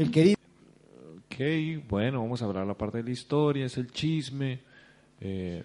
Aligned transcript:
El 0.00 0.10
querido. 0.10 0.36
Ok, 1.18 1.34
bueno, 1.86 2.22
vamos 2.22 2.40
a 2.40 2.46
hablar 2.46 2.66
la 2.66 2.72
parte 2.72 2.96
de 2.98 3.04
la 3.04 3.10
historia, 3.10 3.66
es 3.66 3.76
el 3.76 3.90
chisme. 3.92 4.60
Eh, 5.20 5.62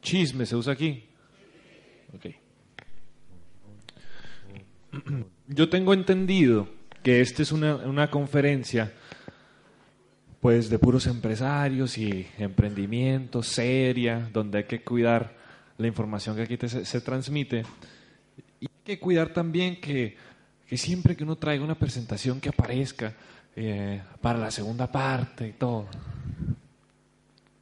chisme 0.00 0.46
se 0.46 0.56
usa 0.56 0.72
aquí. 0.72 1.04
Ok. 2.14 2.26
Yo 5.48 5.68
tengo 5.68 5.92
entendido 5.92 6.66
que 7.02 7.20
esta 7.20 7.42
es 7.42 7.52
una, 7.52 7.76
una 7.76 8.10
conferencia 8.10 8.90
pues 10.40 10.70
de 10.70 10.78
puros 10.78 11.06
empresarios 11.06 11.98
y 11.98 12.26
emprendimientos, 12.38 13.48
seria, 13.48 14.30
donde 14.32 14.58
hay 14.58 14.64
que 14.64 14.80
cuidar 14.82 15.36
la 15.76 15.86
información 15.88 16.36
que 16.36 16.42
aquí 16.42 16.56
te- 16.56 16.70
se, 16.70 16.86
se 16.86 17.00
transmite. 17.02 17.64
Y 18.60 18.64
hay 18.64 18.82
que 18.82 18.98
cuidar 18.98 19.34
también 19.34 19.78
que, 19.78 20.16
que 20.66 20.78
siempre 20.78 21.14
que 21.16 21.24
uno 21.24 21.36
traiga 21.36 21.62
una 21.62 21.74
presentación 21.78 22.40
que 22.40 22.48
aparezca 22.48 23.12
eh, 23.56 24.02
para 24.20 24.38
la 24.38 24.50
segunda 24.50 24.90
parte 24.90 25.48
y 25.48 25.52
todo. 25.52 25.86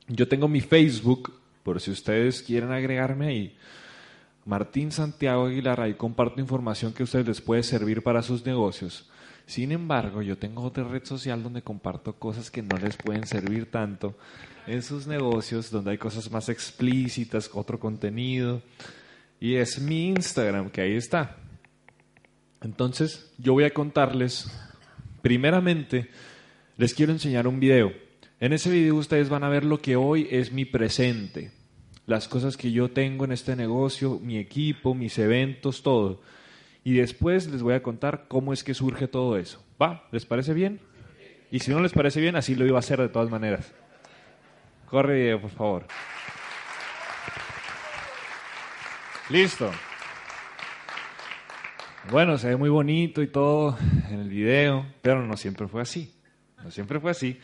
Yo 0.08 0.26
tengo 0.28 0.48
mi 0.48 0.60
Facebook, 0.60 1.32
por 1.62 1.80
si 1.80 1.90
ustedes 1.90 2.42
quieren 2.42 2.72
agregarme 2.72 3.26
ahí. 3.26 3.56
Martín 4.44 4.90
Santiago 4.90 5.46
Aguilar, 5.46 5.80
ahí 5.80 5.94
comparto 5.94 6.40
información 6.40 6.92
que 6.92 7.02
a 7.02 7.04
ustedes 7.04 7.26
les 7.26 7.40
puede 7.40 7.62
servir 7.62 8.02
para 8.02 8.22
sus 8.22 8.44
negocios. 8.44 9.08
Sin 9.46 9.72
embargo, 9.72 10.22
yo 10.22 10.38
tengo 10.38 10.62
otra 10.62 10.84
red 10.84 11.04
social 11.04 11.42
donde 11.42 11.62
comparto 11.62 12.14
cosas 12.14 12.50
que 12.50 12.62
no 12.62 12.76
les 12.78 12.96
pueden 12.96 13.26
servir 13.26 13.70
tanto 13.70 14.16
en 14.66 14.82
sus 14.82 15.06
negocios, 15.06 15.70
donde 15.70 15.90
hay 15.92 15.98
cosas 15.98 16.30
más 16.30 16.48
explícitas, 16.48 17.50
otro 17.52 17.78
contenido. 17.80 18.62
Y 19.40 19.56
es 19.56 19.80
mi 19.80 20.08
Instagram, 20.08 20.70
que 20.70 20.82
ahí 20.82 20.94
está. 20.94 21.36
Entonces, 22.62 23.32
yo 23.38 23.54
voy 23.54 23.64
a 23.64 23.74
contarles, 23.74 24.50
primeramente, 25.22 26.08
les 26.76 26.94
quiero 26.94 27.12
enseñar 27.12 27.46
un 27.46 27.60
video. 27.60 27.92
En 28.40 28.52
ese 28.52 28.70
video 28.70 28.96
ustedes 28.96 29.28
van 29.28 29.44
a 29.44 29.48
ver 29.48 29.64
lo 29.64 29.78
que 29.78 29.96
hoy 29.96 30.26
es 30.30 30.52
mi 30.52 30.64
presente, 30.64 31.50
las 32.06 32.26
cosas 32.26 32.56
que 32.56 32.72
yo 32.72 32.90
tengo 32.90 33.24
en 33.24 33.32
este 33.32 33.54
negocio, 33.54 34.18
mi 34.22 34.38
equipo, 34.38 34.94
mis 34.94 35.18
eventos, 35.18 35.82
todo. 35.82 36.22
Y 36.82 36.94
después 36.94 37.48
les 37.48 37.62
voy 37.62 37.74
a 37.74 37.82
contar 37.82 38.24
cómo 38.28 38.52
es 38.52 38.64
que 38.64 38.74
surge 38.74 39.08
todo 39.08 39.36
eso. 39.36 39.62
¿Va? 39.80 40.08
¿Les 40.10 40.24
parece 40.24 40.54
bien? 40.54 40.80
Y 41.50 41.58
si 41.58 41.70
no 41.70 41.80
les 41.80 41.92
parece 41.92 42.20
bien, 42.20 42.36
así 42.36 42.54
lo 42.54 42.66
iba 42.66 42.76
a 42.76 42.80
hacer 42.80 43.00
de 43.00 43.08
todas 43.08 43.30
maneras. 43.30 43.72
Corre 44.86 45.36
por 45.38 45.50
favor. 45.50 45.86
Listo. 49.28 49.70
Bueno, 52.08 52.38
se 52.38 52.48
ve 52.48 52.56
muy 52.56 52.70
bonito 52.70 53.22
y 53.22 53.26
todo 53.26 53.76
en 54.08 54.20
el 54.20 54.28
video, 54.28 54.86
pero 55.02 55.24
no 55.24 55.36
siempre 55.36 55.68
fue 55.68 55.82
así. 55.82 56.12
No 56.64 56.70
siempre 56.70 56.98
fue 56.98 57.10
así. 57.10 57.38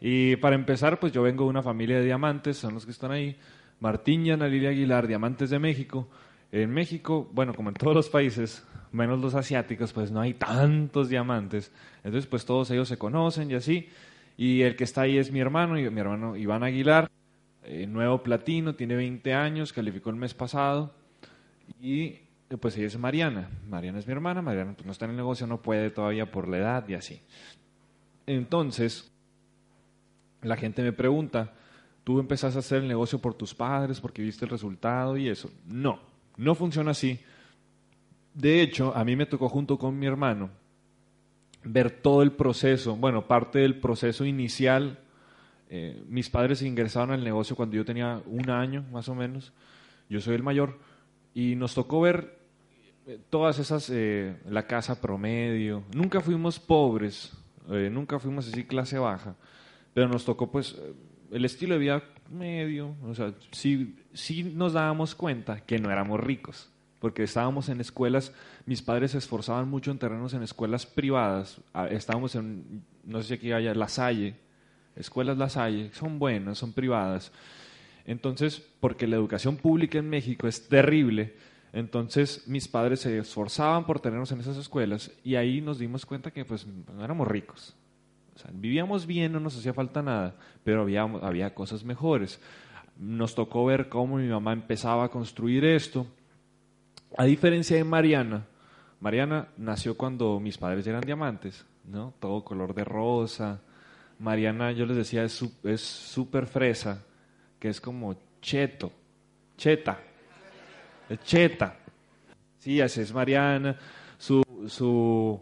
Y 0.00 0.36
para 0.36 0.56
empezar, 0.56 0.98
pues 0.98 1.12
yo 1.12 1.22
vengo 1.22 1.44
de 1.44 1.50
una 1.50 1.62
familia 1.62 1.98
de 1.98 2.04
diamantes, 2.04 2.56
son 2.56 2.74
los 2.74 2.84
que 2.84 2.90
están 2.90 3.12
ahí. 3.12 3.36
Martín 3.78 4.26
y 4.26 4.32
Ana 4.32 4.48
Lilia 4.48 4.70
Aguilar, 4.70 5.06
diamantes 5.06 5.48
de 5.48 5.58
México. 5.58 6.08
En 6.50 6.70
México, 6.70 7.30
bueno, 7.32 7.54
como 7.54 7.70
en 7.70 7.76
todos 7.76 7.94
los 7.94 8.10
países, 8.10 8.66
menos 8.90 9.20
los 9.20 9.34
asiáticos, 9.34 9.92
pues 9.92 10.10
no 10.10 10.20
hay 10.20 10.34
tantos 10.34 11.08
diamantes. 11.08 11.72
Entonces, 12.02 12.26
pues 12.26 12.44
todos 12.44 12.70
ellos 12.72 12.88
se 12.88 12.98
conocen 12.98 13.50
y 13.50 13.54
así. 13.54 13.88
Y 14.36 14.62
el 14.62 14.74
que 14.74 14.84
está 14.84 15.02
ahí 15.02 15.18
es 15.18 15.30
mi 15.30 15.38
hermano, 15.38 15.74
mi 15.74 16.00
hermano 16.00 16.36
Iván 16.36 16.64
Aguilar, 16.64 17.08
eh, 17.62 17.86
nuevo 17.86 18.22
platino, 18.22 18.74
tiene 18.74 18.96
20 18.96 19.32
años, 19.34 19.72
calificó 19.72 20.10
el 20.10 20.16
mes 20.16 20.34
pasado. 20.34 20.92
Y 21.80 22.18
pues 22.58 22.76
ella 22.76 22.86
es 22.86 22.98
Mariana. 22.98 23.48
Mariana 23.68 23.98
es 23.98 24.06
mi 24.06 24.12
hermana, 24.12 24.42
Mariana 24.42 24.74
pues, 24.74 24.84
no 24.86 24.92
está 24.92 25.04
en 25.04 25.12
el 25.12 25.16
negocio, 25.16 25.46
no 25.46 25.62
puede 25.62 25.90
todavía 25.90 26.30
por 26.30 26.48
la 26.48 26.58
edad 26.58 26.88
y 26.88 26.94
así. 26.94 27.20
Entonces, 28.26 29.10
la 30.42 30.56
gente 30.56 30.82
me 30.82 30.92
pregunta, 30.92 31.52
¿tú 32.04 32.18
empezaste 32.18 32.58
a 32.58 32.60
hacer 32.60 32.82
el 32.82 32.88
negocio 32.88 33.20
por 33.20 33.34
tus 33.34 33.54
padres 33.54 34.00
porque 34.00 34.22
viste 34.22 34.44
el 34.44 34.50
resultado 34.50 35.16
y 35.16 35.28
eso? 35.28 35.50
No, 35.66 36.00
no 36.36 36.54
funciona 36.54 36.90
así. 36.90 37.20
De 38.34 38.62
hecho, 38.62 38.94
a 38.96 39.04
mí 39.04 39.16
me 39.16 39.26
tocó 39.26 39.48
junto 39.48 39.78
con 39.78 39.98
mi 39.98 40.06
hermano 40.06 40.50
ver 41.62 41.90
todo 41.90 42.22
el 42.22 42.32
proceso, 42.32 42.96
bueno, 42.96 43.26
parte 43.26 43.60
del 43.60 43.78
proceso 43.78 44.24
inicial. 44.24 44.98
Eh, 45.68 46.02
mis 46.08 46.30
padres 46.30 46.62
ingresaron 46.62 47.12
al 47.12 47.22
negocio 47.22 47.54
cuando 47.54 47.76
yo 47.76 47.84
tenía 47.84 48.20
un 48.26 48.50
año, 48.50 48.84
más 48.90 49.08
o 49.08 49.14
menos. 49.14 49.52
Yo 50.08 50.20
soy 50.20 50.34
el 50.34 50.42
mayor. 50.42 50.78
Y 51.32 51.54
nos 51.54 51.74
tocó 51.74 52.00
ver 52.00 52.39
todas 53.30 53.58
esas, 53.58 53.90
eh, 53.90 54.36
la 54.48 54.66
casa 54.66 55.00
promedio. 55.00 55.82
Nunca 55.94 56.20
fuimos 56.20 56.58
pobres, 56.58 57.32
eh, 57.70 57.88
nunca 57.90 58.18
fuimos 58.18 58.48
así 58.48 58.64
clase 58.64 58.98
baja, 58.98 59.34
pero 59.94 60.08
nos 60.08 60.24
tocó 60.24 60.50
pues 60.50 60.76
eh, 60.78 60.92
el 61.32 61.44
estilo 61.44 61.74
de 61.74 61.80
vida 61.80 62.02
medio. 62.30 62.94
O 63.04 63.14
sea, 63.14 63.34
sí, 63.50 63.96
sí 64.12 64.44
nos 64.44 64.72
dábamos 64.72 65.14
cuenta 65.14 65.60
que 65.60 65.78
no 65.78 65.90
éramos 65.90 66.20
ricos, 66.20 66.70
porque 66.98 67.22
estábamos 67.22 67.68
en 67.68 67.80
escuelas, 67.80 68.32
mis 68.66 68.82
padres 68.82 69.12
se 69.12 69.18
esforzaban 69.18 69.68
mucho 69.68 69.90
en 69.90 69.98
tenernos 69.98 70.34
en 70.34 70.42
escuelas 70.42 70.86
privadas. 70.86 71.60
Ah, 71.72 71.88
Estábamos 71.88 72.34
en, 72.34 72.84
no 73.04 73.22
sé 73.22 73.28
si 73.28 73.34
aquí 73.34 73.52
haya 73.52 73.74
La 73.74 73.88
Salle, 73.88 74.36
escuelas 74.96 75.38
La 75.38 75.48
Salle, 75.48 75.90
son 75.92 76.18
buenas, 76.18 76.58
son 76.58 76.72
privadas. 76.72 77.32
Entonces, 78.06 78.62
porque 78.80 79.06
la 79.06 79.16
educación 79.16 79.56
pública 79.56 79.98
en 79.98 80.08
México 80.08 80.48
es 80.48 80.68
terrible, 80.68 81.34
entonces 81.72 82.46
mis 82.48 82.68
padres 82.68 83.00
se 83.00 83.18
esforzaban 83.18 83.84
por 83.86 84.00
tenernos 84.00 84.32
en 84.32 84.40
esas 84.40 84.56
escuelas 84.56 85.10
y 85.22 85.36
ahí 85.36 85.60
nos 85.60 85.78
dimos 85.78 86.04
cuenta 86.04 86.30
que 86.30 86.44
pues 86.44 86.66
no 86.66 87.04
éramos 87.04 87.28
ricos. 87.28 87.76
Vivíamos 88.52 89.06
bien, 89.06 89.32
no 89.32 89.40
nos 89.40 89.56
hacía 89.56 89.74
falta 89.74 90.02
nada, 90.02 90.34
pero 90.64 90.82
había, 90.82 91.02
había 91.02 91.54
cosas 91.54 91.84
mejores. 91.84 92.40
Nos 92.98 93.34
tocó 93.34 93.64
ver 93.66 93.88
cómo 93.88 94.16
mi 94.16 94.28
mamá 94.28 94.52
empezaba 94.52 95.04
a 95.04 95.10
construir 95.10 95.64
esto. 95.64 96.06
A 97.16 97.24
diferencia 97.24 97.76
de 97.76 97.84
Mariana, 97.84 98.46
Mariana 99.00 99.48
nació 99.56 99.96
cuando 99.96 100.38
mis 100.40 100.58
padres 100.58 100.86
eran 100.86 101.02
diamantes, 101.02 101.64
¿no? 101.84 102.14
Todo 102.20 102.44
color 102.44 102.74
de 102.74 102.84
rosa. 102.84 103.60
Mariana, 104.18 104.72
yo 104.72 104.86
les 104.86 104.96
decía, 104.96 105.24
es 105.24 105.80
súper 105.80 106.46
fresa, 106.46 107.04
que 107.58 107.68
es 107.68 107.80
como 107.80 108.16
cheto, 108.42 108.92
cheta, 109.56 109.98
cheta. 111.18 111.76
Sí, 112.58 112.80
así 112.80 113.00
es 113.00 113.12
Mariana. 113.12 113.76
Su, 114.18 114.42
su, 114.68 115.40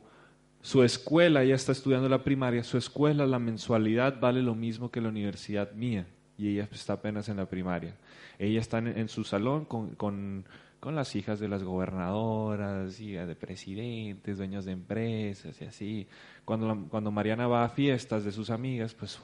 su 0.62 0.82
escuela, 0.84 1.42
ella 1.42 1.56
está 1.56 1.72
estudiando 1.72 2.08
la 2.08 2.22
primaria, 2.22 2.62
su 2.62 2.78
escuela, 2.78 3.26
la 3.26 3.38
mensualidad 3.38 4.20
vale 4.20 4.42
lo 4.42 4.54
mismo 4.54 4.90
que 4.90 5.00
la 5.00 5.08
universidad 5.08 5.72
mía. 5.72 6.06
Y 6.36 6.50
ella 6.50 6.68
está 6.70 6.92
apenas 6.94 7.28
en 7.28 7.38
la 7.38 7.46
primaria. 7.46 7.96
Ella 8.38 8.60
está 8.60 8.78
en, 8.78 8.86
en 8.86 9.08
su 9.08 9.24
salón 9.24 9.64
con, 9.64 9.96
con, 9.96 10.44
con 10.80 10.94
las 10.94 11.16
hijas 11.16 11.40
de 11.40 11.48
las 11.48 11.64
gobernadoras, 11.64 13.00
hijas 13.00 13.26
de 13.26 13.34
presidentes, 13.34 14.38
dueños 14.38 14.64
de 14.64 14.72
empresas 14.72 15.60
y 15.60 15.64
así. 15.64 16.06
Cuando, 16.44 16.86
cuando 16.88 17.10
Mariana 17.10 17.48
va 17.48 17.64
a 17.64 17.68
fiestas 17.68 18.24
de 18.24 18.30
sus 18.30 18.50
amigas, 18.50 18.94
pues, 18.94 19.18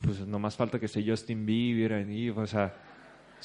pues 0.00 0.26
no 0.26 0.38
más 0.38 0.56
falta 0.56 0.80
que 0.80 0.86
esté 0.86 1.08
Justin 1.08 1.46
Bieber 1.46 1.92
ahí, 1.92 2.30
o 2.30 2.46
sea, 2.46 2.74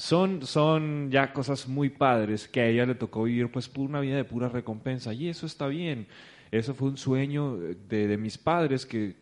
son, 0.00 0.46
son 0.46 1.10
ya 1.10 1.30
cosas 1.34 1.68
muy 1.68 1.90
padres 1.90 2.48
que 2.48 2.60
a 2.62 2.66
ella 2.66 2.86
le 2.86 2.94
tocó 2.94 3.24
vivir 3.24 3.52
pues 3.52 3.70
una 3.76 4.00
vida 4.00 4.16
de 4.16 4.24
pura 4.24 4.48
recompensa 4.48 5.12
y 5.12 5.28
eso 5.28 5.44
está 5.44 5.66
bien. 5.66 6.06
Eso 6.50 6.74
fue 6.74 6.88
un 6.88 6.96
sueño 6.96 7.58
de, 7.58 8.08
de 8.08 8.16
mis 8.16 8.38
padres 8.38 8.86
que 8.86 9.14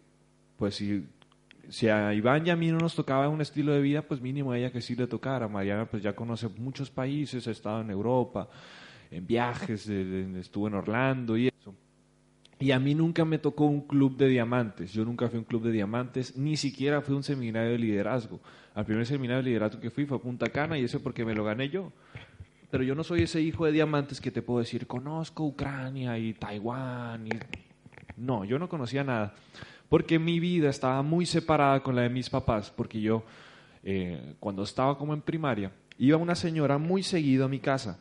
pues 0.56 0.76
si, 0.76 1.04
si 1.69 1.88
a 1.88 2.14
Iván 2.14 2.46
y 2.46 2.50
a 2.50 2.56
mí 2.56 2.70
no 2.70 2.78
nos 2.78 2.94
tocaba 2.94 3.28
un 3.28 3.40
estilo 3.40 3.72
de 3.72 3.80
vida, 3.80 4.02
pues 4.02 4.20
mínimo 4.20 4.52
a 4.52 4.58
ella 4.58 4.70
que 4.70 4.80
sí 4.80 4.94
le 4.94 5.08
tocara. 5.08 5.48
Mariana 5.48 5.84
pues 5.84 6.00
ya 6.00 6.14
conoce 6.14 6.46
muchos 6.46 6.90
países, 6.90 7.48
ha 7.48 7.50
estado 7.50 7.80
en 7.80 7.90
Europa, 7.90 8.48
en 9.10 9.26
viajes, 9.26 9.88
estuvo 9.88 10.69
en 10.69 10.75
Orlando 10.75 11.36
y. 11.36 11.50
Y 12.60 12.72
a 12.72 12.81
mí 12.81 12.94
nunca 12.94 13.25
me 13.25 13.38
tocó 13.38 13.66
un 13.66 13.82
club 13.82 14.16
de 14.16 14.28
diamantes. 14.28 14.93
Yo 14.93 15.05
nunca 15.05 15.28
fui 15.28 15.37
a 15.37 15.40
un 15.40 15.44
club 15.44 15.62
de 15.62 15.70
diamantes, 15.70 16.37
ni 16.37 16.56
siquiera 16.56 17.00
fui 17.00 17.14
a 17.14 17.19
un 17.19 17.22
seminario 17.22 17.70
de 17.70 17.78
liderazgo. 17.78 18.40
Al 18.75 18.84
primer 18.84 19.06
seminario 19.06 19.43
de 19.43 19.50
liderazgo 19.50 19.81
que 19.81 19.90
fui 19.90 20.06
fue 20.06 20.16
a 20.16 20.20
Punta 20.20 20.46
Cana 20.46 20.76
y 20.76 20.84
eso 20.84 21.00
porque 21.00 21.25
me 21.25 21.34
lo 21.34 21.44
gané 21.44 21.69
yo. 21.69 21.93
Pero 22.70 22.82
yo 22.82 22.94
no 22.94 23.05
soy 23.05 23.22
ese 23.22 23.40
hijo 23.40 23.64
de 23.64 23.72
diamantes 23.72 24.20
que 24.20 24.31
te 24.31 24.43
puedo 24.43 24.58
decir, 24.58 24.87
conozco 24.87 25.44
Ucrania 25.44 26.19
y 26.19 26.34
Taiwán. 26.34 27.28
Y... 27.28 27.31
No, 28.16 28.44
yo 28.44 28.58
no 28.58 28.69
conocía 28.69 29.04
nada. 29.04 29.34
porque 29.88 30.19
mi 30.19 30.40
vida 30.40 30.69
estaba 30.69 31.02
muy 31.02 31.26
separada 31.26 31.81
con 31.82 31.94
la 31.96 32.02
de 32.02 32.11
mis 32.11 32.28
papás, 32.28 32.70
porque 32.70 33.00
yo, 33.00 33.22
eh, 33.84 34.34
cuando 34.38 34.64
estaba 34.64 34.99
como 34.99 35.14
en 35.14 35.22
primaria, 35.22 35.72
iba 35.96 36.19
una 36.19 36.34
señora 36.34 36.76
muy 36.76 37.02
seguido 37.02 37.46
a 37.46 37.49
mi 37.49 37.61
casa. 37.61 37.99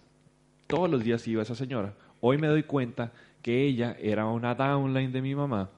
Todos 0.65 0.89
los 0.89 1.03
días 1.03 1.25
iba 1.27 1.43
esa 1.43 1.55
señora. 1.55 1.93
Hoy 2.19 2.37
me 2.37 2.47
doy 2.47 2.63
cuenta 2.63 3.13
que 3.47 3.65
ella 3.65 3.95
era 4.01 4.25
una 4.25 4.55
downline 4.55 5.09
de 5.09 5.21
mi 5.21 5.33
mamá 5.33 5.69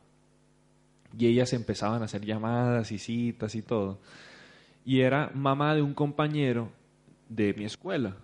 y 1.16 1.28
ellas 1.28 1.54
empezaban 1.54 2.02
a 2.02 2.06
hacer 2.06 2.26
llamadas 2.26 2.92
y 2.92 2.98
citas 2.98 3.54
y 3.54 3.62
todo. 3.62 4.00
Y 4.84 5.02
era 5.02 5.30
mamá 5.36 5.76
de 5.76 5.84
un 5.84 5.94
compañero 5.94 6.72
de 7.30 7.54
mi 7.54 7.66
escuela. 7.66 8.16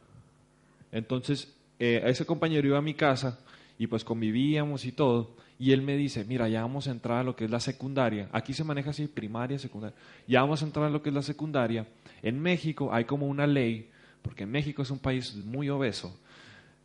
Entonces, 0.92 1.56
eh, 1.78 2.02
ese 2.06 2.26
compañero 2.26 2.68
iba 2.68 2.80
a 2.80 2.82
mi 2.82 2.96
casa 2.96 3.38
y 3.78 3.86
pues 3.86 4.04
convivíamos 4.04 4.84
y 4.84 4.92
todo. 4.92 5.36
Y 5.60 5.74
él 5.74 5.84
me 5.84 5.96
dice, 5.96 6.26
mira, 6.26 6.50
ya 6.50 6.64
vamos 6.64 6.88
a 6.88 6.92
entrar 6.92 7.20
a 7.20 7.24
lo 7.24 7.36
que 7.36 7.46
es 7.46 7.52
la 7.52 7.60
secundaria. 7.60 8.28
Aquí 8.32 8.52
se 8.52 8.64
maneja 8.64 8.90
así, 8.90 9.08
primaria, 9.08 9.60
secundaria. 9.60 9.96
Ya 10.28 10.42
vamos 10.42 10.64
a 10.64 10.66
entrar 10.66 10.88
a 10.88 10.90
lo 10.90 11.04
que 11.04 11.10
es 11.10 11.16
la 11.16 11.22
secundaria. 11.22 11.86
En 12.24 12.42
México 12.42 12.92
hay 12.92 13.06
como 13.06 13.28
una 13.28 13.46
ley, 13.46 13.92
porque 14.24 14.48
México 14.48 14.82
es 14.82 14.90
un 14.90 14.98
país 14.98 15.36
muy 15.46 15.70
obeso. 15.70 16.20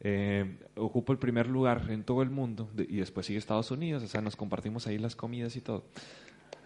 Eh, 0.02 0.56
ocupa 0.76 1.12
el 1.12 1.19
primer 1.19 1.47
lugar 1.47 1.87
en 1.91 2.05
todo 2.05 2.23
el 2.23 2.31
mundo 2.31 2.70
y 2.88 2.97
después 2.97 3.26
sigue 3.26 3.38
Estados 3.38 3.70
Unidos, 3.70 4.02
o 4.02 4.06
sea, 4.06 4.23
nos 4.23 4.35
compartimos 4.35 4.87
ahí 4.87 4.99
las 4.99 5.14
comidas 5.14 5.55
y 5.56 5.61
todo. 5.61 5.85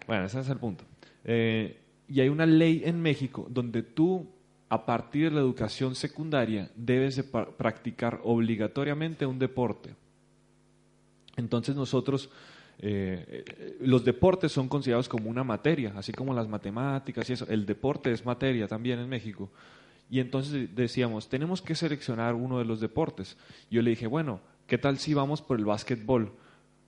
Bueno, 0.07 0.25
ese 0.25 0.39
es 0.39 0.49
el 0.49 0.57
punto. 0.57 0.85
Eh, 1.25 1.81
y 2.07 2.21
hay 2.21 2.29
una 2.29 2.45
ley 2.45 2.83
en 2.85 3.01
México 3.01 3.47
donde 3.49 3.83
tú, 3.83 4.25
a 4.69 4.85
partir 4.85 5.29
de 5.29 5.35
la 5.35 5.41
educación 5.41 5.95
secundaria, 5.95 6.71
debes 6.75 7.17
de 7.17 7.23
practicar 7.23 8.21
obligatoriamente 8.23 9.25
un 9.25 9.37
deporte. 9.37 9.93
Entonces 11.35 11.75
nosotros, 11.75 12.29
eh, 12.79 13.43
los 13.81 14.05
deportes 14.05 14.53
son 14.53 14.69
considerados 14.69 15.09
como 15.09 15.29
una 15.29 15.43
materia, 15.43 15.91
así 15.97 16.13
como 16.13 16.33
las 16.33 16.47
matemáticas 16.47 17.29
y 17.29 17.33
eso. 17.33 17.45
El 17.49 17.65
deporte 17.65 18.13
es 18.13 18.25
materia 18.25 18.65
también 18.67 18.99
en 18.99 19.09
México. 19.09 19.49
Y 20.09 20.19
entonces 20.19 20.75
decíamos, 20.75 21.29
tenemos 21.29 21.61
que 21.61 21.75
seleccionar 21.75 22.35
uno 22.35 22.59
de 22.59 22.65
los 22.65 22.79
deportes. 22.79 23.37
Yo 23.71 23.81
le 23.81 23.91
dije, 23.91 24.07
bueno, 24.07 24.39
¿qué 24.67 24.77
tal 24.77 24.99
si 24.99 25.13
vamos 25.13 25.41
por 25.41 25.57
el 25.57 25.65
básquetbol? 25.65 26.31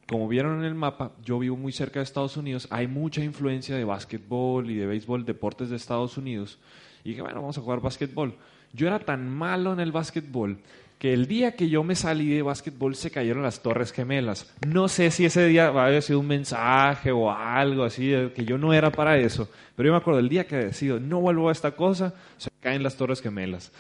Como 0.08 0.28
vieron 0.28 0.60
en 0.60 0.66
el 0.66 0.76
mapa, 0.76 1.12
yo 1.24 1.40
vivo 1.40 1.58
muy 1.58 1.72
cerca 1.72 2.00
de 2.00 2.04
Estados 2.04 2.38
Unidos, 2.38 2.68
hay 2.70 2.88
mucha 2.88 3.24
influencia 3.24 3.76
de 3.76 3.84
básquetbol 3.84 4.70
y 4.70 4.76
de 4.76 4.88
béisbol, 4.88 5.26
deportes 5.26 5.70
de 5.70 5.76
Estados 5.76 6.18
Unidos. 6.18 6.60
Y 7.04 7.10
dije, 7.10 7.22
bueno, 7.22 7.42
vamos 7.42 7.58
a 7.58 7.62
jugar 7.62 7.82
básquetbol. 7.82 8.36
Yo 8.72 8.88
era 8.88 9.00
tan 9.00 9.30
malo 9.30 9.74
en 9.74 9.80
el 9.80 9.92
básquetbol 9.92 10.60
que 10.98 11.14
el 11.14 11.28
día 11.28 11.56
que 11.56 11.70
yo 11.70 11.84
me 11.84 11.96
salí 11.96 12.30
de 12.30 12.42
básquetbol 12.42 12.96
se 12.96 13.12
cayeron 13.12 13.44
las 13.44 13.62
Torres 13.62 13.92
Gemelas. 13.92 14.52
No 14.68 14.88
sé 14.88 15.12
si 15.12 15.26
ese 15.26 15.46
día 15.48 15.68
había 15.68 16.02
sido 16.02 16.20
un 16.20 16.28
mensaje 16.28 17.12
o 17.12 17.32
algo 17.32 17.84
así, 17.84 18.12
que 18.36 18.46
yo 18.46 18.58
no 18.58 18.74
era 18.74 18.92
para 18.92 19.18
eso, 19.18 19.48
pero 19.76 19.88
yo 19.88 19.94
me 19.94 20.00
acuerdo 20.00 20.20
el 20.20 20.30
día 20.30 20.48
que 20.48 20.56
decido 20.56 21.00
no 21.00 21.22
vuelvo 21.22 21.50
a 21.50 21.52
esta 21.52 21.72
cosa, 21.72 22.16
se 22.38 22.50
caen 22.60 22.82
las 22.82 22.98
Torres 22.98 23.22
Gemelas. 23.22 23.72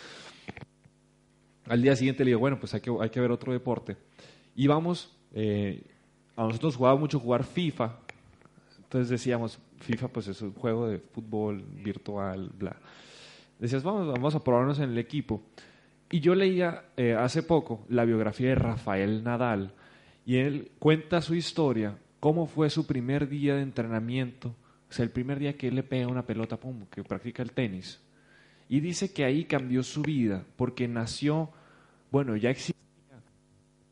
Al 1.67 1.81
día 1.81 1.95
siguiente 1.95 2.23
le 2.23 2.29
digo, 2.29 2.39
bueno, 2.39 2.59
pues 2.59 2.73
hay 2.73 2.81
que, 2.81 2.95
hay 3.01 3.09
que 3.09 3.19
ver 3.19 3.31
otro 3.31 3.51
deporte. 3.51 3.97
Y 4.55 4.67
vamos, 4.67 5.11
eh, 5.33 5.81
a 6.35 6.43
nosotros 6.43 6.75
jugaba 6.75 6.97
mucho 6.97 7.19
jugar 7.19 7.43
FIFA, 7.43 7.95
entonces 8.77 9.09
decíamos, 9.09 9.59
FIFA 9.79 10.07
pues 10.07 10.27
es 10.27 10.41
un 10.41 10.53
juego 10.53 10.87
de 10.87 10.99
fútbol 10.99 11.63
virtual, 11.83 12.51
bla. 12.57 12.77
Decías, 13.59 13.83
vamos, 13.83 14.07
vamos 14.07 14.35
a 14.35 14.43
probarnos 14.43 14.77
en 14.79 14.91
el 14.91 14.97
equipo. 14.99 15.41
Y 16.09 16.21
yo 16.21 16.35
leía 16.35 16.85
eh, 16.95 17.13
hace 17.13 17.43
poco 17.43 17.85
la 17.89 18.05
biografía 18.05 18.49
de 18.49 18.55
Rafael 18.55 19.23
Nadal 19.23 19.73
y 20.25 20.37
él 20.37 20.71
cuenta 20.79 21.21
su 21.21 21.35
historia, 21.35 21.97
cómo 22.19 22.47
fue 22.47 22.69
su 22.69 22.85
primer 22.85 23.27
día 23.27 23.55
de 23.55 23.61
entrenamiento, 23.61 24.55
o 24.89 24.93
sea, 24.93 25.03
el 25.03 25.11
primer 25.11 25.39
día 25.39 25.57
que 25.57 25.67
él 25.67 25.75
le 25.75 25.83
pega 25.83 26.07
una 26.07 26.25
pelota, 26.25 26.57
pum, 26.57 26.85
que 26.89 27.03
practica 27.03 27.43
el 27.43 27.51
tenis. 27.51 28.01
Y 28.69 28.79
dice 28.79 29.11
que 29.11 29.25
ahí 29.25 29.45
cambió 29.45 29.83
su 29.83 30.01
vida, 30.01 30.45
porque 30.55 30.87
nació, 30.87 31.49
bueno, 32.11 32.35
ya 32.35 32.49
existía, 32.49 32.75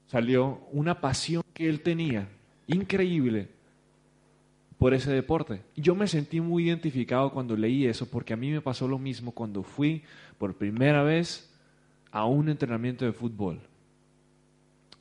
salió 0.08 0.62
una 0.72 1.02
pasión 1.02 1.44
que 1.54 1.68
él 1.68 1.82
tenía, 1.82 2.30
increíble, 2.68 3.50
por 4.78 4.94
ese 4.94 5.12
deporte. 5.12 5.62
Yo 5.76 5.96
me 5.96 6.08
sentí 6.08 6.42
muy 6.42 6.68
identificado 6.68 7.32
cuando 7.32 7.56
leí 7.56 7.86
eso, 7.86 8.10
porque 8.10 8.34
a 8.34 8.38
mí 8.38 8.52
me 8.52 8.62
pasó 8.62 8.88
lo 8.88 9.00
mismo 9.00 9.32
cuando 9.32 9.64
fui 9.64 10.04
por 10.38 10.56
primera 10.56 11.04
vez 11.04 11.55
a 12.16 12.24
un 12.24 12.48
entrenamiento 12.48 13.04
de 13.04 13.12
fútbol. 13.12 13.60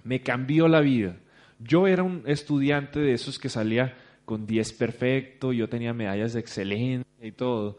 Me 0.02 0.20
cambió 0.20 0.66
la 0.66 0.81
vida. 0.81 1.16
Yo 1.61 1.87
era 1.87 2.02
un 2.02 2.25
estudiante 2.26 2.99
de 2.99 3.12
esos 3.12 3.38
que 3.38 3.49
salía 3.49 3.94
con 4.25 4.46
10 4.49 4.72
perfecto, 4.72 5.52
yo 5.52 5.69
tenía 5.69 5.94
medallas 5.94 6.32
de 6.32 6.40
excelencia 6.40 7.06
y 7.22 7.31
todo. 7.31 7.78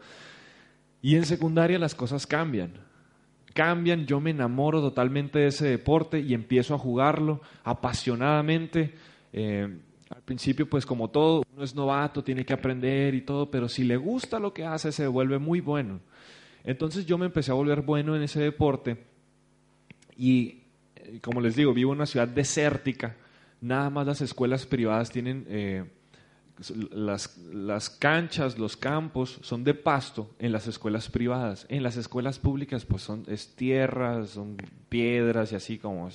Y 1.02 1.16
en 1.16 1.26
secundaria 1.26 1.78
las 1.78 1.94
cosas 1.94 2.26
cambian. 2.26 2.72
Cambian, 3.52 4.06
yo 4.06 4.20
me 4.20 4.30
enamoro 4.30 4.80
totalmente 4.80 5.40
de 5.40 5.48
ese 5.48 5.68
deporte 5.68 6.18
y 6.18 6.32
empiezo 6.32 6.74
a 6.74 6.78
jugarlo 6.78 7.42
apasionadamente. 7.62 8.94
Eh, 9.34 9.68
al 10.08 10.22
principio, 10.22 10.66
pues 10.66 10.86
como 10.86 11.10
todo, 11.10 11.42
uno 11.52 11.62
es 11.62 11.74
novato, 11.74 12.24
tiene 12.24 12.46
que 12.46 12.54
aprender 12.54 13.14
y 13.14 13.20
todo, 13.20 13.50
pero 13.50 13.68
si 13.68 13.84
le 13.84 13.98
gusta 13.98 14.38
lo 14.38 14.54
que 14.54 14.64
hace, 14.64 14.92
se 14.92 15.06
vuelve 15.06 15.38
muy 15.38 15.60
bueno. 15.60 16.00
Entonces 16.64 17.04
yo 17.04 17.18
me 17.18 17.26
empecé 17.26 17.50
a 17.50 17.54
volver 17.54 17.82
bueno 17.82 18.16
en 18.16 18.22
ese 18.22 18.40
deporte 18.40 19.14
y 20.16 20.62
eh, 20.96 21.20
como 21.20 21.40
les 21.40 21.56
digo, 21.56 21.72
vivo 21.72 21.92
en 21.92 21.98
una 21.98 22.06
ciudad 22.06 22.28
desértica. 22.28 23.16
Nada 23.60 23.90
más 23.90 24.06
las 24.06 24.20
escuelas 24.20 24.66
privadas 24.66 25.10
tienen 25.10 25.46
eh, 25.48 25.84
las, 26.90 27.36
las, 27.38 27.90
canchas, 27.90 28.58
los 28.58 28.76
campos 28.76 29.38
son 29.42 29.64
de 29.64 29.74
pasto 29.74 30.30
en 30.38 30.52
las 30.52 30.66
escuelas 30.66 31.08
privadas. 31.08 31.66
En 31.68 31.82
las 31.82 31.96
escuelas 31.96 32.38
públicas, 32.38 32.84
pues 32.84 33.02
son 33.02 33.26
tierras, 33.56 34.30
son 34.30 34.56
piedras 34.88 35.52
y 35.52 35.56
así 35.56 35.78
como, 35.78 36.08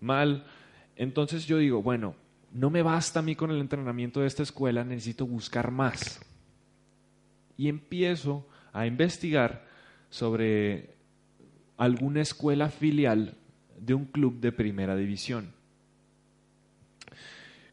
mal. 0.00 0.44
Entonces 0.96 1.46
yo 1.46 1.58
digo, 1.58 1.82
bueno, 1.82 2.14
no 2.52 2.68
me 2.68 2.82
basta 2.82 3.20
a 3.20 3.22
mí 3.22 3.34
con 3.34 3.50
el 3.50 3.60
entrenamiento 3.60 4.20
de 4.20 4.26
esta 4.26 4.42
escuela, 4.42 4.84
necesito 4.84 5.26
buscar 5.26 5.70
más. 5.70 6.20
Y 7.56 7.68
empiezo 7.68 8.46
a 8.72 8.86
investigar 8.86 9.66
sobre 10.10 10.94
alguna 11.82 12.20
escuela 12.20 12.68
filial 12.68 13.34
de 13.76 13.94
un 13.94 14.04
club 14.04 14.38
de 14.38 14.52
primera 14.52 14.94
división. 14.94 15.52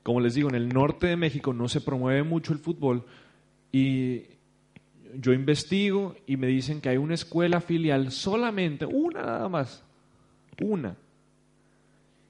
Como 0.02 0.20
les 0.20 0.34
digo, 0.34 0.50
en 0.50 0.56
el 0.56 0.70
norte 0.70 1.06
de 1.06 1.16
México 1.16 1.54
no 1.54 1.70
se 1.70 1.80
promueve 1.80 2.24
mucho 2.24 2.52
el 2.52 2.58
fútbol 2.58 3.06
y 3.72 4.24
yo 5.14 5.32
investigo 5.32 6.16
y 6.26 6.38
me 6.38 6.48
dicen 6.48 6.82
que 6.82 6.90
hay 6.90 6.98
una 6.98 7.14
escuela 7.14 7.62
filial 7.62 8.12
solamente, 8.12 8.88
una 8.88 9.22
nada 9.22 9.48
más, 9.48 9.84
una. 10.60 10.96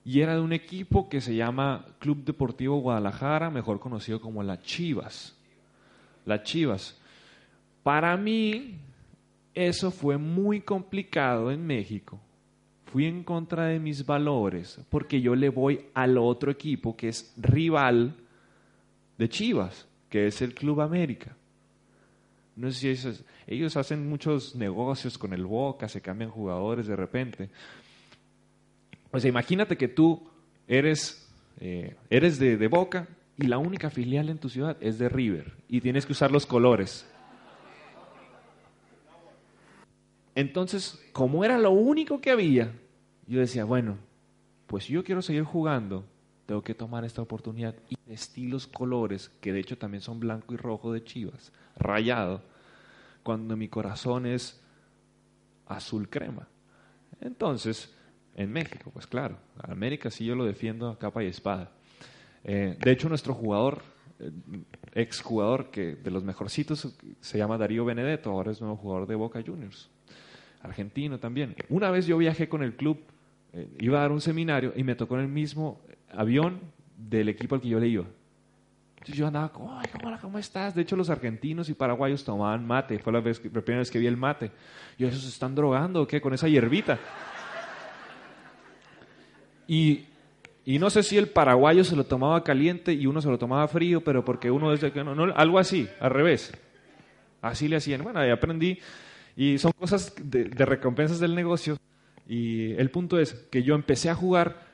Y 0.04 0.20
era 0.20 0.36
de 0.36 0.42
un 0.42 0.52
equipo 0.52 1.08
que 1.08 1.22
se 1.22 1.34
llama 1.34 1.86
Club 2.00 2.26
Deportivo 2.26 2.82
Guadalajara, 2.82 3.50
mejor 3.50 3.80
conocido 3.80 4.20
como 4.20 4.44
la 4.44 4.62
Chivas. 4.62 5.38
La 6.26 6.44
Chivas. 6.44 7.00
Para 7.84 8.18
mí, 8.18 8.76
eso 9.68 9.92
fue 9.92 10.18
muy 10.18 10.62
complicado 10.62 11.52
en 11.52 11.66
México. 11.68 12.20
Fui 12.86 13.06
en 13.06 13.24
contra 13.24 13.66
de 13.66 13.80
mis 13.80 14.06
valores 14.06 14.80
porque 14.90 15.22
yo 15.22 15.36
le 15.36 15.50
voy 15.50 15.82
al 15.94 16.18
otro 16.18 16.50
equipo 16.50 16.96
que 16.96 17.10
es 17.10 17.34
rival 17.38 18.16
de 19.18 19.30
Chivas, 19.30 19.88
que 20.10 20.28
es 20.28 20.42
el 20.42 20.54
Club 20.54 20.82
América. 20.82 21.36
No 22.56 22.72
sé 22.72 22.96
si 22.96 23.12
ellos 23.48 23.76
hacen 23.76 24.08
muchos 24.08 24.56
negocios 24.56 25.18
con 25.18 25.34
el 25.34 25.46
Boca, 25.46 25.90
se 25.90 26.02
cambian 26.02 26.30
jugadores 26.30 26.88
de 26.88 26.96
repente. 26.96 27.50
O 29.12 29.20
sea, 29.20 29.30
imagínate 29.30 29.78
que 29.78 29.88
tú 29.88 30.28
eres, 30.68 31.30
eh, 31.60 31.96
eres 32.10 32.40
de 32.40 32.68
Boca 32.68 33.08
y 33.38 33.48
la 33.48 33.58
única 33.58 33.90
filial 33.90 34.30
en 34.30 34.38
tu 34.38 34.50
ciudad 34.50 34.78
es 34.82 35.00
de 35.00 35.10
River 35.10 35.54
y 35.68 35.82
tienes 35.82 36.06
que 36.06 36.14
usar 36.14 36.32
los 36.32 36.46
colores. 36.46 37.09
Entonces, 40.36 41.04
como 41.12 41.44
era 41.44 41.58
lo 41.58 41.72
único 41.72 42.22
que 42.22 42.32
había, 42.32 42.72
yo 43.28 43.40
decía, 43.40 43.66
bueno, 43.66 43.98
pues 44.68 44.88
yo 44.88 45.04
quiero 45.04 45.22
seguir 45.22 45.44
jugando, 45.44 46.06
tengo 46.46 46.62
que 46.62 46.74
tomar 46.74 47.06
esta 47.06 47.22
oportunidad 47.22 47.76
y 47.90 47.98
vestir 48.08 48.50
los 48.50 48.68
colores, 48.68 49.30
que 49.42 49.54
de 49.54 49.60
hecho 49.60 49.78
también 49.78 50.02
son 50.02 50.20
blanco 50.20 50.54
y 50.54 50.58
rojo 50.58 50.94
de 50.94 51.04
Chivas, 51.04 51.52
rayado, 51.78 52.42
cuando 53.24 53.56
mi 53.58 53.68
corazón 53.68 54.26
es 54.26 54.62
azul 55.68 56.10
crema. 56.10 56.48
Entonces, 57.22 57.94
en 58.36 58.52
México, 58.52 58.90
pues 58.94 59.06
claro, 59.06 59.38
América 59.62 60.10
sí 60.10 60.26
yo 60.26 60.36
lo 60.36 60.46
defiendo 60.46 60.90
a 60.90 60.98
capa 60.98 61.24
y 61.24 61.28
espada. 61.28 61.72
Eh, 62.44 62.78
de 62.80 62.92
hecho, 62.92 63.10
nuestro 63.10 63.34
jugador, 63.34 63.82
eh, 64.20 64.32
exjugador 64.94 65.70
que 65.70 65.96
de 65.96 66.12
los 66.12 66.24
mejorcitos, 66.24 66.96
se 67.20 67.38
llama 67.38 67.58
Darío 67.58 67.86
Benedetto, 67.86 68.32
ahora 68.32 68.52
es 68.52 68.62
nuevo 68.62 68.78
jugador 68.78 69.08
de 69.08 69.16
Boca 69.16 69.44
Juniors 69.46 69.90
argentino 70.62 71.20
también. 71.20 71.56
Una 71.70 71.92
vez 71.92 72.06
yo 72.06 72.18
viajé 72.18 72.50
con 72.50 72.64
el 72.64 72.76
club, 72.76 73.00
eh, 73.54 73.68
iba 73.80 74.00
a 74.00 74.02
dar 74.02 74.12
un 74.12 74.22
seminario 74.22 74.74
y 74.76 74.84
me 74.84 74.96
tocó 74.96 75.16
en 75.16 75.22
el 75.22 75.28
mismo 75.28 75.82
avión 76.12 76.60
del 76.98 77.30
equipo 77.30 77.56
al 77.56 77.62
que 77.62 77.70
yo 77.70 77.80
le 77.80 77.88
iba. 77.88 78.06
Entonces 79.00 79.16
yo 79.16 79.28
andaba 79.28 79.50
como, 79.50 79.80
ay, 79.80 79.86
¿cómo, 80.22 80.38
estás? 80.38 80.76
De 80.76 80.82
hecho, 80.82 80.98
los 80.98 81.10
argentinos 81.10 81.70
y 81.70 81.74
paraguayos 81.74 82.26
tomaban 82.26 82.68
mate. 82.68 83.00
Fue 83.00 83.14
la, 83.14 83.22
vez, 83.22 83.42
la 83.46 83.62
primera 83.62 83.80
vez 83.80 83.90
que 83.90 83.98
vi 83.98 84.08
el 84.08 84.18
mate. 84.18 84.52
Yo, 84.98 85.08
¿esos 85.08 85.22
se 85.22 85.30
están 85.30 85.56
drogando 85.56 86.02
o 86.02 86.08
qué? 86.08 86.20
Con 86.20 86.34
esa 86.34 86.50
hierbita. 86.50 87.00
Y, 89.68 90.06
y, 90.66 90.80
no 90.80 90.90
sé 90.90 91.04
si 91.04 91.18
el 91.18 91.30
paraguayo 91.30 91.84
se 91.86 91.96
lo 91.96 92.04
tomaba 92.04 92.44
caliente 92.44 92.92
y 92.92 93.06
uno 93.06 93.22
se 93.22 93.30
lo 93.30 93.38
tomaba 93.38 93.68
frío, 93.70 94.02
pero 94.02 94.26
porque 94.26 94.52
uno 94.52 94.72
desde 94.72 94.92
que 94.92 95.04
no, 95.04 95.16
no 95.16 95.34
algo 95.34 95.60
así, 95.60 95.88
al 96.02 96.10
revés. 96.10 96.52
Así 97.42 97.70
le 97.70 97.78
hacían. 97.78 98.04
Bueno, 98.04 98.20
ahí 98.20 98.32
aprendí. 98.32 98.80
Y 99.40 99.58
son 99.58 99.72
cosas 99.72 100.14
de, 100.22 100.50
recompensas 100.66 101.22
del 101.22 101.34
negocio. 101.34 101.78
Y 102.28 102.74
el 102.74 102.92
punto 102.92 103.18
es 103.18 103.32
que 103.50 103.64
yo 103.64 103.74
empecé 103.74 104.10
a 104.10 104.14
jugar 104.14 104.68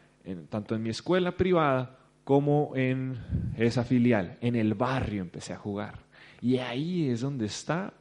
tanto 0.50 0.74
en 0.74 0.82
mi 0.82 0.90
escuela 0.90 1.38
privada 1.38 2.00
como 2.24 2.72
en 2.76 3.16
esa 3.60 3.84
filial. 3.84 4.40
En 4.42 4.56
el 4.56 4.74
barrio 4.74 5.22
empecé 5.22 5.54
a 5.54 5.58
jugar. 5.58 6.00
Y 6.42 6.58
ahí 6.58 7.12
es 7.12 7.22
donde 7.22 7.46
está 7.46 7.94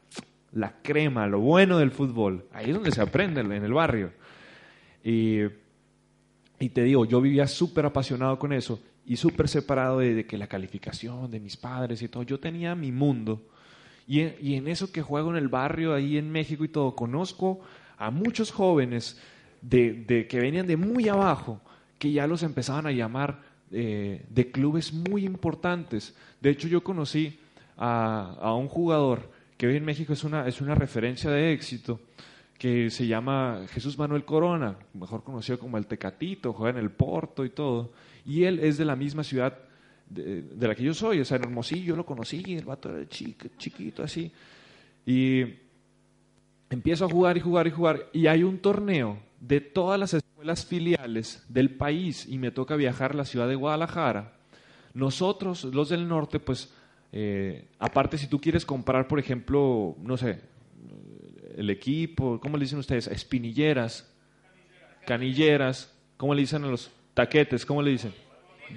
la 0.52 0.80
crema, 0.80 1.26
lo 1.26 1.40
bueno 1.40 1.76
del 1.78 1.90
fútbol. 1.90 2.46
Ahí 2.50 2.70
es 2.70 2.74
donde 2.74 2.92
se 2.92 3.02
aprende 3.02 3.42
en 3.42 3.52
el 3.52 3.74
barrio. 3.74 4.12
Y, 5.04 5.40
y 6.58 6.70
te 6.70 6.82
digo, 6.82 7.04
yo 7.04 7.20
vivía 7.20 7.46
súper 7.46 7.84
apasionado 7.84 8.38
con 8.38 8.54
eso 8.54 8.82
y 9.04 9.16
súper 9.16 9.48
separado 9.48 9.98
de, 9.98 10.14
de, 10.14 10.26
que 10.26 10.38
la 10.38 10.46
calificación 10.46 11.30
de 11.30 11.40
mis 11.40 11.58
padres 11.58 12.00
y 12.00 12.08
todo. 12.08 12.22
Yo 12.22 12.40
tenía 12.40 12.74
mi 12.74 12.90
mundo 12.90 13.50
y 14.06 14.54
en, 14.54 14.68
eso 14.68 14.92
que 14.92 15.02
juego 15.02 15.30
en 15.30 15.36
el 15.36 15.48
barrio, 15.48 15.94
ahí 15.94 16.18
en 16.18 16.30
México 16.30 16.64
y 16.64 16.68
todo, 16.68 16.94
conozco 16.94 17.60
a 17.96 18.10
muchos 18.10 18.50
jóvenes 18.50 19.20
de, 19.62 20.26
que 20.28 20.40
venían 20.40 20.66
de 20.66 20.76
muy 20.76 21.08
abajo, 21.08 21.60
que 21.98 22.12
ya 22.12 22.26
los 22.26 22.42
empezaban 22.42 22.86
a 22.86 22.92
llamar 22.92 23.40
eh, 23.70 24.26
de 24.28 24.50
clubes 24.50 24.92
muy 24.92 25.24
importantes. 25.24 26.14
De 26.40 26.50
hecho, 26.50 26.68
yo 26.68 26.84
conocí 26.84 27.38
a, 27.78 28.54
un 28.58 28.68
jugador 28.68 29.30
que 29.56 29.66
hoy 29.66 29.76
en 29.76 29.84
México 29.84 30.12
es 30.12 30.22
una, 30.24 30.46
es 30.46 30.60
una 30.60 30.74
referencia 30.74 31.30
de 31.30 31.52
éxito, 31.52 32.00
que 32.58 32.90
se 32.90 33.06
llama 33.06 33.62
Jesús 33.70 33.98
Manuel 33.98 34.24
Corona, 34.24 34.76
mejor 34.92 35.24
conocido 35.24 35.58
como 35.58 35.76
el 35.76 35.86
Tecatito, 35.86 36.52
juega 36.52 36.78
en 36.78 36.84
el 36.84 36.90
Porto 36.90 37.44
y 37.44 37.50
todo. 37.50 37.92
Y 38.24 38.44
él 38.44 38.60
es 38.60 38.78
de 38.78 38.84
la 38.84 38.96
misma 38.96 39.24
ciudad 39.24 39.58
de, 40.14 40.68
la 40.68 40.74
que 40.74 40.82
yo 40.82 40.94
soy, 40.94 41.20
o 41.20 41.24
sea, 41.24 41.36
en 41.36 41.44
Hermosillo 41.44 41.96
lo 41.96 42.06
conocí, 42.06 42.42
el 42.54 42.64
vato 42.64 42.90
era 42.90 43.08
chiquito 43.08 44.02
así. 44.02 44.30
Y 45.06 45.44
empiezo 46.70 47.04
a 47.04 47.08
jugar 47.08 47.36
y 47.36 47.40
jugar 47.40 47.66
y 47.66 47.70
jugar, 47.70 48.08
y 48.12 48.26
hay 48.26 48.42
un 48.42 48.58
torneo 48.58 49.18
de 49.40 49.60
todas 49.60 49.98
las 49.98 50.14
escuelas 50.14 50.64
filiales 50.64 51.44
del 51.48 51.70
país 51.70 52.26
y 52.28 52.38
me 52.38 52.50
toca 52.50 52.76
viajar 52.76 53.12
a 53.12 53.16
la 53.16 53.24
ciudad 53.24 53.48
de 53.48 53.54
Guadalajara. 53.54 54.32
Nosotros, 54.94 55.64
los 55.64 55.88
del 55.88 56.08
norte, 56.08 56.38
pues, 56.38 56.72
eh, 57.12 57.66
aparte 57.78 58.16
si 58.16 58.28
tú 58.28 58.40
quieres 58.40 58.64
comprar, 58.64 59.08
por 59.08 59.18
ejemplo, 59.18 59.96
no 60.00 60.16
sé, 60.16 60.40
el 61.56 61.70
equipo, 61.70 62.40
¿cómo 62.40 62.56
le 62.56 62.64
dicen 62.64 62.78
ustedes? 62.78 63.06
Espinilleras, 63.08 64.10
canilleras, 65.06 65.92
¿cómo 66.16 66.34
le 66.34 66.42
dicen 66.42 66.64
a 66.64 66.68
los 66.68 66.90
taquetes? 67.12 67.66
¿Cómo 67.66 67.82
le 67.82 67.90
dicen? 67.90 68.12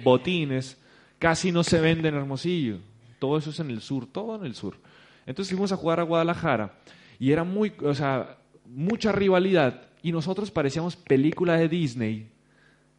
Botines 0.02 0.76
casi 1.18 1.52
no 1.52 1.62
se 1.64 1.80
vende 1.80 2.08
en 2.08 2.14
Hermosillo. 2.14 2.78
Todo 3.18 3.38
eso 3.38 3.50
es 3.50 3.60
en 3.60 3.70
el 3.70 3.80
sur, 3.80 4.06
todo 4.06 4.36
en 4.36 4.44
el 4.44 4.54
sur. 4.54 4.76
Entonces 5.26 5.52
fuimos 5.52 5.72
a 5.72 5.76
jugar 5.76 6.00
a 6.00 6.04
Guadalajara 6.04 6.78
y 7.18 7.32
era 7.32 7.44
muy, 7.44 7.72
o 7.82 7.94
sea, 7.94 8.38
mucha 8.64 9.12
rivalidad 9.12 9.82
y 10.02 10.12
nosotros 10.12 10.50
parecíamos 10.50 10.96
película 10.96 11.56
de 11.56 11.68
Disney. 11.68 12.30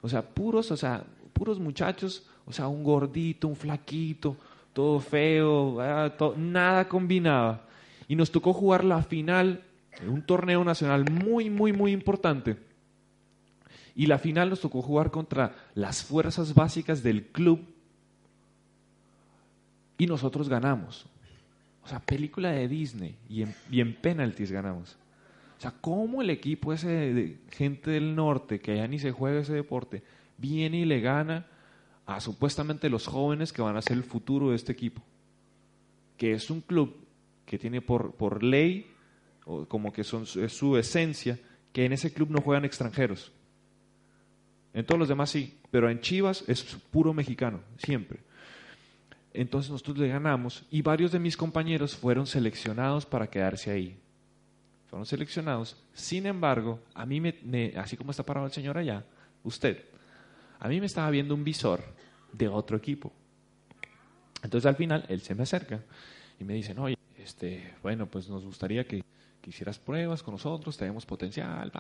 O 0.01 0.09
sea, 0.09 0.21
puros, 0.21 0.71
o 0.71 0.77
sea, 0.77 1.03
puros 1.33 1.59
muchachos, 1.59 2.27
o 2.45 2.53
sea, 2.53 2.67
un 2.67 2.83
gordito, 2.83 3.47
un 3.47 3.55
flaquito, 3.55 4.35
todo 4.73 4.99
feo, 4.99 5.77
nada 6.37 6.87
combinaba. 6.87 7.65
Y 8.07 8.15
nos 8.15 8.31
tocó 8.31 8.53
jugar 8.53 8.83
la 8.83 9.01
final 9.03 9.63
en 10.01 10.09
un 10.09 10.21
torneo 10.25 10.63
nacional 10.63 11.09
muy, 11.09 11.49
muy, 11.49 11.73
muy 11.73 11.91
importante. 11.91 12.57
Y 13.95 14.05
la 14.05 14.17
final 14.17 14.49
nos 14.49 14.61
tocó 14.61 14.81
jugar 14.81 15.11
contra 15.11 15.55
las 15.75 16.03
fuerzas 16.03 16.53
básicas 16.53 17.03
del 17.03 17.27
club 17.27 17.59
y 19.99 20.07
nosotros 20.07 20.49
ganamos. 20.49 21.05
O 21.83 21.87
sea, 21.87 21.99
película 21.99 22.51
de 22.51 22.67
Disney 22.67 23.15
y 23.29 23.43
en, 23.43 23.53
y 23.69 23.81
en 23.81 23.93
penalties 23.93 24.51
ganamos. 24.51 24.97
O 25.57 25.61
sea, 25.61 25.73
¿cómo 25.81 26.21
el 26.21 26.29
equipo 26.29 26.73
ese 26.73 26.87
de 26.87 27.37
gente 27.51 27.91
del 27.91 28.15
norte, 28.15 28.61
que 28.61 28.71
allá 28.71 28.87
ni 28.87 28.97
se 28.97 29.11
juega 29.11 29.41
ese 29.41 29.53
deporte, 29.53 30.01
viene 30.37 30.79
y 30.79 30.85
le 30.85 31.01
gana 31.01 31.45
a 32.05 32.21
supuestamente 32.21 32.89
los 32.89 33.07
jóvenes 33.07 33.51
que 33.51 33.61
van 33.61 33.75
a 33.75 33.81
ser 33.81 33.97
el 33.97 34.03
futuro 34.03 34.49
de 34.49 34.55
este 34.55 34.71
equipo? 34.71 35.03
Que 36.17 36.31
es 36.31 36.49
un 36.49 36.61
club 36.61 36.95
que 37.45 37.59
tiene 37.59 37.81
por, 37.81 38.13
por 38.13 38.41
ley, 38.41 38.89
o 39.45 39.65
como 39.65 39.91
que 39.91 40.05
son, 40.05 40.23
es 40.23 40.53
su 40.53 40.77
esencia, 40.77 41.37
que 41.73 41.83
en 41.83 41.91
ese 41.91 42.13
club 42.13 42.29
no 42.29 42.39
juegan 42.39 42.63
extranjeros. 42.63 43.33
En 44.73 44.85
todos 44.85 44.99
los 44.99 45.09
demás 45.09 45.29
sí, 45.29 45.59
pero 45.71 45.89
en 45.89 45.99
Chivas 45.99 46.45
es 46.47 46.63
puro 46.89 47.13
mexicano, 47.13 47.59
siempre. 47.77 48.19
Entonces 49.33 49.71
nosotros 49.71 49.97
le 49.97 50.07
ganamos 50.07 50.63
y 50.71 50.81
varios 50.81 51.11
de 51.11 51.19
mis 51.19 51.37
compañeros 51.37 51.95
fueron 51.95 52.25
seleccionados 52.25 53.05
para 53.05 53.27
quedarse 53.27 53.71
ahí. 53.71 53.97
Fueron 54.89 55.05
seleccionados. 55.05 55.77
Sin 55.93 56.25
embargo, 56.25 56.79
a 56.95 57.05
mí 57.05 57.21
me, 57.21 57.73
así 57.77 57.95
como 57.95 58.11
está 58.11 58.23
parado 58.23 58.47
el 58.47 58.51
señor 58.51 58.77
allá, 58.77 59.05
usted, 59.43 59.85
a 60.59 60.67
mí 60.67 60.79
me 60.79 60.87
estaba 60.87 61.09
viendo 61.11 61.35
un 61.35 61.43
visor 61.43 61.83
de 62.33 62.47
otro 62.47 62.75
equipo. 62.75 63.11
Entonces 64.41 64.65
al 64.65 64.75
final 64.75 65.05
él 65.09 65.21
se 65.21 65.35
me 65.35 65.43
acerca 65.43 65.83
y 66.39 66.43
me 66.43 66.55
dice, 66.55 66.73
no, 66.73 66.87
este, 67.17 67.75
bueno, 67.83 68.07
pues 68.07 68.29
nos 68.29 68.43
gustaría 68.43 68.85
que, 68.85 69.03
que 69.41 69.49
hicieras 69.49 69.77
pruebas 69.77 70.23
con 70.23 70.33
nosotros, 70.33 70.75
tenemos 70.75 71.05
potencial. 71.05 71.71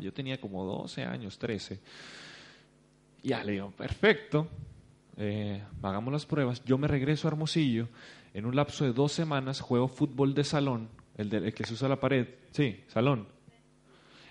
Yo 0.00 0.12
tenía 0.12 0.40
como 0.40 0.64
12 0.64 1.04
años, 1.04 1.38
13. 1.38 1.80
Y 3.24 3.28
ya 3.28 3.44
le 3.44 3.52
digo, 3.52 3.70
perfecto, 3.72 4.48
eh, 5.16 5.62
hagamos 5.82 6.12
las 6.12 6.26
pruebas, 6.26 6.64
yo 6.64 6.78
me 6.78 6.88
regreso 6.88 7.28
a 7.28 7.30
Hermosillo, 7.32 7.88
en 8.32 8.46
un 8.46 8.56
lapso 8.56 8.84
de 8.84 8.92
dos 8.92 9.12
semanas 9.12 9.60
juego 9.60 9.88
fútbol 9.88 10.34
de 10.34 10.44
salón, 10.44 10.88
el, 11.16 11.54
que 11.54 11.64
se 11.64 11.74
usa 11.74 11.88
la 11.88 12.00
pared, 12.00 12.28
sí, 12.50 12.82
salón. 12.88 13.28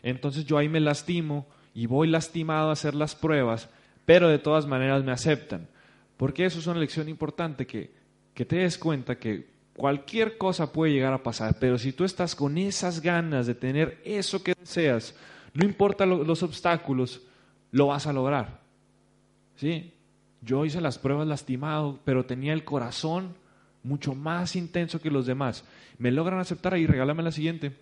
Entonces 0.01 0.45
yo 0.45 0.57
ahí 0.57 0.67
me 0.67 0.81
lastimo 0.81 1.47
y 1.73 1.85
voy 1.85 2.09
lastimado 2.09 2.69
a 2.69 2.73
hacer 2.73 2.93
las 2.93 3.15
pruebas, 3.15 3.69
pero 4.05 4.27
de 4.27 4.39
todas 4.39 4.67
maneras 4.67 5.03
me 5.03 5.13
aceptan. 5.13 5.69
Porque 6.17 6.45
eso 6.45 6.59
es 6.59 6.67
una 6.67 6.79
lección 6.79 7.07
importante, 7.07 7.65
que, 7.65 7.91
que 8.33 8.45
te 8.45 8.57
des 8.57 8.77
cuenta 8.77 9.17
que 9.17 9.47
cualquier 9.75 10.37
cosa 10.37 10.71
puede 10.71 10.91
llegar 10.91 11.13
a 11.13 11.23
pasar, 11.23 11.55
pero 11.59 11.77
si 11.77 11.93
tú 11.93 12.03
estás 12.03 12.35
con 12.35 12.57
esas 12.57 13.01
ganas 13.01 13.47
de 13.47 13.55
tener 13.55 14.01
eso 14.03 14.43
que 14.43 14.53
deseas, 14.59 15.15
no 15.53 15.65
importa 15.65 16.05
los 16.05 16.43
obstáculos, 16.43 17.21
lo 17.71 17.87
vas 17.87 18.05
a 18.05 18.13
lograr. 18.13 18.61
¿Sí? 19.55 19.93
Yo 20.45 20.65
hice 20.65 20.81
las 20.81 20.97
pruebas 20.97 21.27
lastimado, 21.27 21.99
pero 22.03 22.25
tenía 22.25 22.53
el 22.53 22.63
corazón 22.63 23.35
mucho 23.83 24.15
más 24.15 24.55
intenso 24.55 24.99
que 24.99 25.11
los 25.11 25.25
demás. 25.25 25.65
Me 25.97 26.11
logran 26.11 26.39
aceptar 26.39 26.73
ahí, 26.73 26.85
regálame 26.87 27.23
la 27.23 27.31
siguiente. 27.31 27.73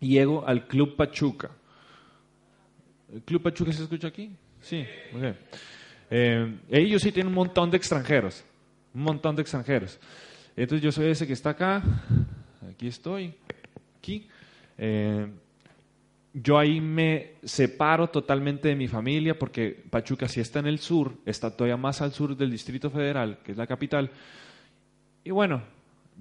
Y 0.00 0.08
llego 0.08 0.46
al 0.46 0.66
Club 0.66 0.96
Pachuca. 0.96 1.50
¿El 3.12 3.22
Club 3.22 3.42
Pachuca 3.42 3.72
se 3.72 3.82
escucha 3.82 4.08
aquí? 4.08 4.30
Sí, 4.60 4.84
eh, 6.10 6.56
ellos 6.70 7.02
sí 7.02 7.12
tienen 7.12 7.28
un 7.28 7.34
montón 7.34 7.70
de 7.70 7.76
extranjeros, 7.76 8.44
un 8.94 9.02
montón 9.02 9.36
de 9.36 9.42
extranjeros. 9.42 9.98
Entonces 10.56 10.82
yo 10.82 10.90
soy 10.92 11.06
ese 11.06 11.26
que 11.26 11.32
está 11.32 11.50
acá, 11.50 11.82
aquí 12.70 12.88
estoy, 12.88 13.34
aquí. 13.98 14.28
Eh, 14.78 15.26
yo 16.38 16.58
ahí 16.58 16.82
me 16.82 17.36
separo 17.44 18.08
totalmente 18.08 18.68
de 18.68 18.76
mi 18.76 18.88
familia 18.88 19.38
porque 19.38 19.84
Pachuca 19.88 20.28
si 20.28 20.40
está 20.40 20.58
en 20.58 20.66
el 20.66 20.80
sur, 20.80 21.14
está 21.24 21.50
todavía 21.50 21.78
más 21.78 22.02
al 22.02 22.12
sur 22.12 22.36
del 22.36 22.50
Distrito 22.50 22.90
Federal, 22.90 23.38
que 23.42 23.52
es 23.52 23.58
la 23.58 23.66
capital. 23.66 24.10
Y 25.24 25.30
bueno, 25.30 25.62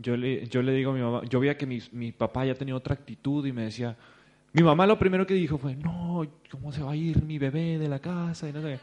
yo 0.02 0.16
le, 0.16 0.48
yo 0.48 0.62
le 0.62 0.72
digo 0.72 0.92
a 0.92 0.94
mi 0.94 1.02
mamá, 1.02 1.22
yo 1.30 1.42
veía 1.42 1.58
que 1.58 1.66
mi, 1.66 1.82
mi 1.92 2.14
papá 2.14 2.46
ya 2.46 2.56
tenía 2.56 2.78
otra 2.78 2.94
actitud 2.94 3.46
y 3.46 3.52
me 3.52 3.64
decía, 3.64 3.98
mi 4.54 4.64
mamá 4.64 4.88
lo 4.88 4.98
primero 4.98 5.28
que 5.28 5.34
dijo 5.34 5.58
fue, 5.58 5.76
no, 5.76 6.26
¿cómo 6.50 6.72
se 6.72 6.82
va 6.82 6.94
a 6.94 6.96
ir 6.96 7.22
mi 7.22 7.38
bebé 7.38 7.78
de 7.78 7.90
la 7.90 8.00
casa? 8.00 8.48
Y 8.48 8.54
no 8.54 8.62
sé. 8.62 8.80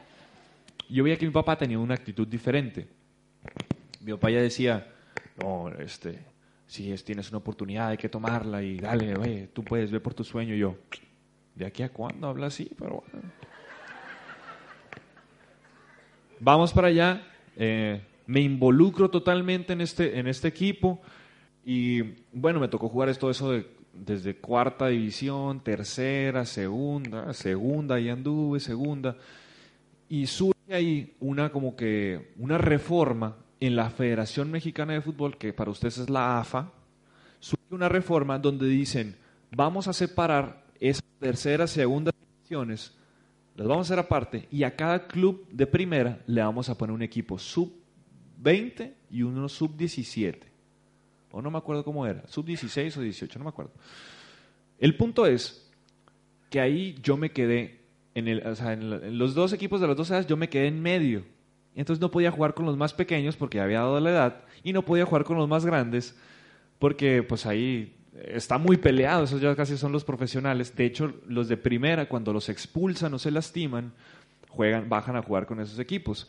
Yo 0.90 1.02
veía 1.02 1.16
que 1.16 1.24
mi 1.24 1.32
papá 1.32 1.56
tenía 1.56 1.78
una 1.78 1.94
actitud 1.94 2.28
diferente. 2.28 2.86
Mi 4.02 4.12
papá 4.12 4.28
ya 4.28 4.42
decía, 4.42 4.86
no, 5.42 5.70
este, 5.70 6.18
si 6.66 6.92
es, 6.92 7.02
tienes 7.02 7.30
una 7.30 7.38
oportunidad 7.38 7.88
hay 7.88 7.96
que 7.96 8.10
tomarla 8.10 8.62
y 8.62 8.76
dale, 8.76 9.16
oye, 9.16 9.48
tú 9.50 9.64
puedes 9.64 9.90
ver 9.90 10.02
por 10.02 10.12
tu 10.12 10.24
sueño. 10.24 10.54
Y 10.54 10.58
yo, 10.58 10.76
¿De 11.54 11.66
aquí 11.66 11.82
a 11.82 11.90
cuándo 11.90 12.28
habla 12.28 12.46
así? 12.46 12.70
Pero 12.78 13.04
Vamos 16.44 16.72
para 16.72 16.88
allá. 16.88 17.22
Eh, 17.56 18.02
me 18.26 18.40
involucro 18.40 19.08
totalmente 19.08 19.74
en 19.74 19.80
este, 19.80 20.18
en 20.18 20.26
este 20.26 20.48
equipo. 20.48 21.00
Y 21.64 22.02
bueno, 22.32 22.58
me 22.58 22.66
tocó 22.66 22.88
jugar 22.88 23.08
esto 23.08 23.30
eso 23.30 23.52
de, 23.52 23.66
desde 23.92 24.36
cuarta 24.36 24.88
división, 24.88 25.60
tercera, 25.60 26.44
segunda, 26.44 27.32
segunda, 27.32 28.00
y 28.00 28.08
anduve, 28.08 28.58
segunda. 28.58 29.16
Y 30.08 30.26
surge 30.26 30.74
ahí 30.74 31.14
una 31.20 31.50
como 31.52 31.76
que 31.76 32.32
una 32.38 32.58
reforma 32.58 33.36
en 33.60 33.76
la 33.76 33.90
Federación 33.90 34.50
Mexicana 34.50 34.94
de 34.94 35.00
Fútbol, 35.00 35.38
que 35.38 35.52
para 35.52 35.70
ustedes 35.70 35.98
es 35.98 36.10
la 36.10 36.40
AFA, 36.40 36.72
surge 37.38 37.72
una 37.72 37.88
reforma 37.88 38.36
donde 38.40 38.66
dicen, 38.66 39.14
vamos 39.52 39.86
a 39.86 39.92
separar 39.92 40.61
esas 40.88 41.04
terceras, 41.20 41.70
segundas 41.70 42.14
divisiones, 42.18 42.92
las 43.54 43.66
vamos 43.66 43.86
a 43.86 43.94
hacer 43.94 43.98
aparte, 44.04 44.48
y 44.50 44.64
a 44.64 44.74
cada 44.74 45.06
club 45.06 45.46
de 45.50 45.66
primera 45.66 46.22
le 46.26 46.42
vamos 46.42 46.68
a 46.68 46.76
poner 46.76 46.94
un 46.94 47.02
equipo 47.02 47.38
sub-20 47.38 48.92
y 49.10 49.22
uno 49.22 49.48
sub-17. 49.48 50.38
O 51.30 51.40
no 51.40 51.50
me 51.50 51.58
acuerdo 51.58 51.84
cómo 51.84 52.06
era, 52.06 52.26
sub-16 52.26 52.96
o 52.96 53.00
18, 53.02 53.38
no 53.38 53.44
me 53.44 53.50
acuerdo. 53.50 53.72
El 54.78 54.96
punto 54.96 55.26
es 55.26 55.70
que 56.50 56.60
ahí 56.60 56.98
yo 57.02 57.16
me 57.16 57.30
quedé, 57.30 57.80
en, 58.14 58.28
el, 58.28 58.42
en 58.44 59.18
los 59.18 59.34
dos 59.34 59.52
equipos 59.52 59.80
de 59.80 59.86
las 59.86 59.96
dos 59.96 60.10
edades, 60.10 60.26
yo 60.26 60.36
me 60.36 60.48
quedé 60.48 60.66
en 60.66 60.82
medio. 60.82 61.24
Entonces 61.74 62.00
no 62.00 62.10
podía 62.10 62.30
jugar 62.30 62.54
con 62.54 62.66
los 62.66 62.76
más 62.76 62.92
pequeños 62.92 63.36
porque 63.36 63.58
ya 63.58 63.64
había 63.64 63.78
dado 63.78 64.00
la 64.00 64.10
edad, 64.10 64.44
y 64.64 64.72
no 64.72 64.82
podía 64.82 65.06
jugar 65.06 65.24
con 65.24 65.36
los 65.36 65.48
más 65.48 65.64
grandes 65.64 66.16
porque 66.78 67.22
pues 67.22 67.46
ahí 67.46 67.94
está 68.14 68.58
muy 68.58 68.76
peleado, 68.76 69.24
esos 69.24 69.40
ya 69.40 69.54
casi 69.56 69.76
son 69.76 69.92
los 69.92 70.04
profesionales. 70.04 70.74
De 70.76 70.84
hecho, 70.84 71.12
los 71.26 71.48
de 71.48 71.56
primera, 71.56 72.08
cuando 72.08 72.32
los 72.32 72.48
expulsan 72.48 73.14
o 73.14 73.18
se 73.18 73.30
lastiman, 73.30 73.92
juegan, 74.48 74.88
bajan 74.88 75.16
a 75.16 75.22
jugar 75.22 75.46
con 75.46 75.60
esos 75.60 75.78
equipos. 75.78 76.28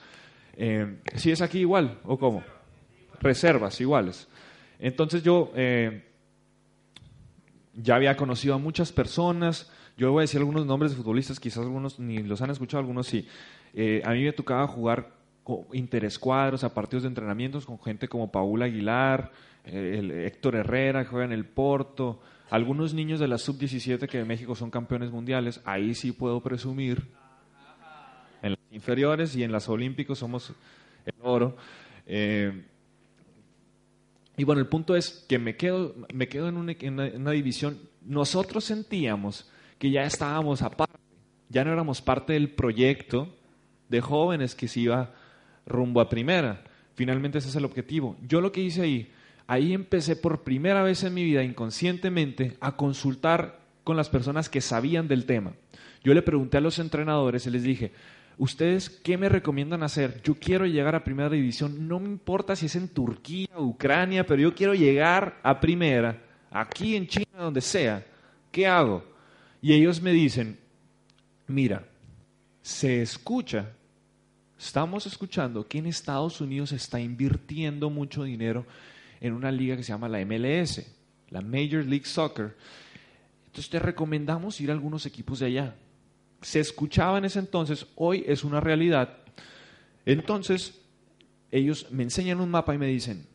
Eh, 0.55 0.99
¿Sí 1.15 1.31
es 1.31 1.41
aquí 1.41 1.59
igual 1.59 1.99
o 2.03 2.17
cómo? 2.17 2.43
Reservas 3.19 3.79
iguales. 3.81 4.27
Entonces 4.79 5.23
yo 5.23 5.51
eh, 5.55 6.03
ya 7.73 7.95
había 7.95 8.15
conocido 8.15 8.55
a 8.55 8.57
muchas 8.57 8.91
personas. 8.91 9.71
Yo 9.97 10.11
voy 10.11 10.21
a 10.21 10.23
decir 10.23 10.39
algunos 10.39 10.65
nombres 10.65 10.91
de 10.91 10.97
futbolistas, 10.97 11.39
quizás 11.39 11.63
algunos 11.63 11.99
ni 11.99 12.19
los 12.19 12.41
han 12.41 12.49
escuchado, 12.49 12.79
algunos 12.79 13.07
sí. 13.07 13.27
Eh, 13.73 14.01
a 14.05 14.11
mí 14.11 14.23
me 14.23 14.33
tocaba 14.33 14.67
jugar 14.67 15.22
interescuadros, 15.73 16.63
a 16.63 16.73
partidos 16.73 17.03
de 17.03 17.09
entrenamientos 17.09 17.65
con 17.65 17.79
gente 17.81 18.07
como 18.07 18.31
Paula 18.31 18.65
Aguilar, 18.65 19.31
eh, 19.65 19.97
el 20.00 20.12
Héctor 20.12 20.55
Herrera, 20.55 21.03
que 21.03 21.09
juega 21.09 21.25
en 21.25 21.31
el 21.33 21.45
Porto, 21.45 22.21
algunos 22.50 22.93
niños 22.93 23.19
de 23.19 23.27
la 23.27 23.38
sub-17 23.38 24.07
que 24.07 24.19
en 24.19 24.27
México 24.27 24.55
son 24.55 24.69
campeones 24.69 25.12
mundiales, 25.12 25.62
ahí 25.65 25.95
sí 25.95 26.12
puedo 26.12 26.41
presumir. 26.41 27.03
En 28.41 28.51
las 28.51 28.59
inferiores 28.71 29.35
y 29.35 29.43
en 29.43 29.51
las 29.51 29.69
olímpicos 29.69 30.19
somos 30.19 30.53
el 31.05 31.13
oro. 31.21 31.55
Eh, 32.05 32.65
y 34.35 34.43
bueno, 34.43 34.62
el 34.62 34.67
punto 34.67 34.95
es 34.95 35.25
que 35.29 35.38
me 35.38 35.55
quedo, 35.55 35.95
me 36.13 36.27
quedo 36.27 36.50
en, 36.50 36.57
una, 36.57 37.31
división. 37.31 37.79
Nosotros 38.01 38.63
sentíamos 38.65 39.50
que 39.77 39.91
ya 39.91 40.03
estábamos 40.03 40.62
aparte, 40.62 40.97
ya 41.50 41.63
no 41.63 41.71
éramos 41.71 42.01
parte 42.01 42.33
del 42.33 42.50
proyecto 42.50 43.35
de 43.89 44.01
jóvenes 44.01 44.55
que 44.55 44.67
se 44.67 44.81
iba 44.81 45.13
rumbo 45.65 46.01
a 46.01 46.10
primera. 46.10 46.63
Finalmente 46.96 47.39
ese 47.39 47.50
es 47.50 47.55
el 47.55 47.65
objetivo. 47.65 48.15
Yo 48.27 48.41
lo 48.41 48.51
que 48.51 48.62
hice 48.62 48.82
ahí, 48.82 49.12
ahí 49.48 49.74
empecé 49.74 50.15
por 50.15 50.43
primera 50.43 50.84
vez 50.84 51.03
en 51.03 51.13
mi 51.13 51.24
vida 51.24 51.43
inconscientemente 51.43 52.58
a 52.60 52.75
consultar 52.75 53.60
con 53.84 53.98
las 53.98 54.10
personas 54.10 54.50
que 54.50 54.62
sabían 54.62 55.08
del 55.08 55.25
tema. 55.25 55.53
Yo 56.03 56.13
le 56.13 56.22
pregunté 56.22 56.58
a 56.58 56.62
los 56.62 56.79
entrenadores 56.79 57.46
y 57.48 57.50
les 57.50 57.63
dije, 57.63 57.91
¿ustedes 58.38 58.89
qué 58.89 59.17
me 59.17 59.29
recomiendan 59.29 59.84
hacer? 59.84 60.22
Yo 60.24 60.36
quiero 60.36 60.65
llegar 60.65 60.96
a 60.96 61.03
primera 61.03 61.29
división, 61.29 61.88
no 61.88 62.00
me 62.00 62.10
importa 62.10 62.55
si 62.55 62.65
es 62.67 62.75
en 62.75 62.89
Turquía 62.89 63.48
Ucrania, 63.58 64.25
pero 64.25 64.41
yo 64.41 64.53
quiero 64.53 64.74
llegar 64.74 65.39
a 65.43 65.60
primera, 65.60 66.22
aquí 66.51 66.96
en 66.96 67.08
China, 67.08 67.39
donde 67.39 67.62
sea. 67.62 68.05
¿Qué 68.51 68.67
hago? 68.67 69.03
Y 69.62 69.74
ellos 69.74 70.01
me 70.01 70.12
dicen, 70.12 70.60
mira, 71.48 71.86
se 72.62 73.01
escucha 73.01 73.72
Estamos 74.63 75.05
escuchando 75.05 75.67
que 75.67 75.79
en 75.79 75.88
Estados 75.88 76.39
Unidos 76.39 76.70
se 76.70 76.77
está 76.77 76.98
invirtiendo 76.98 77.89
mucho 77.89 78.24
dinero 78.24 78.65
en 79.20 79.34
una 79.34 79.51
liga 79.51 79.75
que 79.75 79.84
se 79.84 79.91
llama 79.91 80.08
la 80.08 80.24
MLS, 80.25 80.82
la 81.32 81.41
Major 81.41 81.84
League 81.84 82.06
Soccer. 82.06 82.56
Entonces 83.47 83.69
te 83.69 83.78
recomendamos 83.80 84.62
ir 84.62 84.69
a 84.69 84.73
algunos 84.73 85.06
equipos 85.06 85.39
de 85.39 85.47
allá. 85.47 85.76
Se 86.41 86.62
escuchaba 86.62 87.17
en 87.17 87.26
ese 87.26 87.39
entonces, 87.39 87.86
hoy 87.95 88.23
es 88.26 88.45
una 88.45 88.62
realidad. 88.62 89.17
Entonces, 90.06 90.80
ellos 91.52 91.88
me 91.91 92.04
enseñan 92.04 92.39
un 92.39 92.49
mapa 92.49 92.73
y 92.73 92.78
me 92.78 92.88
dicen, 92.88 93.28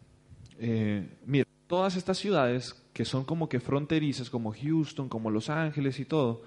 eh, 0.58 1.06
mira, 1.26 1.44
todas 1.66 1.96
estas 1.96 2.16
ciudades 2.16 2.74
que 2.94 3.04
son 3.04 3.24
como 3.24 3.50
que 3.50 3.60
fronterizas, 3.60 4.30
como 4.30 4.54
Houston, 4.54 5.10
como 5.10 5.30
Los 5.30 5.50
Ángeles 5.50 6.00
y 6.00 6.06
todo, 6.06 6.42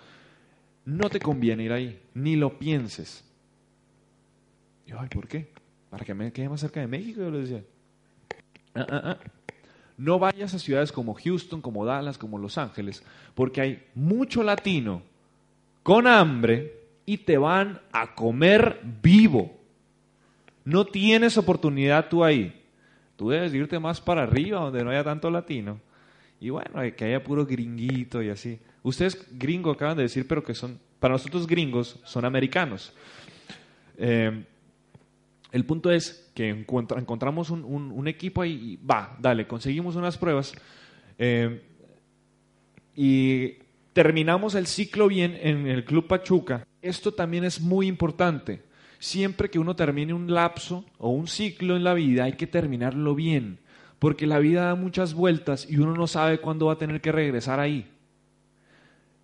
no 0.85 1.07
te 1.11 1.19
conviene 1.19 1.65
ir 1.65 1.71
ahí, 1.71 2.01
ni 2.15 2.35
lo 2.35 2.57
pienses 2.57 3.25
ay, 4.97 5.09
¿por 5.09 5.27
qué? 5.27 5.51
Para 5.89 6.05
que 6.05 6.13
me 6.13 6.31
quede 6.31 6.49
más 6.49 6.61
cerca 6.61 6.79
de 6.79 6.87
México, 6.87 7.21
yo 7.21 7.31
le 7.31 7.39
decía. 7.39 7.63
Ah, 8.73 8.87
ah, 8.89 9.01
ah. 9.03 9.17
No 9.97 10.17
vayas 10.17 10.53
a 10.53 10.59
ciudades 10.59 10.91
como 10.91 11.13
Houston, 11.13 11.61
como 11.61 11.85
Dallas, 11.85 12.17
como 12.17 12.37
Los 12.37 12.57
Ángeles, 12.57 13.03
porque 13.35 13.61
hay 13.61 13.83
mucho 13.93 14.41
latino 14.41 15.03
con 15.83 16.07
hambre 16.07 16.73
y 17.05 17.17
te 17.17 17.37
van 17.37 17.79
a 17.91 18.15
comer 18.15 18.79
vivo. 19.03 19.59
No 20.63 20.85
tienes 20.85 21.37
oportunidad 21.37 22.09
tú 22.09 22.23
ahí. 22.23 22.63
Tú 23.15 23.29
debes 23.29 23.53
irte 23.53 23.77
más 23.77 24.01
para 24.01 24.23
arriba, 24.23 24.61
donde 24.61 24.83
no 24.83 24.89
haya 24.89 25.03
tanto 25.03 25.29
latino. 25.29 25.79
Y 26.39 26.49
bueno, 26.49 26.81
que 26.95 27.05
haya 27.05 27.23
puro 27.23 27.45
gringuito 27.45 28.23
y 28.23 28.29
así. 28.29 28.59
Ustedes 28.81 29.27
gringos 29.37 29.75
acaban 29.75 29.97
de 29.97 30.03
decir, 30.03 30.27
pero 30.27 30.43
que 30.43 30.55
son, 30.55 30.79
para 30.99 31.13
nosotros 31.13 31.45
gringos, 31.45 31.99
son 32.03 32.25
americanos. 32.25 32.93
Eh, 33.97 34.45
el 35.51 35.65
punto 35.65 35.91
es 35.91 36.31
que 36.33 36.49
encontramos 36.49 37.49
un, 37.49 38.07
equipo 38.07 38.41
ahí 38.41 38.79
y 38.81 38.85
va, 38.85 39.17
dale, 39.19 39.47
conseguimos 39.47 39.95
unas 39.95 40.17
pruebas 40.17 40.53
eh, 41.17 41.61
y 42.95 43.55
terminamos 43.93 44.55
el 44.55 44.65
ciclo 44.67 45.07
bien 45.07 45.37
en 45.41 45.67
el 45.67 45.83
Club 45.83 46.07
Pachuca. 46.07 46.65
Esto 46.81 47.13
también 47.13 47.43
es 47.43 47.59
muy 47.59 47.87
importante. 47.87 48.63
Siempre 48.97 49.49
que 49.49 49.59
uno 49.59 49.75
termine 49.75 50.13
un 50.13 50.33
lapso 50.33 50.85
o 50.97 51.09
un 51.09 51.27
ciclo 51.27 51.75
en 51.75 51.83
la 51.83 51.93
vida 51.93 52.25
hay 52.25 52.33
que 52.33 52.47
terminarlo 52.47 53.13
bien, 53.13 53.59
porque 53.99 54.27
la 54.27 54.39
vida 54.39 54.65
da 54.65 54.75
muchas 54.75 55.13
vueltas 55.13 55.67
y 55.69 55.77
uno 55.77 55.93
no 55.95 56.07
sabe 56.07 56.39
cuándo 56.39 56.67
va 56.67 56.73
a 56.73 56.77
tener 56.77 57.01
que 57.01 57.11
regresar 57.11 57.59
ahí. 57.59 57.89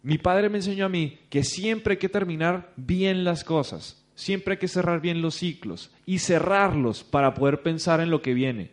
Mi 0.04 0.18
padre 0.18 0.50
me 0.50 0.58
enseñó 0.58 0.86
a 0.86 0.90
mí 0.90 1.20
que 1.30 1.44
siempre 1.44 1.94
hay 1.94 1.98
que 1.98 2.10
terminar 2.10 2.74
bien 2.76 3.24
las 3.24 3.44
cosas. 3.44 4.04
Siempre 4.18 4.54
hay 4.54 4.58
que 4.58 4.68
cerrar 4.68 5.00
bien 5.00 5.22
los 5.22 5.36
ciclos 5.36 5.92
y 6.08 6.18
cerrarlos 6.18 7.04
para 7.04 7.36
poder 7.36 7.62
pensar 7.62 8.02
en 8.02 8.10
lo 8.10 8.24
que 8.24 8.34
viene. 8.34 8.72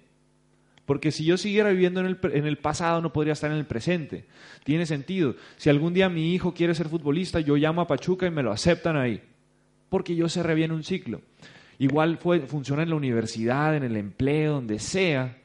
Porque 0.86 1.12
si 1.12 1.26
yo 1.26 1.36
siguiera 1.36 1.68
viviendo 1.68 2.00
en 2.00 2.06
el, 2.06 2.18
en 2.32 2.46
el, 2.46 2.56
pasado, 2.56 3.02
no 3.02 3.12
podría 3.12 3.34
estar 3.34 3.50
en 3.50 3.58
el 3.58 3.66
presente. 3.66 4.24
Tiene 4.64 4.86
sentido. 4.86 5.36
Si 5.58 5.68
algún 5.68 5.92
día 5.92 6.08
mi 6.08 6.32
hijo 6.32 6.54
quiere 6.54 6.74
ser 6.74 6.88
futbolista, 6.88 7.40
yo 7.40 7.56
llamo 7.56 7.82
a 7.82 7.86
Pachuca 7.86 8.26
y 8.26 8.30
me 8.30 8.42
lo 8.42 8.52
aceptan 8.52 8.96
ahí. 8.96 9.20
Porque 9.90 10.16
yo 10.16 10.30
cerré 10.30 10.54
bien 10.54 10.72
un 10.72 10.82
ciclo. 10.82 11.20
Igual 11.78 12.16
fue, 12.16 12.40
funciona 12.40 12.82
en 12.82 12.88
la 12.88 12.96
universidad, 12.96 13.76
en 13.76 13.82
el 13.82 13.98
empleo, 13.98 14.54
donde 14.54 14.78
sea. 14.78 15.36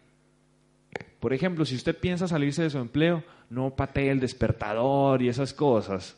Por 1.19 1.33
ejemplo, 1.33 1.65
si 1.65 1.75
usted 1.75 1.97
piensa 1.97 2.25
salirse 2.25 2.63
de 2.63 2.69
su 2.69 2.77
empleo, 2.77 3.21
no 3.49 3.75
patee 3.75 4.11
el 4.11 4.21
despertador 4.21 5.21
y 5.21 5.27
esas 5.27 5.53
cosas, 5.53 6.15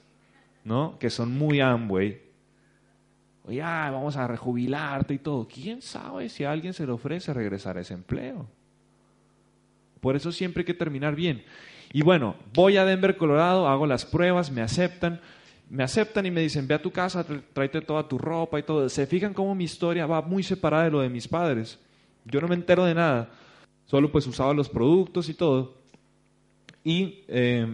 ¿no? 0.64 1.00
Que 1.00 1.10
son 1.10 1.32
muy 1.32 1.62
Amway 1.62 2.30
oye, 3.46 3.62
vamos 3.62 4.16
a 4.18 4.28
rejubilarte 4.28 5.14
y 5.14 5.20
todo. 5.20 5.48
¿Quién 5.48 5.82
sabe 5.82 6.30
si 6.30 6.44
a 6.44 6.52
alguien 6.52 6.74
se 6.74 6.86
le 6.86 6.92
ofrece 6.92 7.34
regresar 7.34 7.78
a 7.78 7.82
ese 7.82 7.94
empleo? 7.94 8.48
Por 10.00 10.16
eso 10.16 10.32
siempre 10.32 10.62
hay 10.62 10.66
que 10.66 10.74
terminar 10.74 11.16
bien. 11.16 11.44
Y 11.94 12.02
bueno, 12.02 12.36
voy 12.54 12.78
a 12.78 12.86
Denver, 12.86 13.18
Colorado, 13.18 13.68
hago 13.68 13.86
las 13.86 14.06
pruebas, 14.06 14.52
me 14.52 14.62
aceptan, 14.62 15.20
me 15.70 15.84
aceptan 15.84 16.26
y 16.26 16.32
me 16.32 16.42
dicen, 16.42 16.68
ve 16.68 16.76
a 16.76 16.82
tu 16.82 16.92
casa, 16.92 17.26
tráete 17.54 17.82
toda 17.82 18.08
tu 18.08 18.18
ropa 18.18 18.60
y 18.60 18.64
todo. 18.64 18.88
Se 18.90 19.06
fijan 19.06 19.34
cómo 19.34 19.54
mi 19.56 19.66
historia 19.66 20.06
va 20.06 20.22
muy 20.22 20.44
separada 20.44 20.86
de 20.86 20.92
lo 20.92 21.02
de 21.02 21.10
mis 21.10 21.28
padres. 21.28 21.80
Yo 22.26 22.40
no 22.42 22.48
me 22.48 22.56
entero 22.56 22.86
de 22.86 22.94
nada, 22.94 23.30
solo 23.86 24.12
pues 24.12 24.26
usaba 24.28 24.54
los 24.54 24.70
productos 24.70 25.28
y 25.30 25.34
todo. 25.34 25.76
Y 26.84 27.24
eh, 27.28 27.68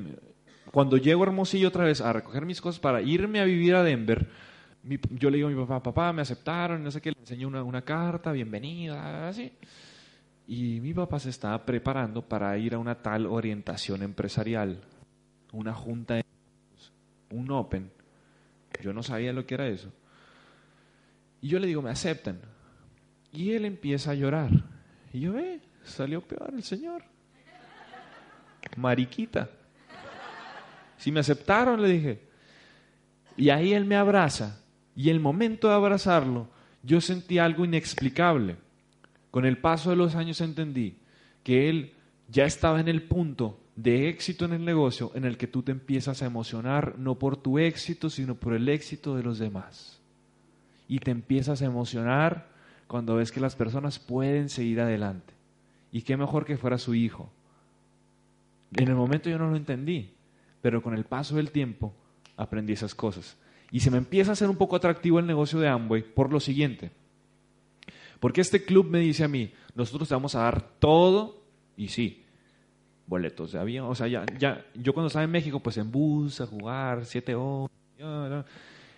cuando 0.71 0.97
llego 0.97 1.23
a 1.23 1.27
Hermosillo 1.27 1.67
otra 1.67 1.85
vez 1.85 2.01
a 2.01 2.11
recoger 2.11 2.45
mis 2.45 2.59
cosas 2.59 2.79
para 2.79 3.01
irme 3.01 3.39
a 3.39 3.45
vivir 3.45 3.75
a 3.75 3.83
Denver, 3.83 4.27
yo 5.09 5.29
le 5.29 5.37
digo 5.37 5.49
a 5.49 5.51
mi 5.51 5.57
papá, 5.57 5.83
papá, 5.83 6.13
me 6.13 6.21
aceptaron, 6.21 6.83
no 6.83 6.91
sé 6.91 7.01
qué, 7.01 7.11
le 7.11 7.19
enseñé 7.19 7.45
una, 7.45 7.63
una 7.63 7.81
carta, 7.81 8.31
bienvenida, 8.31 9.27
así. 9.27 9.51
Y 10.47 10.79
mi 10.79 10.93
papá 10.93 11.19
se 11.19 11.29
estaba 11.29 11.65
preparando 11.65 12.21
para 12.21 12.57
ir 12.57 12.73
a 12.73 12.79
una 12.79 12.95
tal 12.95 13.25
orientación 13.25 14.01
empresarial, 14.01 14.79
una 15.51 15.73
junta, 15.73 16.15
de, 16.15 16.25
un 17.31 17.51
open. 17.51 17.91
Yo 18.81 18.93
no 18.93 19.03
sabía 19.03 19.33
lo 19.33 19.45
que 19.45 19.55
era 19.55 19.67
eso. 19.67 19.91
Y 21.41 21.49
yo 21.49 21.59
le 21.59 21.67
digo, 21.67 21.81
me 21.81 21.89
aceptan. 21.89 22.39
Y 23.33 23.51
él 23.51 23.65
empieza 23.65 24.11
a 24.11 24.15
llorar. 24.15 24.51
Y 25.11 25.21
yo, 25.21 25.33
ve, 25.33 25.59
salió 25.83 26.21
peor 26.21 26.53
el 26.53 26.63
señor. 26.63 27.03
Mariquita. 28.77 29.49
Si 30.97 31.11
me 31.11 31.19
aceptaron, 31.19 31.81
le 31.81 31.89
dije. 31.89 32.21
Y 33.35 33.49
ahí 33.49 33.73
él 33.73 33.85
me 33.85 33.95
abraza 33.95 34.63
y 34.97 35.11
el 35.11 35.19
momento 35.19 35.67
de 35.67 35.75
abrazarlo, 35.75 36.47
yo 36.81 37.01
sentí 37.01 37.37
algo 37.37 37.63
inexplicable. 37.63 38.57
Con 39.29 39.45
el 39.45 39.59
paso 39.59 39.91
de 39.91 39.95
los 39.95 40.15
años 40.15 40.41
entendí 40.41 40.97
que 41.43 41.69
él 41.69 41.93
ya 42.29 42.45
estaba 42.45 42.79
en 42.79 42.87
el 42.87 43.03
punto 43.03 43.59
de 43.75 44.09
éxito 44.09 44.45
en 44.45 44.53
el 44.53 44.65
negocio 44.65 45.11
en 45.13 45.23
el 45.23 45.37
que 45.37 45.45
tú 45.45 45.61
te 45.61 45.71
empiezas 45.71 46.23
a 46.23 46.25
emocionar 46.25 46.95
no 46.97 47.19
por 47.19 47.37
tu 47.37 47.59
éxito, 47.59 48.09
sino 48.09 48.33
por 48.33 48.55
el 48.55 48.67
éxito 48.69 49.15
de 49.15 49.21
los 49.21 49.37
demás. 49.37 50.01
Y 50.87 50.97
te 50.97 51.11
empiezas 51.11 51.61
a 51.61 51.65
emocionar 51.65 52.47
cuando 52.87 53.17
ves 53.17 53.31
que 53.31 53.39
las 53.39 53.55
personas 53.55 53.99
pueden 53.99 54.49
seguir 54.49 54.81
adelante. 54.81 55.31
Y 55.91 56.01
qué 56.01 56.17
mejor 56.17 56.43
que 56.43 56.57
fuera 56.57 56.79
su 56.79 56.95
hijo. 56.95 57.29
En 58.75 58.87
el 58.87 58.95
momento 58.95 59.29
yo 59.29 59.37
no 59.37 59.51
lo 59.51 59.57
entendí, 59.57 60.09
pero 60.63 60.81
con 60.81 60.95
el 60.95 61.03
paso 61.03 61.35
del 61.35 61.51
tiempo 61.51 61.93
aprendí 62.35 62.73
esas 62.73 62.95
cosas. 62.95 63.37
Y 63.71 63.81
se 63.81 63.91
me 63.91 63.97
empieza 63.97 64.31
a 64.31 64.33
hacer 64.33 64.49
un 64.49 64.55
poco 64.55 64.75
atractivo 64.75 65.19
el 65.19 65.27
negocio 65.27 65.59
de 65.59 65.67
Amway 65.67 66.01
por 66.01 66.31
lo 66.31 66.39
siguiente. 66.39 66.91
Porque 68.19 68.41
este 68.41 68.63
club 68.63 68.87
me 68.89 68.99
dice 68.99 69.23
a 69.23 69.27
mí, 69.27 69.51
nosotros 69.75 70.07
te 70.07 70.15
vamos 70.15 70.35
a 70.35 70.41
dar 70.41 70.61
todo, 70.79 71.43
y 71.75 71.89
sí, 71.89 72.23
boletos 73.05 73.55
avión, 73.55 73.87
o 73.87 73.95
sea, 73.95 74.07
ya, 74.07 74.25
ya, 74.37 74.65
yo 74.73 74.93
cuando 74.93 75.07
estaba 75.07 75.23
en 75.23 75.31
México, 75.31 75.59
pues 75.59 75.77
en 75.77 75.91
bus, 75.91 76.41
a 76.41 76.47
jugar, 76.47 77.05
siete 77.05 77.35
horas, 77.35 78.45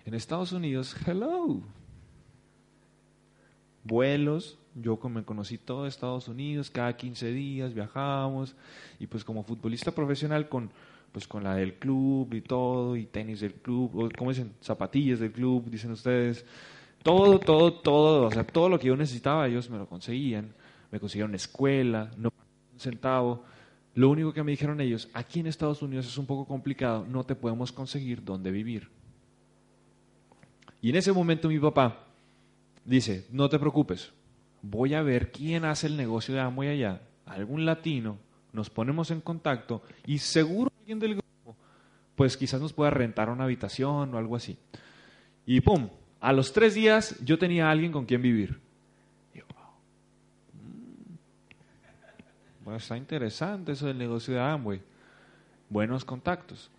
en 0.04 0.14
Estados 0.14 0.52
Unidos, 0.52 0.96
hello, 1.06 1.60
vuelos, 3.84 4.58
yo 4.74 4.98
me 5.08 5.24
conocí 5.24 5.58
todo 5.58 5.86
Estados 5.86 6.28
Unidos, 6.28 6.70
cada 6.70 6.96
15 6.96 7.30
días 7.32 7.74
viajábamos, 7.74 8.56
y 8.98 9.06
pues 9.06 9.22
como 9.24 9.42
futbolista 9.42 9.92
profesional 9.92 10.48
con 10.48 10.70
pues 11.12 11.26
con 11.26 11.44
la 11.44 11.54
del 11.54 11.74
club 11.74 12.32
y 12.34 12.40
todo, 12.40 12.96
y 12.96 13.06
tenis 13.06 13.40
del 13.40 13.54
club, 13.54 13.90
o 13.94 14.08
como 14.16 14.30
dicen, 14.30 14.52
zapatillas 14.60 15.18
del 15.18 15.32
club, 15.32 15.68
dicen 15.68 15.90
ustedes, 15.90 16.44
todo, 17.02 17.38
todo, 17.38 17.72
todo, 17.72 18.26
o 18.26 18.30
sea, 18.30 18.44
todo 18.44 18.68
lo 18.68 18.78
que 18.78 18.88
yo 18.88 18.96
necesitaba, 18.96 19.48
ellos 19.48 19.70
me 19.70 19.78
lo 19.78 19.86
conseguían, 19.86 20.52
me 20.90 21.00
consiguieron 21.00 21.34
escuela, 21.34 22.10
no 22.16 22.30
un 22.72 22.80
centavo. 22.80 23.44
Lo 23.94 24.08
único 24.08 24.32
que 24.32 24.42
me 24.42 24.52
dijeron 24.52 24.80
ellos, 24.80 25.08
aquí 25.14 25.40
en 25.40 25.46
Estados 25.46 25.82
Unidos 25.82 26.06
es 26.06 26.18
un 26.18 26.26
poco 26.26 26.46
complicado, 26.46 27.06
no 27.08 27.24
te 27.24 27.34
podemos 27.34 27.72
conseguir 27.72 28.22
dónde 28.22 28.50
vivir. 28.50 28.88
Y 30.80 30.90
en 30.90 30.96
ese 30.96 31.12
momento 31.12 31.48
mi 31.48 31.58
papá 31.58 32.04
dice, 32.84 33.26
no 33.30 33.48
te 33.48 33.58
preocupes, 33.58 34.12
voy 34.62 34.94
a 34.94 35.02
ver 35.02 35.32
quién 35.32 35.64
hace 35.64 35.86
el 35.86 35.96
negocio 35.96 36.34
de 36.34 36.40
Amway 36.40 36.68
allá, 36.68 37.02
algún 37.26 37.64
latino, 37.64 38.18
nos 38.52 38.70
ponemos 38.70 39.10
en 39.10 39.20
contacto 39.20 39.82
y 40.06 40.18
seguro 40.18 40.72
alguien 40.80 40.98
del 40.98 41.12
grupo, 41.14 41.56
pues 42.16 42.36
quizás 42.36 42.60
nos 42.60 42.72
pueda 42.72 42.90
rentar 42.90 43.30
una 43.30 43.44
habitación 43.44 44.14
o 44.14 44.18
algo 44.18 44.36
así. 44.36 44.58
Y 45.46 45.60
pum, 45.60 45.88
a 46.20 46.32
los 46.32 46.52
tres 46.52 46.74
días 46.74 47.18
yo 47.24 47.38
tenía 47.38 47.68
a 47.68 47.70
alguien 47.70 47.92
con 47.92 48.04
quien 48.06 48.22
vivir. 48.22 48.60
Mm, 50.52 51.14
bueno, 52.64 52.76
está 52.76 52.96
interesante 52.96 53.72
eso 53.72 53.86
del 53.86 53.98
negocio 53.98 54.34
de 54.34 54.40
Amway. 54.40 54.82
Buenos 55.68 56.04
contactos. 56.04 56.70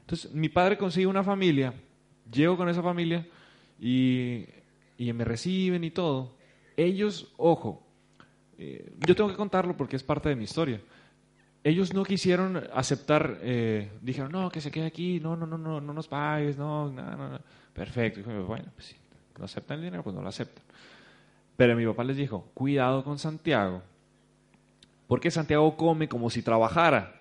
Entonces, 0.00 0.32
mi 0.32 0.48
padre 0.48 0.78
consigue 0.78 1.06
una 1.06 1.22
familia, 1.22 1.74
llego 2.30 2.56
con 2.56 2.68
esa 2.68 2.82
familia 2.82 3.26
y, 3.80 4.46
y 4.98 5.12
me 5.12 5.24
reciben 5.24 5.84
y 5.84 5.90
todo. 5.90 6.34
Ellos, 6.76 7.32
ojo, 7.36 7.85
eh, 8.58 8.92
yo 9.06 9.14
tengo 9.14 9.30
que 9.30 9.36
contarlo 9.36 9.76
porque 9.76 9.96
es 9.96 10.02
parte 10.02 10.28
de 10.28 10.36
mi 10.36 10.44
historia. 10.44 10.80
Ellos 11.62 11.92
no 11.92 12.04
quisieron 12.04 12.62
aceptar, 12.72 13.38
eh, 13.42 13.90
dijeron, 14.00 14.30
no, 14.30 14.50
que 14.50 14.60
se 14.60 14.70
quede 14.70 14.86
aquí, 14.86 15.18
no, 15.20 15.36
no, 15.36 15.46
no, 15.46 15.58
no, 15.58 15.80
no 15.80 15.92
nos 15.92 16.06
pagues, 16.06 16.56
no, 16.56 16.90
no, 16.90 17.16
no. 17.16 17.40
Perfecto. 17.72 18.22
bueno, 18.46 18.66
pues 18.74 18.86
si 18.86 18.96
no 19.38 19.44
aceptan 19.44 19.78
el 19.78 19.84
dinero, 19.84 20.02
pues 20.02 20.14
no 20.14 20.22
lo 20.22 20.28
aceptan. 20.28 20.64
Pero 21.56 21.74
mi 21.76 21.84
papá 21.86 22.04
les 22.04 22.16
dijo, 22.16 22.48
cuidado 22.54 23.02
con 23.02 23.18
Santiago, 23.18 23.82
porque 25.06 25.30
Santiago 25.30 25.76
come 25.76 26.08
como 26.08 26.30
si 26.30 26.42
trabajara. 26.42 27.16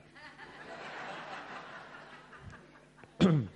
Entonces 3.20 3.50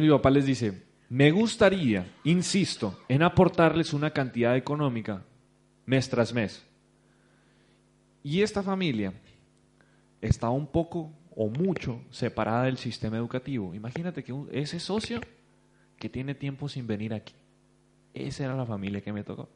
mi 0.00 0.10
papá 0.10 0.30
les 0.30 0.46
dice, 0.46 0.82
me 1.10 1.30
gustaría, 1.30 2.06
insisto, 2.24 2.98
en 3.08 3.22
aportarles 3.22 3.92
una 3.92 4.10
cantidad 4.10 4.56
económica 4.56 5.22
mes 5.86 6.08
tras 6.08 6.32
mes. 6.32 6.64
Y 8.22 8.42
esta 8.42 8.62
familia 8.62 9.12
está 10.20 10.48
un 10.50 10.66
poco 10.66 11.10
o 11.34 11.48
mucho 11.48 12.00
separada 12.10 12.64
del 12.64 12.76
sistema 12.76 13.16
educativo. 13.16 13.74
Imagínate 13.74 14.22
que 14.22 14.34
ese 14.52 14.78
socio 14.78 15.20
que 15.98 16.08
tiene 16.08 16.34
tiempo 16.34 16.68
sin 16.68 16.86
venir 16.86 17.14
aquí, 17.14 17.34
esa 18.14 18.44
era 18.44 18.56
la 18.56 18.66
familia 18.66 19.00
que 19.00 19.12
me 19.12 19.24
tocó. 19.24 19.48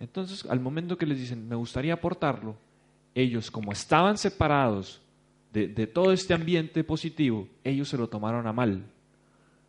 Entonces, 0.00 0.44
al 0.46 0.60
momento 0.60 0.98
que 0.98 1.06
les 1.06 1.18
dicen, 1.18 1.48
me 1.48 1.56
gustaría 1.56 1.94
aportarlo, 1.94 2.56
ellos, 3.14 3.50
como 3.50 3.72
estaban 3.72 4.18
separados 4.18 5.00
de, 5.52 5.68
de 5.68 5.86
todo 5.86 6.12
este 6.12 6.34
ambiente 6.34 6.84
positivo, 6.84 7.48
ellos 7.64 7.88
se 7.88 7.96
lo 7.96 8.08
tomaron 8.08 8.46
a 8.46 8.52
mal. 8.52 8.84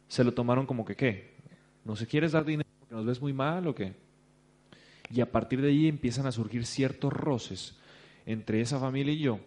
Se 0.10 0.24
lo 0.24 0.34
tomaron 0.34 0.66
como 0.66 0.84
que, 0.84 0.96
¿qué? 0.96 1.36
¿No 1.86 1.96
se 1.96 2.08
quieres 2.08 2.34
dar 2.34 2.44
dinero 2.44 2.68
porque 2.80 2.96
nos 2.96 3.06
ves 3.06 3.22
muy 3.22 3.32
mal 3.32 3.68
o 3.68 3.76
qué? 3.76 3.94
Y 5.10 5.22
a 5.22 5.32
partir 5.32 5.62
de 5.62 5.70
ahí 5.70 5.88
empiezan 5.88 6.26
a 6.26 6.32
surgir 6.32 6.66
ciertos 6.66 7.14
roces 7.14 7.78
entre 8.26 8.62
esa 8.62 8.80
familia 8.80 9.14
y 9.14 9.20
yo, 9.20 9.40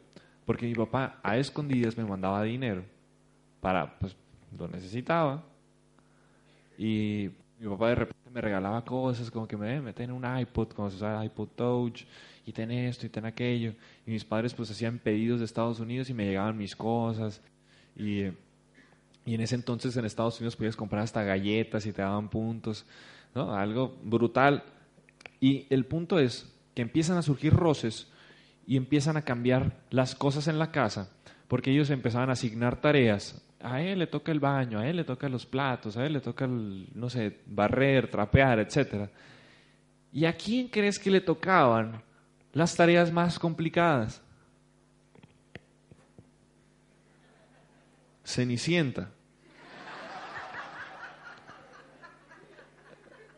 porque 0.46 0.66
mi 0.66 0.74
papá 0.74 1.20
a 1.22 1.36
escondidas 1.36 1.96
me 1.96 2.04
mandaba 2.04 2.42
dinero 2.42 2.82
para, 3.60 3.98
pues, 3.98 4.16
lo 4.58 4.68
necesitaba. 4.68 5.44
Y 6.78 7.30
mi 7.58 7.68
papá 7.68 7.90
de 7.90 7.94
repente 7.94 8.30
me 8.32 8.40
regalaba 8.40 8.84
cosas 8.84 9.30
como 9.30 9.46
que 9.46 9.56
me 9.56 9.80
meten 9.80 10.10
un 10.12 10.24
iPod, 10.24 10.68
como 10.68 10.88
se 10.90 10.96
usa 10.96 11.24
iPod 11.24 11.48
Touch, 11.48 12.04
y 12.46 12.52
ten 12.52 12.70
esto 12.70 13.06
y 13.06 13.10
ten 13.10 13.26
aquello. 13.26 13.74
Y 14.06 14.12
mis 14.12 14.24
padres 14.24 14.54
pues 14.54 14.70
hacían 14.70 14.98
pedidos 14.98 15.40
de 15.40 15.44
Estados 15.44 15.78
Unidos 15.78 16.08
y 16.08 16.14
me 16.14 16.24
llegaban 16.24 16.56
mis 16.56 16.74
cosas. 16.74 17.42
Y, 17.94 18.22
y 19.26 19.34
en 19.34 19.40
ese 19.40 19.56
entonces 19.56 19.96
en 19.96 20.06
Estados 20.06 20.40
Unidos 20.40 20.56
podías 20.56 20.76
comprar 20.76 21.02
hasta 21.02 21.22
galletas 21.22 21.84
y 21.84 21.92
te 21.92 22.00
daban 22.00 22.30
puntos, 22.30 22.86
¿no? 23.34 23.54
Algo 23.54 23.98
brutal. 24.02 24.64
Y 25.40 25.66
el 25.70 25.86
punto 25.86 26.18
es 26.18 26.52
que 26.74 26.82
empiezan 26.82 27.16
a 27.16 27.22
surgir 27.22 27.54
roces 27.54 28.08
y 28.66 28.76
empiezan 28.76 29.16
a 29.16 29.22
cambiar 29.22 29.80
las 29.90 30.14
cosas 30.14 30.46
en 30.46 30.58
la 30.58 30.70
casa, 30.70 31.10
porque 31.48 31.72
ellos 31.72 31.90
empezaban 31.90 32.28
a 32.28 32.34
asignar 32.34 32.80
tareas. 32.80 33.42
A 33.60 33.82
él 33.82 33.98
le 33.98 34.06
toca 34.06 34.32
el 34.32 34.40
baño, 34.40 34.78
a 34.78 34.86
él 34.86 34.96
le 34.96 35.04
toca 35.04 35.28
los 35.28 35.46
platos, 35.46 35.96
a 35.96 36.06
él 36.06 36.12
le 36.12 36.20
toca, 36.20 36.46
no 36.46 37.10
sé, 37.10 37.40
barrer, 37.46 38.08
trapear, 38.08 38.60
etc. 38.60 39.08
¿Y 40.12 40.24
a 40.26 40.36
quién 40.36 40.68
crees 40.68 40.98
que 40.98 41.10
le 41.10 41.20
tocaban 41.20 42.02
las 42.52 42.76
tareas 42.76 43.12
más 43.12 43.38
complicadas? 43.38 44.22
Cenicienta. 48.24 49.10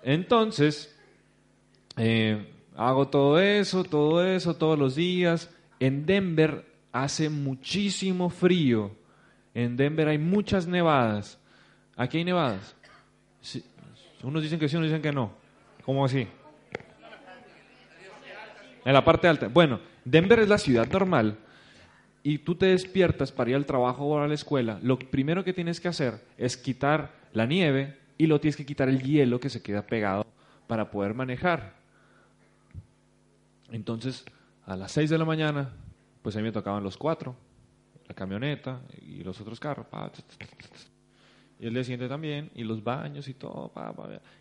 Entonces, 0.03 0.92
eh, 1.97 2.47
hago 2.77 3.09
todo 3.09 3.41
eso, 3.41 3.85
todo 3.85 4.25
eso, 4.25 4.55
todos 4.55 4.79
los 4.79 4.95
días. 4.95 5.51
En 5.81 6.07
Denver 6.07 6.65
hace 6.93 7.29
muchísimo 7.29 8.31
frío. 8.31 8.93
En 9.55 9.77
Denver 9.77 10.09
hay 10.09 10.19
muchas 10.19 10.67
nevadas. 10.67 11.39
¿Aquí 11.97 12.19
hay 12.19 12.25
nevadas? 12.25 12.75
Unos 14.23 14.43
dicen 14.43 14.59
que 14.59 14.69
sí, 14.69 14.77
unos 14.77 14.89
dicen 14.89 15.03
que 15.03 15.13
no. 15.13 15.33
¿Cómo 15.85 16.05
así? 16.05 16.27
En 18.85 18.93
la 18.93 19.05
parte 19.05 19.29
alta. 19.29 19.49
Bueno, 19.49 19.81
Denver 20.05 20.41
es 20.41 20.49
la 20.49 20.59
ciudad 20.59 20.89
normal 20.91 21.39
y 22.23 22.39
tú 22.39 22.55
te 22.55 22.67
despiertas 22.67 23.33
para 23.33 23.51
ir 23.51 23.57
al 23.57 23.67
trabajo 23.67 24.05
o 24.07 24.19
a 24.19 24.29
la 24.29 24.35
escuela. 24.35 24.79
Lo 24.83 24.99
primero 24.99 25.45
que 25.45 25.53
tienes 25.53 25.81
que 25.81 25.89
hacer 25.89 26.15
es 26.39 26.57
quitar 26.57 27.13
la 27.33 27.47
nieve 27.47 27.99
y 28.19 28.27
lo 28.27 28.41
tienes 28.41 28.57
que 28.57 28.67
quitar 28.67 28.89
el 28.89 29.03
hielo 29.03 29.41
que 29.41 29.51
se 29.51 29.63
queda 29.63 29.87
pegado 29.87 30.27
para 30.67 30.91
poder 30.91 31.15
manejar. 31.15 31.82
Entonces, 33.73 34.25
a 34.67 34.77
las 34.77 34.93
6 34.93 35.11
de 35.11 35.19
la 35.19 35.25
mañana, 35.25 35.71
pues 36.21 36.37
a 36.37 36.39
mí 36.39 36.45
me 36.45 36.53
tocaban 36.53 36.85
los 36.85 36.97
cuatro, 36.97 37.35
la 38.07 38.15
camioneta 38.15 38.83
y 39.01 39.25
los 39.25 39.41
otros 39.41 39.59
carros. 39.59 39.87
y 41.59 41.67
el 41.67 41.83
día 41.83 42.09
también, 42.09 42.51
y 42.55 42.65
los 42.65 42.85
baños 42.85 43.29
y 43.29 43.35
todo. 43.35 43.73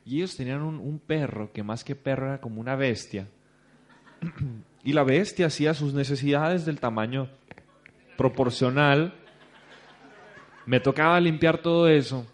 y 0.06 0.18
ellos 0.18 0.36
tenían 0.36 0.62
un, 0.62 0.80
un 0.80 1.00
perro 1.00 1.52
que 1.54 1.64
más 1.64 1.84
que 1.84 1.96
perro 1.96 2.28
era 2.28 2.42
como 2.42 2.60
una 2.60 2.76
bestia. 2.76 3.28
y 4.84 4.92
la 4.92 5.04
bestia 5.04 5.48
hacía 5.48 5.74
sus 5.74 5.94
necesidades 5.94 6.66
del 6.66 6.80
tamaño 6.80 7.30
proporcional. 8.18 9.14
Me 10.66 10.82
tocaba 10.82 11.20
limpiar 11.22 11.60
todo 11.60 11.88
eso. 11.88 12.28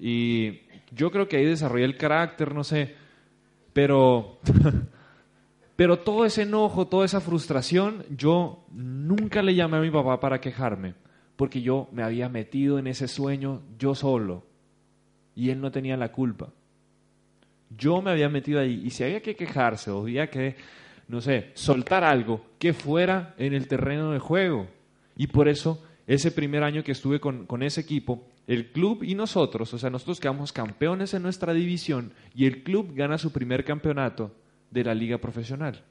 Y 0.00 0.62
yo 0.90 1.10
creo 1.10 1.28
que 1.28 1.36
ahí 1.36 1.44
desarrollé 1.44 1.84
el 1.84 1.98
carácter, 1.98 2.54
no 2.54 2.64
sé. 2.64 2.96
Pero 3.74 4.40
Pero 5.80 6.00
todo 6.00 6.26
ese 6.26 6.42
enojo, 6.42 6.88
toda 6.88 7.06
esa 7.06 7.22
frustración, 7.22 8.04
yo 8.14 8.66
nunca 8.70 9.40
le 9.40 9.54
llamé 9.54 9.78
a 9.78 9.80
mi 9.80 9.90
papá 9.90 10.20
para 10.20 10.38
quejarme, 10.38 10.92
porque 11.36 11.62
yo 11.62 11.88
me 11.90 12.02
había 12.02 12.28
metido 12.28 12.78
en 12.78 12.86
ese 12.86 13.08
sueño 13.08 13.62
yo 13.78 13.94
solo 13.94 14.44
y 15.34 15.48
él 15.48 15.58
no 15.58 15.70
tenía 15.70 15.96
la 15.96 16.12
culpa. 16.12 16.50
Yo 17.70 18.02
me 18.02 18.10
había 18.10 18.28
metido 18.28 18.60
ahí 18.60 18.82
y 18.84 18.90
si 18.90 19.04
había 19.04 19.22
que 19.22 19.34
quejarse 19.34 19.90
o 19.90 20.02
había 20.02 20.28
que, 20.28 20.54
no 21.08 21.22
sé, 21.22 21.50
soltar 21.54 22.04
algo, 22.04 22.44
que 22.58 22.74
fuera 22.74 23.34
en 23.38 23.54
el 23.54 23.66
terreno 23.66 24.10
de 24.12 24.18
juego. 24.18 24.66
Y 25.16 25.28
por 25.28 25.48
eso, 25.48 25.82
ese 26.06 26.30
primer 26.30 26.62
año 26.62 26.84
que 26.84 26.92
estuve 26.92 27.20
con, 27.20 27.46
con 27.46 27.62
ese 27.62 27.80
equipo, 27.80 28.28
el 28.46 28.70
club 28.70 29.02
y 29.02 29.14
nosotros, 29.14 29.72
o 29.72 29.78
sea, 29.78 29.88
nosotros 29.88 30.20
quedamos 30.20 30.52
campeones 30.52 31.14
en 31.14 31.22
nuestra 31.22 31.54
división 31.54 32.12
y 32.34 32.44
el 32.44 32.64
club 32.64 32.92
gana 32.94 33.16
su 33.16 33.32
primer 33.32 33.64
campeonato 33.64 34.32
de 34.70 34.84
la 34.84 34.94
liga 34.94 35.18
profesional. 35.18 35.82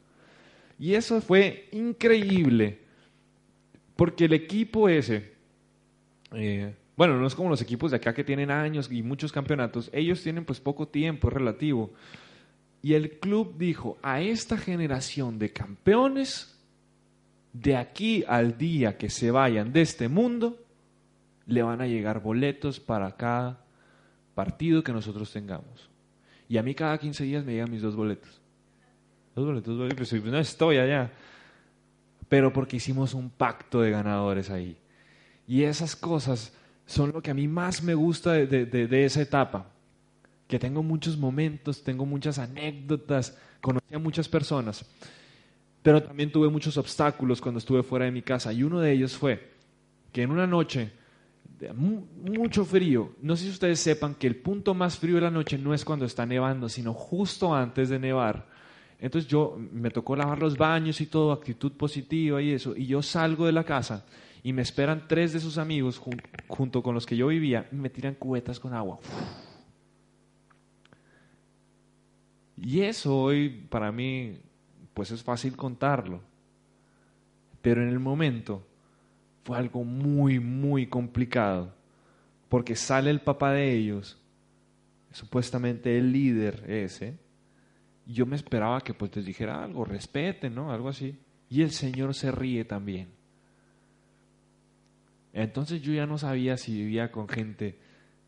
Y 0.78 0.94
eso 0.94 1.22
fue 1.22 1.68
increíble, 1.72 2.80
porque 3.96 4.26
el 4.26 4.34
equipo 4.34 4.88
ese, 4.88 5.34
eh, 6.32 6.74
bueno, 6.96 7.18
no 7.18 7.28
es 7.28 7.36
como 7.36 7.50
los 7.50 7.62
equipos 7.62 7.92
de 7.92 7.98
acá 7.98 8.14
que 8.14 8.24
tienen 8.24 8.50
años 8.52 8.90
y 8.92 9.04
muchos 9.04 9.32
campeonatos, 9.32 9.90
ellos 9.94 10.24
tienen 10.24 10.46
pues 10.46 10.60
poco 10.60 10.88
tiempo, 10.88 11.30
relativo. 11.30 11.92
Y 12.82 12.94
el 12.94 13.20
club 13.20 13.58
dijo, 13.58 13.98
a 14.02 14.22
esta 14.22 14.58
generación 14.58 15.38
de 15.38 15.52
campeones, 15.52 16.58
de 17.52 17.76
aquí 17.76 18.24
al 18.28 18.58
día 18.58 18.98
que 18.98 19.10
se 19.10 19.32
vayan 19.32 19.74
de 19.74 19.82
este 19.82 20.08
mundo, 20.08 20.58
le 21.46 21.64
van 21.64 21.82
a 21.82 21.88
llegar 21.88 22.22
boletos 22.22 22.80
para 22.80 23.18
cada 23.18 23.66
partido 24.36 24.84
que 24.84 24.94
nosotros 24.94 25.32
tengamos. 25.34 25.90
Y 26.48 26.58
a 26.58 26.64
mí 26.64 26.74
cada 26.74 26.98
15 26.98 27.24
días 27.24 27.44
me 27.44 27.54
llegan 27.54 27.72
mis 27.72 27.82
dos 27.82 27.96
boletos. 27.96 28.39
Boletos. 29.46 29.78
Pues, 29.96 30.24
no 30.24 30.40
estoy 30.40 30.78
allá. 30.78 31.12
Pero 32.28 32.54
porque 32.54 32.78
hicimos 32.78 33.14
un 33.14 33.30
pacto 33.30 33.82
de 33.82 33.92
ganadores 33.92 34.50
ahí. 34.50 34.78
Y 35.48 35.64
esas 35.64 35.96
cosas 35.96 36.54
son 36.86 37.12
lo 37.12 37.22
que 37.22 37.32
a 37.32 37.34
mí 37.34 37.48
más 37.48 37.82
me 37.82 37.96
gusta 37.96 38.34
de, 38.34 38.66
de 38.66 39.06
esa 39.06 39.22
etapa. 39.22 39.68
Que 40.48 40.60
tengo 40.60 40.84
muchos 40.84 41.18
momentos, 41.18 41.84
tengo 41.84 42.06
muchas 42.06 42.40
anécdotas, 42.40 43.38
conocí 43.62 43.94
a 43.94 44.00
muchas 44.00 44.28
personas. 44.28 44.86
Pero 45.82 46.04
también 46.04 46.32
tuve 46.32 46.50
muchos 46.50 46.78
obstáculos 46.78 47.42
cuando 47.42 47.60
estuve 47.60 47.84
fuera 47.84 48.06
de 48.06 48.12
mi 48.12 48.22
casa. 48.22 48.54
Y 48.54 48.64
uno 48.64 48.80
de 48.80 48.92
ellos 48.92 49.16
fue 49.18 49.52
que 50.12 50.24
en 50.24 50.32
una 50.32 50.48
noche 50.48 50.92
mucho 51.74 52.66
frío. 52.66 53.14
No 53.22 53.36
sé 53.36 53.46
si 53.46 53.50
ustedes 53.52 53.80
sepan 53.80 54.16
que 54.16 54.28
el 54.28 54.36
punto 54.38 54.74
más 54.74 54.98
frío 54.98 55.16
de 55.16 55.22
la 55.22 55.32
noche 55.32 55.58
no 55.58 55.74
es 55.74 55.84
cuando 55.84 56.06
está 56.06 56.26
nevando, 56.26 56.70
sino 56.70 56.94
justo 56.94 57.54
antes 57.54 57.90
de 57.90 58.00
nevar. 58.00 58.48
Entonces 59.00 59.30
yo 59.30 59.58
me 59.72 59.92
tocó 59.92 60.16
lavar 60.16 60.40
los 60.40 60.58
baños 60.58 61.00
y 61.00 61.06
todo, 61.06 61.32
actitud 61.32 61.72
positiva 61.74 62.42
y 62.42 62.52
eso, 62.52 62.76
y 62.76 62.86
yo 62.86 63.02
salgo 63.02 63.46
de 63.46 63.54
la 63.54 63.64
casa 63.64 64.06
y 64.44 64.52
me 64.52 64.62
esperan 64.62 65.06
tres 65.08 65.34
de 65.34 65.40
sus 65.40 65.58
amigos 65.58 66.02
junto 66.48 66.84
con 66.84 66.94
los 66.96 67.06
que 67.06 67.16
yo 67.16 67.28
vivía 67.28 67.68
y 67.72 67.76
me 67.76 67.90
tiran 67.90 68.16
cubetas 68.16 68.60
con 68.60 68.74
agua. 68.74 69.00
Y 72.58 72.82
eso 72.82 73.18
hoy 73.18 73.50
para 73.70 73.92
mí 73.92 74.38
pues 74.94 75.12
es 75.12 75.24
fácil 75.24 75.56
contarlo. 75.56 76.22
Pero 77.62 77.82
en 77.82 77.90
el 77.90 78.00
momento 78.00 78.66
fue 79.44 79.58
algo 79.58 79.84
muy, 79.84 80.40
muy 80.40 80.88
complicado, 80.88 81.74
porque 82.50 82.76
sale 82.76 83.10
el 83.10 83.22
papá 83.22 83.54
de 83.54 83.74
ellos, 83.74 84.18
supuestamente 85.12 85.98
el 85.98 86.12
líder 86.12 86.64
ese, 86.68 87.18
yo 88.14 88.26
me 88.26 88.36
esperaba 88.36 88.82
que 88.82 88.94
pues 88.94 89.16
les 89.16 89.26
dijera 89.26 89.64
algo, 89.64 89.86
respeten, 89.86 90.56
¿no? 90.56 90.72
Algo 90.72 90.90
así. 90.90 91.16
Y 91.50 91.62
el 91.62 91.72
Señor 91.72 92.16
se 92.16 92.32
ríe 92.32 92.66
también. 92.66 93.10
Entonces 95.32 95.82
yo 95.82 95.94
ya 95.94 96.08
no 96.08 96.18
sabía 96.18 96.58
si 96.58 96.74
vivía 96.74 97.12
con 97.12 97.28
gente 97.28 97.78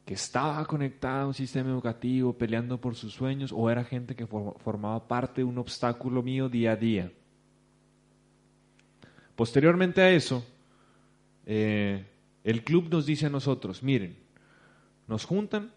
que 0.06 0.14
estaba 0.14 0.64
conectada 0.66 1.24
a 1.24 1.28
un 1.28 1.34
sistema 1.34 1.70
educativo, 1.70 2.38
peleando 2.38 2.80
por 2.80 2.96
sus 2.96 3.14
sueños, 3.14 3.52
o 3.52 3.70
era 3.70 3.84
gente 3.84 4.16
que 4.16 4.28
formaba 4.28 5.08
parte 5.08 5.42
de 5.42 5.46
un 5.46 5.58
obstáculo 5.58 6.22
mío 6.22 6.48
día 6.48 6.74
a 6.74 6.76
día. 6.76 7.12
Posteriormente 9.36 10.02
a 10.02 10.12
eso, 10.12 10.46
eh, 11.46 12.06
el 12.44 12.64
club 12.64 12.90
nos 12.90 13.06
dice 13.06 13.28
a 13.28 13.30
nosotros, 13.30 13.82
miren, 13.82 14.18
nos 15.08 15.26
juntan, 15.26 15.72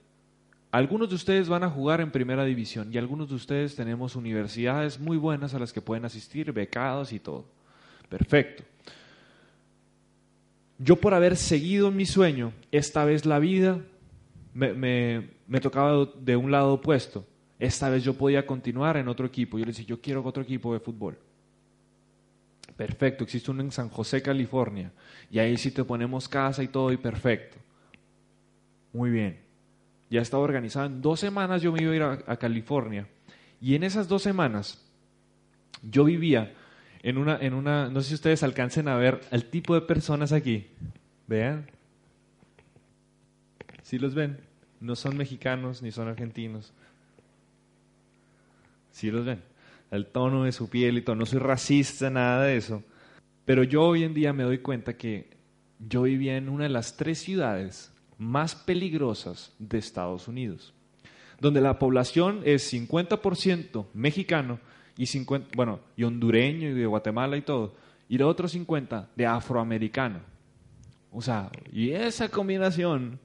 algunos 0.74 1.08
de 1.08 1.14
ustedes 1.14 1.48
van 1.48 1.62
a 1.62 1.70
jugar 1.70 2.00
en 2.00 2.10
primera 2.10 2.44
división 2.44 2.92
y 2.92 2.98
algunos 2.98 3.28
de 3.28 3.36
ustedes 3.36 3.76
tenemos 3.76 4.16
universidades 4.16 4.98
muy 4.98 5.16
buenas 5.16 5.54
a 5.54 5.60
las 5.60 5.72
que 5.72 5.80
pueden 5.80 6.04
asistir, 6.04 6.50
becados 6.50 7.12
y 7.12 7.20
todo. 7.20 7.44
Perfecto. 8.08 8.64
Yo 10.80 10.96
por 10.96 11.14
haber 11.14 11.36
seguido 11.36 11.92
mi 11.92 12.06
sueño, 12.06 12.52
esta 12.72 13.04
vez 13.04 13.24
la 13.24 13.38
vida 13.38 13.82
me, 14.52 15.30
tocaba 15.62 16.08
de 16.18 16.34
un 16.34 16.50
lado 16.50 16.72
opuesto. 16.72 17.24
Esta 17.60 17.88
vez 17.88 18.02
yo 18.02 18.14
podía 18.14 18.44
continuar 18.44 18.96
en 18.96 19.06
otro 19.06 19.26
equipo. 19.26 19.56
Yo 19.56 19.66
le 19.66 19.70
decía, 19.70 19.86
yo 19.86 20.00
quiero 20.00 20.24
otro 20.24 20.42
equipo 20.42 20.72
de 20.72 20.80
fútbol. 20.80 21.16
Perfecto, 22.76 23.22
existe 23.22 23.48
uno 23.52 23.62
en 23.62 23.70
San 23.70 23.90
José, 23.90 24.20
California. 24.20 24.90
Y 25.30 25.38
ahí 25.38 25.56
sí 25.56 25.70
te 25.70 25.84
ponemos 25.84 26.28
casa 26.28 26.64
y 26.64 26.66
todo 26.66 26.90
y 26.90 26.96
perfecto. 26.96 27.58
Muy 28.92 29.10
bien. 29.10 29.43
Ya 30.14 30.20
estaba 30.20 30.44
organizado. 30.44 30.86
En 30.86 31.02
dos 31.02 31.18
semanas 31.18 31.60
yo 31.60 31.72
me 31.72 31.82
iba 31.82 31.90
a 31.90 31.96
ir 31.96 32.02
a, 32.02 32.36
California. 32.36 33.08
Y 33.60 33.74
en 33.74 33.82
esas 33.82 34.06
dos 34.06 34.22
semanas 34.22 34.80
yo 35.82 36.04
vivía 36.04 36.54
en 37.02 37.18
una, 37.18 37.36
en 37.36 37.52
una, 37.52 37.88
no 37.88 38.00
sé 38.00 38.10
si 38.10 38.14
ustedes 38.14 38.44
alcancen 38.44 38.86
a 38.86 38.94
ver 38.94 39.22
el 39.32 39.46
tipo 39.46 39.74
de 39.74 39.80
personas 39.80 40.30
aquí. 40.30 40.68
Vean. 41.26 41.66
¿Sí 43.82 43.98
los 43.98 44.14
ven? 44.14 44.38
No 44.78 44.94
son 44.94 45.16
mexicanos 45.16 45.82
ni 45.82 45.90
son 45.90 46.06
argentinos. 46.06 46.72
¿Sí 48.92 49.10
los 49.10 49.24
ven? 49.24 49.42
el 49.90 50.06
tono 50.06 50.44
de 50.44 50.52
su 50.52 50.70
piel 50.70 50.98
y 50.98 51.02
todo. 51.02 51.16
No 51.16 51.26
soy 51.26 51.40
racista, 51.40 52.08
nada 52.08 52.44
de 52.44 52.56
eso. 52.56 52.84
Pero 53.44 53.64
yo 53.64 53.82
hoy 53.82 54.04
en 54.04 54.14
día 54.14 54.32
me 54.32 54.44
doy 54.44 54.58
cuenta 54.58 54.96
que 54.96 55.30
yo 55.80 56.02
vivía 56.02 56.36
en 56.36 56.48
una 56.48 56.62
de 56.64 56.70
las 56.70 56.96
tres 56.96 57.18
ciudades 57.18 57.92
más 58.18 58.54
peligrosas 58.54 59.52
de 59.58 59.78
Estados 59.78 60.28
Unidos, 60.28 60.72
donde 61.40 61.60
la 61.60 61.78
población 61.78 62.42
es 62.44 62.72
50% 62.72 63.86
mexicano 63.94 64.58
y 64.96 65.06
50, 65.06 65.50
bueno, 65.56 65.80
y 65.96 66.04
hondureño 66.04 66.68
y 66.68 66.72
de 66.72 66.86
Guatemala 66.86 67.36
y 67.36 67.42
todo, 67.42 67.74
y 68.08 68.16
el 68.16 68.22
otro 68.22 68.48
50 68.48 69.10
de 69.16 69.26
afroamericano. 69.26 70.20
O 71.12 71.22
sea, 71.22 71.50
y 71.72 71.90
esa 71.90 72.28
combinación 72.28 73.18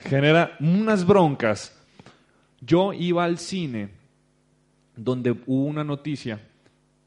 genera 0.00 0.56
unas 0.60 1.06
broncas 1.06 1.74
yo 2.64 2.92
iba 2.92 3.24
al 3.24 3.38
cine 3.38 3.90
donde 4.96 5.32
hubo 5.32 5.64
una 5.64 5.84
noticia, 5.84 6.40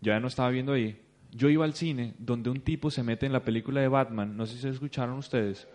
ya 0.02 0.20
no 0.20 0.28
estaba 0.28 0.50
viendo 0.50 0.74
ahí, 0.74 1.00
yo 1.32 1.50
iba 1.50 1.66
al 1.66 1.74
cine 1.74 2.14
donde 2.18 2.50
un 2.50 2.62
tipo 2.62 2.92
se 2.92 3.04
mete 3.04 3.26
en 3.26 3.34
la 3.34 3.44
película 3.44 3.82
de 3.82 3.88
Batman, 3.88 4.36
no 4.36 4.46
sé 4.46 4.58
si 4.58 4.68
escucharon 4.68 5.18
ustedes, 5.18 5.68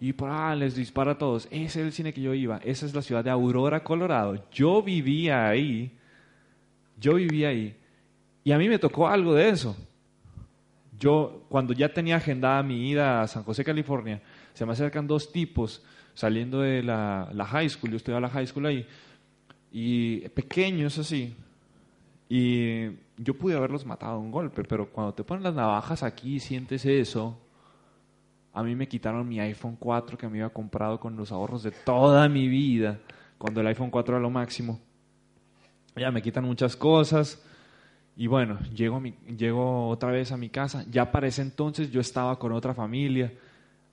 y 0.00 0.14
ah, 0.20 0.54
les 0.54 0.74
dispara 0.74 1.12
a 1.12 1.18
todos. 1.18 1.46
Ese 1.50 1.80
es 1.80 1.86
el 1.86 1.92
cine 1.92 2.12
que 2.12 2.20
yo 2.20 2.34
iba, 2.34 2.58
esa 2.58 2.86
es 2.86 2.94
la 2.94 3.02
ciudad 3.02 3.24
de 3.24 3.30
Aurora, 3.30 3.82
Colorado. 3.82 4.44
Yo 4.50 4.82
vivía 4.82 5.48
ahí, 5.48 5.96
yo 6.98 7.14
vivía 7.14 7.48
ahí, 7.48 7.76
y 8.44 8.52
a 8.52 8.58
mí 8.58 8.68
me 8.68 8.78
tocó 8.78 9.08
algo 9.08 9.34
de 9.34 9.48
eso. 9.48 9.76
Yo, 10.98 11.44
cuando 11.48 11.74
ya 11.74 11.92
tenía 11.92 12.16
agendada 12.16 12.62
mi 12.62 12.90
ida 12.90 13.22
a 13.22 13.28
San 13.28 13.42
José, 13.42 13.64
California, 13.64 14.22
se 14.54 14.64
me 14.64 14.72
acercan 14.72 15.06
dos 15.06 15.30
tipos 15.30 15.82
saliendo 16.14 16.60
de 16.60 16.82
la, 16.82 17.28
la 17.34 17.44
high 17.44 17.68
school, 17.68 17.90
yo 17.90 17.98
estoy 17.98 18.14
a 18.14 18.20
la 18.20 18.30
high 18.30 18.46
school 18.46 18.66
ahí, 18.66 18.86
y 19.70 20.28
pequeños 20.30 20.98
así. 20.98 21.34
Y 22.28 22.86
yo 23.16 23.34
pude 23.34 23.56
haberlos 23.56 23.86
matado 23.86 24.14
a 24.14 24.18
un 24.18 24.30
golpe, 24.30 24.64
pero 24.64 24.90
cuando 24.90 25.14
te 25.14 25.24
ponen 25.24 25.44
las 25.44 25.54
navajas 25.54 26.02
aquí 26.02 26.36
y 26.36 26.40
sientes 26.40 26.84
eso, 26.84 27.38
a 28.52 28.62
mí 28.62 28.74
me 28.74 28.88
quitaron 28.88 29.28
mi 29.28 29.38
iPhone 29.38 29.76
4 29.78 30.18
que 30.18 30.28
me 30.28 30.40
había 30.40 30.52
comprado 30.52 30.98
con 30.98 31.16
los 31.16 31.30
ahorros 31.30 31.62
de 31.62 31.70
toda 31.70 32.28
mi 32.28 32.48
vida, 32.48 33.00
cuando 33.38 33.60
el 33.60 33.66
iPhone 33.68 33.90
4 33.90 34.16
era 34.16 34.22
lo 34.22 34.30
máximo. 34.30 34.80
Ya 35.94 36.10
me 36.10 36.22
quitan 36.22 36.44
muchas 36.44 36.76
cosas. 36.76 37.42
Y 38.16 38.26
bueno, 38.26 38.58
llego, 38.74 38.98
mi, 38.98 39.12
llego 39.36 39.88
otra 39.88 40.10
vez 40.10 40.32
a 40.32 40.36
mi 40.36 40.48
casa. 40.48 40.84
Ya 40.90 41.12
para 41.12 41.26
ese 41.26 41.42
entonces 41.42 41.90
yo 41.90 42.00
estaba 42.00 42.38
con 42.38 42.52
otra 42.52 42.74
familia. 42.74 43.32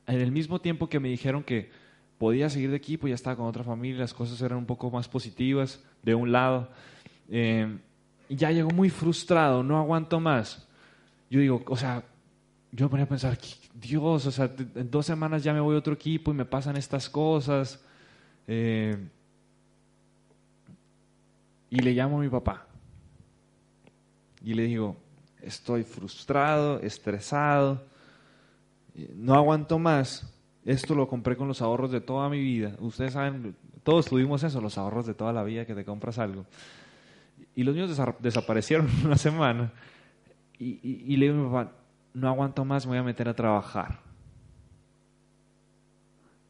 En 0.07 0.19
el 0.21 0.31
mismo 0.31 0.59
tiempo 0.59 0.87
que 0.87 0.99
me 0.99 1.09
dijeron 1.09 1.43
que 1.43 1.69
podía 2.17 2.49
seguir 2.49 2.71
de 2.71 2.77
equipo, 2.77 3.07
ya 3.07 3.15
estaba 3.15 3.35
con 3.35 3.47
otra 3.47 3.65
familia, 3.65 3.99
las 3.99 4.13
cosas 4.13 4.41
eran 4.41 4.57
un 4.57 4.65
poco 4.65 4.89
más 4.89 5.09
positivas 5.09 5.83
de 6.03 6.15
un 6.15 6.31
lado. 6.31 6.69
Eh, 7.29 7.77
ya 8.35 8.51
llegó 8.51 8.69
muy 8.69 8.89
frustrado, 8.89 9.63
no 9.63 9.77
aguanto 9.77 10.19
más. 10.19 10.67
Yo 11.29 11.39
digo, 11.39 11.63
o 11.67 11.75
sea, 11.75 12.03
yo 12.71 12.85
me 12.85 12.89
ponía 12.89 13.05
a 13.05 13.09
pensar, 13.09 13.37
Dios, 13.73 14.25
o 14.25 14.31
sea, 14.31 14.51
en 14.75 14.89
dos 14.89 15.05
semanas 15.05 15.43
ya 15.43 15.53
me 15.53 15.59
voy 15.59 15.75
a 15.75 15.79
otro 15.79 15.93
equipo 15.93 16.31
y 16.31 16.33
me 16.35 16.45
pasan 16.45 16.77
estas 16.77 17.09
cosas. 17.09 17.83
Eh, 18.47 18.97
y 21.69 21.79
le 21.79 21.93
llamo 21.93 22.19
a 22.19 22.21
mi 22.21 22.29
papá. 22.29 22.65
Y 24.43 24.53
le 24.53 24.63
digo, 24.63 24.97
estoy 25.41 25.83
frustrado, 25.83 26.79
estresado, 26.81 27.83
no 29.15 29.33
aguanto 29.33 29.79
más 29.79 30.33
esto 30.65 30.95
lo 30.95 31.07
compré 31.07 31.35
con 31.35 31.47
los 31.47 31.61
ahorros 31.61 31.91
de 31.91 32.01
toda 32.01 32.29
mi 32.29 32.39
vida. 32.39 32.75
Ustedes 32.79 33.13
saben, 33.13 33.55
todos 33.83 34.05
tuvimos 34.05 34.43
eso, 34.43 34.61
los 34.61 34.77
ahorros 34.77 35.05
de 35.05 35.13
toda 35.13 35.33
la 35.33 35.43
vida 35.43 35.65
que 35.65 35.75
te 35.75 35.83
compras 35.83 36.19
algo. 36.19 36.45
Y 37.55 37.63
los 37.63 37.75
míos 37.75 37.95
desaparecieron 38.19 38.89
una 39.05 39.17
semana. 39.17 39.71
Y, 40.59 41.17
le 41.17 41.25
digo 41.25 41.35
a 41.35 41.43
mi 41.43 41.49
papá, 41.49 41.71
no 42.13 42.27
aguanto 42.29 42.63
más, 42.63 42.85
me 42.85 42.91
voy 42.91 42.99
a 42.99 43.03
meter 43.03 43.27
a 43.27 43.33
trabajar. 43.33 43.99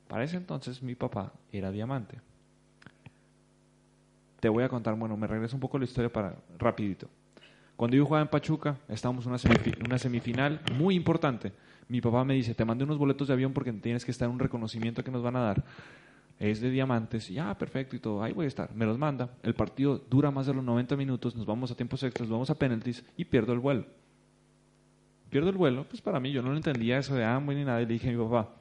Para 0.08 0.24
ese 0.24 0.38
entonces 0.38 0.84
mi 0.84 0.94
papá 0.94 1.34
era 1.52 1.72
diamante. 1.72 2.20
Te 4.40 4.50
voy 4.50 4.64
a 4.64 4.70
contar, 4.70 4.96
bueno, 4.96 5.18
me 5.18 5.26
regreso 5.26 5.56
un 5.56 5.62
poco 5.62 5.80
la 5.80 5.86
historia 5.86 6.12
para 6.12 6.36
rapidito. 6.60 7.10
Cuando 7.76 7.98
yo 7.98 8.06
jugaba 8.06 8.22
en 8.22 8.28
Pachuca, 8.28 8.78
estábamos 8.88 9.26
en 9.26 9.32
una, 9.32 9.42
una 9.86 9.98
semifinal 9.98 10.62
muy 10.76 10.96
importante. 10.96 11.54
Mi 11.88 12.02
papá 12.02 12.24
me 12.24 12.36
dice, 12.36 12.54
te 12.54 12.66
mandé 12.66 12.84
unos 12.84 12.98
boletos 12.98 13.28
de 13.28 13.34
avión 13.34 13.54
porque 13.54 13.74
tienes 13.74 14.06
que 14.06 14.12
estar 14.12 14.28
en 14.28 14.34
un 14.34 14.40
reconocimiento 14.40 15.04
que 15.04 15.12
nos 15.12 15.24
van 15.24 15.38
a 15.38 15.42
dar. 15.42 15.64
Es 16.44 16.60
de 16.60 16.70
diamantes. 16.70 17.30
Y, 17.30 17.40
ah, 17.40 17.58
perfecto 17.58 17.96
y 17.96 18.00
todo. 18.00 18.22
Ahí 18.22 18.34
voy 18.34 18.44
a 18.44 18.48
estar. 18.50 18.76
Me 18.76 18.86
los 18.86 18.98
manda. 18.98 19.30
El 19.44 19.56
partido 19.56 19.98
dura 20.10 20.30
más 20.30 20.46
de 20.46 20.54
los 20.54 20.62
90 20.62 20.98
minutos. 20.98 21.38
Nos 21.38 21.46
vamos 21.46 21.72
a 21.72 21.76
tiempos 21.76 22.04
extras, 22.04 22.28
vamos 22.28 22.50
a 22.50 22.56
penalties 22.56 23.02
y 23.16 23.24
pierdo 23.24 23.54
el 23.54 23.60
vuelo. 23.60 23.86
Pierdo 25.30 25.50
el 25.50 25.56
vuelo. 25.56 25.86
Pues 25.88 26.02
para 26.02 26.20
mí, 26.20 26.34
yo 26.34 26.42
no 26.42 26.50
lo 26.50 26.58
entendía 26.58 26.98
eso 26.98 27.16
de 27.16 27.24
hambre 27.24 27.56
ni 27.56 27.64
nada. 27.64 27.82
Y 27.82 27.86
le 27.86 27.94
dije 27.94 28.10
a 28.10 28.12
mi 28.12 28.22
papá, 28.22 28.56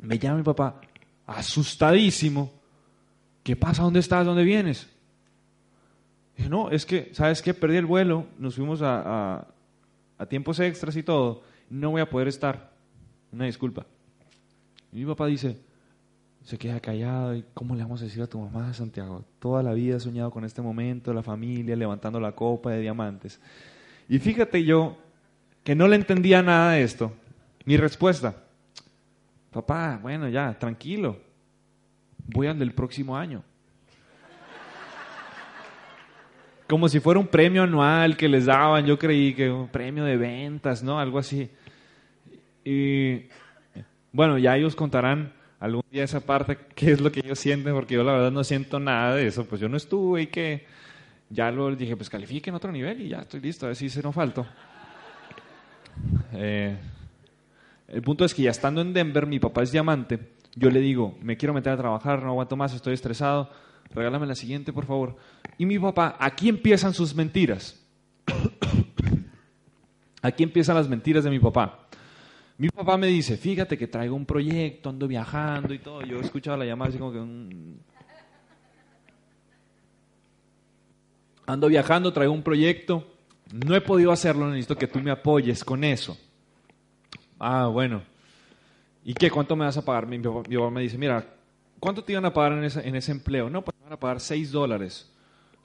me 0.00 0.18
llama 0.18 0.38
mi 0.38 0.42
papá, 0.42 0.80
asustadísimo. 1.28 2.52
¿Qué 3.44 3.54
pasa? 3.54 3.84
¿Dónde 3.84 4.00
estás? 4.00 4.26
¿Dónde 4.26 4.42
vienes? 4.42 4.90
Dije, 6.36 6.50
no, 6.50 6.72
es 6.72 6.84
que, 6.84 7.10
¿sabes 7.12 7.40
qué? 7.40 7.54
Perdí 7.54 7.76
el 7.76 7.86
vuelo, 7.86 8.26
nos 8.36 8.56
fuimos 8.56 8.82
a, 8.82 9.46
a, 10.18 10.26
tiempos 10.26 10.58
extras 10.58 10.96
y 10.96 11.04
todo, 11.04 11.44
no 11.70 11.92
voy 11.92 12.00
a 12.00 12.10
poder 12.10 12.26
estar. 12.26 12.72
Una 13.30 13.44
disculpa. 13.44 13.86
Y 14.92 14.96
mi 14.96 15.06
papá 15.06 15.26
dice, 15.28 15.69
se 16.50 16.58
queda 16.58 16.80
callado, 16.80 17.36
¿y 17.36 17.44
cómo 17.54 17.76
le 17.76 17.84
vamos 17.84 18.02
a 18.02 18.06
decir 18.06 18.20
a 18.20 18.26
tu 18.26 18.40
mamá, 18.40 18.74
Santiago? 18.74 19.24
Toda 19.38 19.62
la 19.62 19.72
vida 19.72 19.98
he 19.98 20.00
soñado 20.00 20.32
con 20.32 20.44
este 20.44 20.60
momento, 20.60 21.14
la 21.14 21.22
familia, 21.22 21.76
levantando 21.76 22.18
la 22.18 22.32
copa 22.32 22.72
de 22.72 22.80
diamantes. 22.80 23.40
Y 24.08 24.18
fíjate 24.18 24.64
yo, 24.64 24.98
que 25.62 25.76
no 25.76 25.86
le 25.86 25.94
entendía 25.94 26.42
nada 26.42 26.72
de 26.72 26.82
esto. 26.82 27.12
Mi 27.64 27.76
respuesta, 27.76 28.34
papá, 29.52 30.00
bueno, 30.02 30.28
ya, 30.28 30.58
tranquilo, 30.58 31.18
voy 32.26 32.48
al 32.48 32.58
del 32.58 32.72
próximo 32.72 33.16
año. 33.16 33.44
Como 36.68 36.88
si 36.88 36.98
fuera 36.98 37.20
un 37.20 37.28
premio 37.28 37.62
anual 37.62 38.16
que 38.16 38.28
les 38.28 38.46
daban, 38.46 38.86
yo 38.86 38.98
creí 38.98 39.34
que 39.34 39.48
un 39.52 39.68
premio 39.68 40.02
de 40.02 40.16
ventas, 40.16 40.82
¿no? 40.82 40.98
Algo 40.98 41.20
así. 41.20 41.48
Y 42.64 43.28
bueno, 44.10 44.36
ya 44.36 44.56
ellos 44.56 44.74
contarán 44.74 45.38
algún 45.60 45.84
día 45.90 46.04
esa 46.04 46.20
parte, 46.20 46.58
qué 46.74 46.90
es 46.92 47.00
lo 47.00 47.12
que 47.12 47.20
ellos 47.20 47.38
sienten, 47.38 47.74
porque 47.74 47.94
yo 47.94 48.02
la 48.02 48.12
verdad 48.12 48.32
no 48.32 48.42
siento 48.42 48.80
nada 48.80 49.14
de 49.14 49.26
eso, 49.26 49.44
pues 49.44 49.60
yo 49.60 49.68
no 49.68 49.76
estuve 49.76 50.22
y 50.22 50.26
que 50.26 50.66
ya 51.28 51.50
luego 51.52 51.76
dije, 51.76 51.96
pues 51.96 52.10
califiquen 52.10 52.54
otro 52.54 52.72
nivel 52.72 53.02
y 53.02 53.08
ya 53.10 53.18
estoy 53.18 53.40
listo, 53.40 53.66
a 53.66 53.68
ver 53.68 53.76
si 53.76 53.88
se 53.88 54.02
no 54.02 54.10
falto. 54.10 54.46
Eh, 56.32 56.76
el 57.88 58.02
punto 58.02 58.24
es 58.24 58.34
que 58.34 58.42
ya 58.42 58.50
estando 58.50 58.80
en 58.80 58.92
Denver, 58.92 59.26
mi 59.26 59.38
papá 59.38 59.62
es 59.62 59.70
diamante, 59.70 60.18
yo 60.56 60.70
le 60.70 60.80
digo, 60.80 61.16
me 61.22 61.36
quiero 61.36 61.54
meter 61.54 61.72
a 61.72 61.76
trabajar, 61.76 62.22
no 62.22 62.30
aguanto 62.30 62.56
más, 62.56 62.74
estoy 62.74 62.94
estresado, 62.94 63.50
regálame 63.94 64.26
la 64.26 64.34
siguiente, 64.34 64.72
por 64.72 64.86
favor. 64.86 65.16
Y 65.58 65.66
mi 65.66 65.78
papá, 65.78 66.16
aquí 66.18 66.48
empiezan 66.48 66.94
sus 66.94 67.14
mentiras. 67.14 67.80
aquí 70.22 70.42
empiezan 70.42 70.76
las 70.76 70.88
mentiras 70.88 71.24
de 71.24 71.30
mi 71.30 71.38
papá. 71.38 71.79
Mi 72.60 72.68
papá 72.68 72.98
me 72.98 73.06
dice, 73.06 73.38
fíjate 73.38 73.78
que 73.78 73.86
traigo 73.86 74.14
un 74.14 74.26
proyecto, 74.26 74.90
ando 74.90 75.08
viajando 75.08 75.72
y 75.72 75.78
todo. 75.78 76.02
Yo 76.02 76.18
he 76.18 76.20
escuchado 76.20 76.58
la 76.58 76.66
llamada 76.66 76.90
así 76.90 76.98
como 76.98 77.10
que... 77.10 77.18
Mm". 77.18 77.78
Ando 81.46 81.68
viajando, 81.68 82.12
traigo 82.12 82.34
un 82.34 82.42
proyecto. 82.42 83.14
No 83.50 83.74
he 83.74 83.80
podido 83.80 84.12
hacerlo, 84.12 84.46
necesito 84.50 84.76
que 84.76 84.86
tú 84.86 84.98
me 84.98 85.10
apoyes 85.10 85.64
con 85.64 85.84
eso. 85.84 86.18
Ah, 87.38 87.66
bueno. 87.68 88.02
¿Y 89.06 89.14
qué? 89.14 89.30
¿Cuánto 89.30 89.56
me 89.56 89.64
vas 89.64 89.78
a 89.78 89.84
pagar? 89.86 90.06
Mi 90.06 90.18
papá, 90.18 90.70
me 90.70 90.82
dice, 90.82 90.98
mira, 90.98 91.34
¿cuánto 91.78 92.04
te 92.04 92.12
iban 92.12 92.26
a 92.26 92.34
pagar 92.34 92.52
en 92.58 92.64
ese, 92.64 92.86
en 92.86 92.94
ese 92.94 93.12
empleo? 93.12 93.48
No, 93.48 93.64
pues 93.64 93.74
me 93.78 93.84
van 93.84 93.94
a 93.94 94.00
pagar 94.00 94.20
6 94.20 94.52
dólares. 94.52 95.10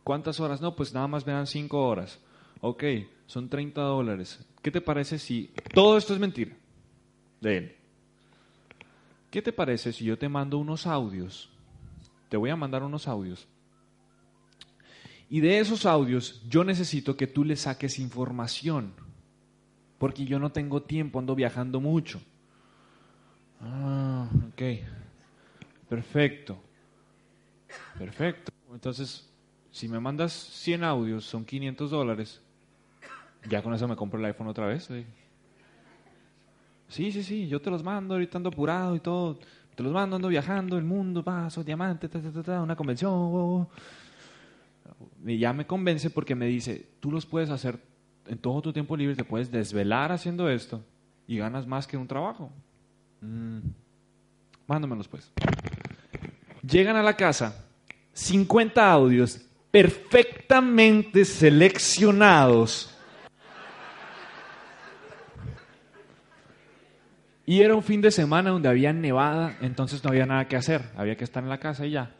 ¿Cuántas 0.05 0.39
horas? 0.39 0.61
No, 0.61 0.77
pues 0.77 0.93
nada 0.93 1.09
más 1.09 1.27
me 1.27 1.33
dan 1.33 1.45
5 1.45 1.77
horas. 1.77 2.21
Ok, 2.61 2.85
son 3.25 3.49
30 3.49 3.81
dólares. 3.81 4.39
¿Qué 4.61 4.71
te 4.71 4.79
parece 4.79 5.19
si 5.19 5.51
todo 5.73 5.97
esto 5.97 6.13
es 6.13 6.21
mentira 6.21 6.55
de 7.41 7.57
él? 7.57 7.75
¿Qué 9.31 9.41
te 9.41 9.51
parece 9.51 9.91
si 9.91 10.05
yo 10.05 10.17
te 10.17 10.29
mando 10.29 10.57
unos 10.57 10.87
audios? 10.87 11.49
Te 12.29 12.37
voy 12.37 12.49
a 12.49 12.55
mandar 12.55 12.83
unos 12.83 13.07
audios. 13.07 13.47
Y 15.29 15.39
de 15.39 15.59
esos 15.59 15.85
audios 15.85 16.41
yo 16.47 16.63
necesito 16.63 17.17
que 17.17 17.27
tú 17.27 17.43
le 17.43 17.55
saques 17.55 17.99
información. 17.99 18.93
Porque 19.97 20.25
yo 20.25 20.39
no 20.39 20.51
tengo 20.51 20.83
tiempo, 20.83 21.19
ando 21.19 21.35
viajando 21.35 21.81
mucho. 21.81 22.21
Ah, 23.61 24.29
ok. 24.49 24.61
Perfecto. 25.89 26.57
Perfecto. 27.97 28.51
Entonces, 28.71 29.29
si 29.71 29.87
me 29.87 29.99
mandas 29.99 30.31
100 30.33 30.83
audios, 30.83 31.25
son 31.25 31.45
500 31.45 31.91
dólares. 31.91 32.41
Ya 33.49 33.61
con 33.61 33.73
eso 33.73 33.87
me 33.87 33.95
compro 33.95 34.19
el 34.19 34.25
iPhone 34.25 34.47
otra 34.47 34.67
vez. 34.67 34.89
Sí, 36.87 37.11
sí, 37.11 37.23
sí, 37.23 37.47
yo 37.47 37.61
te 37.61 37.69
los 37.69 37.83
mando, 37.83 38.13
ahorita 38.13 38.37
ando 38.37 38.49
apurado 38.49 38.95
y 38.95 38.99
todo. 38.99 39.39
Te 39.75 39.83
los 39.83 39.91
mando, 39.91 40.15
ando 40.15 40.27
viajando, 40.29 40.77
el 40.77 40.85
mundo, 40.85 41.23
paso, 41.23 41.63
diamante, 41.63 42.07
ta, 42.07 42.19
ta, 42.21 42.43
ta, 42.43 42.61
una 42.61 42.75
convención. 42.75 43.67
Y 45.25 45.37
ya 45.37 45.51
me 45.51 45.67
convence 45.67 46.09
porque 46.09 46.35
me 46.35 46.45
dice, 46.45 46.91
tú 46.99 47.11
los 47.11 47.25
puedes 47.25 47.49
hacer 47.49 47.79
en 48.27 48.37
todo 48.37 48.61
tu 48.61 48.73
tiempo 48.73 48.95
libre, 48.95 49.15
te 49.15 49.23
puedes 49.23 49.51
desvelar 49.51 50.11
haciendo 50.11 50.49
esto 50.49 50.83
y 51.27 51.37
ganas 51.37 51.67
más 51.67 51.87
que 51.87 51.97
un 51.97 52.07
trabajo. 52.07 52.51
Mm. 53.21 53.59
Mándamelos 54.67 55.07
pues. 55.07 55.31
Llegan 56.67 56.95
a 56.95 57.03
la 57.03 57.15
casa 57.15 57.65
50 58.13 58.91
audios 58.91 59.41
perfectamente 59.71 61.25
seleccionados. 61.25 62.94
Y 67.45 67.61
era 67.61 67.75
un 67.75 67.83
fin 67.83 68.01
de 68.01 68.09
semana 68.09 68.49
donde 68.49 68.69
había 68.69 68.91
nevada, 68.91 69.57
entonces 69.61 70.03
no 70.03 70.09
había 70.09 70.25
nada 70.25 70.47
que 70.47 70.55
hacer, 70.55 70.81
había 70.97 71.15
que 71.15 71.23
estar 71.23 71.43
en 71.43 71.49
la 71.49 71.59
casa 71.59 71.85
y 71.85 71.91
ya. 71.91 72.11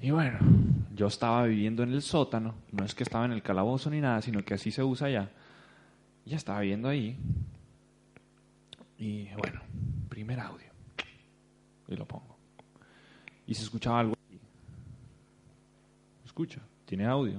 Y 0.00 0.10
bueno, 0.10 0.38
yo 0.94 1.08
estaba 1.08 1.44
viviendo 1.44 1.82
en 1.82 1.92
el 1.92 2.02
sótano, 2.02 2.54
no 2.70 2.84
es 2.84 2.94
que 2.94 3.02
estaba 3.02 3.24
en 3.24 3.32
el 3.32 3.42
calabozo 3.42 3.90
ni 3.90 4.00
nada, 4.00 4.22
sino 4.22 4.44
que 4.44 4.54
así 4.54 4.70
se 4.70 4.84
usa 4.84 5.08
ya. 5.08 5.30
Ya 6.24 6.36
estaba 6.36 6.60
viviendo 6.60 6.88
ahí. 6.88 7.18
Y 8.98 9.28
bueno, 9.36 9.60
primer 10.08 10.38
audio. 10.38 10.70
Y 11.88 11.96
lo 11.96 12.06
pongo. 12.06 12.36
Y 13.46 13.54
se 13.54 13.64
escuchaba 13.64 14.00
algo. 14.00 14.14
Escucha, 16.24 16.60
tiene 16.84 17.06
audio. 17.06 17.36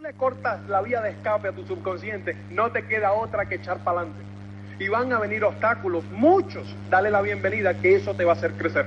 Le 0.00 0.12
cortas 0.14 0.68
la 0.68 0.82
vía 0.82 1.00
de 1.00 1.10
escape 1.10 1.48
a 1.48 1.52
tu 1.52 1.66
subconsciente, 1.66 2.34
no 2.50 2.70
te 2.70 2.86
queda 2.86 3.14
otra 3.14 3.48
que 3.48 3.54
echar 3.54 3.82
para 3.82 4.00
adelante. 4.00 4.33
Y 4.78 4.88
van 4.88 5.12
a 5.12 5.18
venir 5.20 5.44
obstáculos, 5.44 6.04
muchos. 6.12 6.66
Dale 6.90 7.10
la 7.10 7.22
bienvenida, 7.22 7.74
que 7.74 7.94
eso 7.96 8.14
te 8.14 8.24
va 8.24 8.32
a 8.32 8.34
hacer 8.36 8.52
crecer. 8.54 8.86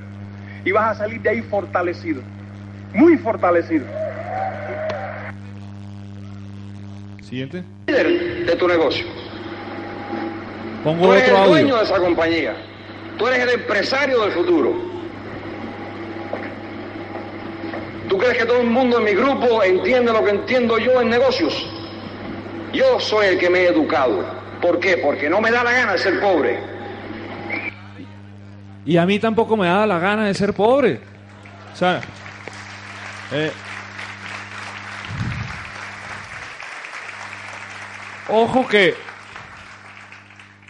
Y 0.65 0.71
vas 0.71 0.91
a 0.91 1.00
salir 1.04 1.21
de 1.21 1.30
ahí 1.30 1.41
fortalecido, 1.41 2.21
muy 2.93 3.17
fortalecido. 3.17 3.86
Siguiente. 7.21 7.63
Líder 7.88 8.45
de 8.45 8.56
tu 8.56 8.67
negocio. 8.67 9.06
Pongo 10.84 11.08
Tú 11.08 11.13
eres 11.13 11.23
otro 11.23 11.36
el 11.36 11.41
audio. 11.41 11.52
dueño 11.54 11.78
de 11.78 11.84
esa 11.84 11.97
compañía. 12.00 12.53
Tú 13.18 13.28
eres 13.28 13.39
el 13.39 13.49
empresario 13.49 14.22
del 14.22 14.32
futuro. 14.32 14.74
¿Tú 18.09 18.18
crees 18.18 18.38
que 18.38 18.45
todo 18.45 18.61
el 18.61 18.68
mundo 18.70 18.99
en 18.99 19.03
mi 19.03 19.11
grupo 19.11 19.61
entiende 19.64 20.14
lo 20.14 20.24
que 20.24 20.32
entiendo 20.32 20.78
yo 20.78 21.01
en 21.01 21.09
negocios? 21.09 21.70
Yo 22.74 22.99
soy 22.99 23.28
el 23.28 23.38
que 23.39 23.49
me 23.49 23.59
he 23.59 23.68
educado. 23.68 24.24
¿Por 24.62 24.80
qué? 24.80 24.97
Porque 24.97 25.30
no 25.30 25.41
me 25.41 25.51
da 25.51 25.64
la 25.64 25.72
gana 25.72 25.91
de 25.93 25.97
ser 25.97 26.20
pobre. 26.20 26.60
Y 28.86 28.97
a 28.97 29.05
mí 29.05 29.20
tampoco 29.20 29.58
me 29.58 29.68
da 29.68 29.86
la 29.86 29.99
gana 29.99 30.26
de 30.26 30.34
ser 30.34 30.53
pobre. 30.53 31.01
O 31.74 31.76
sea, 31.76 32.01
eh, 33.32 33.51
ojo 38.30 38.66
que 38.68 38.95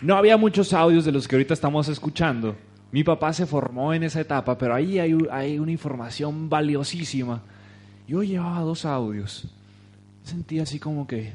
no 0.01 0.17
había 0.17 0.37
muchos 0.37 0.73
audios 0.73 1.05
de 1.05 1.11
los 1.11 1.27
que 1.27 1.35
ahorita 1.35 1.53
estamos 1.53 1.87
escuchando. 1.87 2.55
Mi 2.91 3.03
papá 3.03 3.33
se 3.33 3.45
formó 3.45 3.93
en 3.93 4.03
esa 4.03 4.21
etapa, 4.21 4.57
pero 4.57 4.73
ahí 4.73 4.99
hay, 4.99 5.15
hay 5.31 5.59
una 5.59 5.71
información 5.71 6.49
valiosísima. 6.49 7.41
Yo 8.07 8.23
llevaba 8.23 8.61
dos 8.61 8.85
audios. 8.85 9.47
Sentía 10.23 10.63
así 10.63 10.79
como 10.79 11.05
que... 11.05 11.33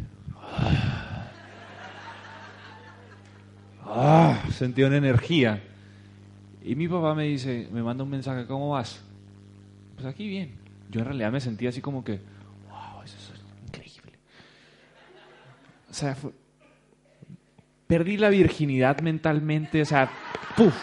ah, 3.86 4.42
sentí 4.52 4.82
una 4.82 4.96
energía. 4.96 5.62
Y 6.64 6.74
mi 6.74 6.88
papá 6.88 7.14
me 7.14 7.24
dice, 7.24 7.68
me 7.72 7.82
manda 7.82 8.04
un 8.04 8.10
mensaje, 8.10 8.46
¿cómo 8.46 8.70
vas? 8.70 9.02
Pues 9.94 10.06
aquí 10.06 10.28
bien. 10.28 10.56
Yo 10.90 11.00
en 11.00 11.06
realidad 11.06 11.32
me 11.32 11.40
sentía 11.40 11.70
así 11.70 11.80
como 11.80 12.04
que, 12.04 12.20
wow, 12.68 13.02
eso 13.04 13.16
es 13.16 13.40
increíble. 13.66 14.12
O 15.90 15.94
sea, 15.94 16.16
perdí 17.86 18.16
la 18.16 18.28
virginidad 18.28 19.00
mentalmente, 19.00 19.82
o 19.82 19.84
sea, 19.84 20.10
¡puf! 20.56 20.74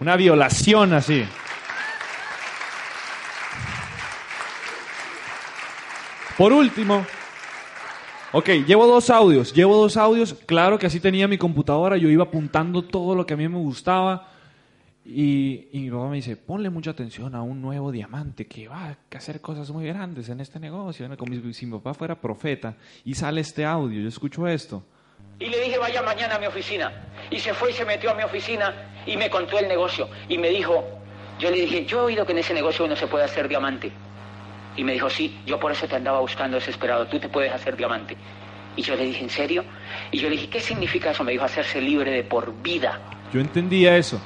Una 0.00 0.16
violación 0.16 0.92
así. 0.92 1.24
Por 6.36 6.52
último, 6.52 7.04
ok, 8.32 8.48
llevo 8.66 8.86
dos 8.86 9.10
audios, 9.10 9.52
llevo 9.52 9.76
dos 9.76 9.96
audios, 9.96 10.34
claro 10.46 10.78
que 10.78 10.86
así 10.86 11.00
tenía 11.00 11.28
mi 11.28 11.38
computadora, 11.38 11.96
yo 11.96 12.08
iba 12.08 12.24
apuntando 12.24 12.82
todo 12.82 13.14
lo 13.14 13.26
que 13.26 13.34
a 13.34 13.36
mí 13.36 13.48
me 13.48 13.58
gustaba 13.58 14.28
y, 15.04 15.68
mi 15.72 15.90
papá 15.90 16.08
me 16.08 16.16
dice, 16.16 16.36
ponle 16.36 16.70
mucha 16.70 16.90
atención 16.90 17.34
a 17.34 17.42
un 17.42 17.60
nuevo 17.60 17.90
diamante 17.90 18.46
que 18.46 18.68
va 18.68 18.84
a 18.86 19.16
hacer 19.16 19.40
cosas 19.40 19.70
muy 19.70 19.86
grandes 19.86 20.28
en 20.28 20.40
este 20.40 20.60
negocio, 20.60 21.08
como 21.16 21.34
si 21.52 21.66
mi 21.66 21.72
papá 21.78 21.94
fuera 21.94 22.20
profeta 22.20 22.76
y 23.04 23.14
sale 23.14 23.40
este 23.40 23.64
audio, 23.64 24.00
yo 24.00 24.08
escucho 24.08 24.46
esto. 24.46 24.84
Y 25.38 25.46
le 25.46 25.58
dije, 25.62 25.78
vaya 25.78 26.02
mañana 26.02 26.36
a 26.36 26.38
mi 26.38 26.46
oficina. 26.46 26.92
Y 27.30 27.38
se 27.40 27.54
fue 27.54 27.70
y 27.70 27.74
se 27.74 27.84
metió 27.84 28.10
a 28.10 28.14
mi 28.14 28.22
oficina 28.22 28.74
y 29.06 29.16
me 29.16 29.30
contó 29.30 29.58
el 29.58 29.68
negocio. 29.68 30.08
Y 30.28 30.36
me 30.36 30.50
dijo, 30.50 30.84
yo 31.38 31.50
le 31.50 31.56
dije, 31.56 31.86
yo 31.86 32.00
he 32.00 32.02
oído 32.02 32.26
que 32.26 32.32
en 32.32 32.38
ese 32.38 32.52
negocio 32.52 32.84
uno 32.84 32.94
se 32.94 33.06
puede 33.06 33.24
hacer 33.24 33.48
diamante. 33.48 33.90
Y 34.76 34.84
me 34.84 34.92
dijo, 34.92 35.10
sí, 35.10 35.36
yo 35.46 35.58
por 35.58 35.72
eso 35.72 35.86
te 35.86 35.96
andaba 35.96 36.20
buscando 36.20 36.56
desesperado, 36.56 37.06
tú 37.06 37.18
te 37.18 37.28
puedes 37.28 37.52
hacer 37.52 37.76
diamante. 37.76 38.16
Y 38.76 38.82
yo 38.82 38.94
le 38.94 39.04
dije, 39.04 39.22
¿en 39.22 39.30
serio? 39.30 39.64
Y 40.10 40.18
yo 40.18 40.28
le 40.28 40.36
dije, 40.36 40.48
¿qué 40.48 40.60
significa 40.60 41.10
eso? 41.10 41.24
Me 41.24 41.32
dijo, 41.32 41.44
hacerse 41.44 41.80
libre 41.80 42.10
de 42.10 42.22
por 42.22 42.62
vida. 42.62 43.00
Yo 43.32 43.40
entendía 43.40 43.96
eso. 43.96 44.20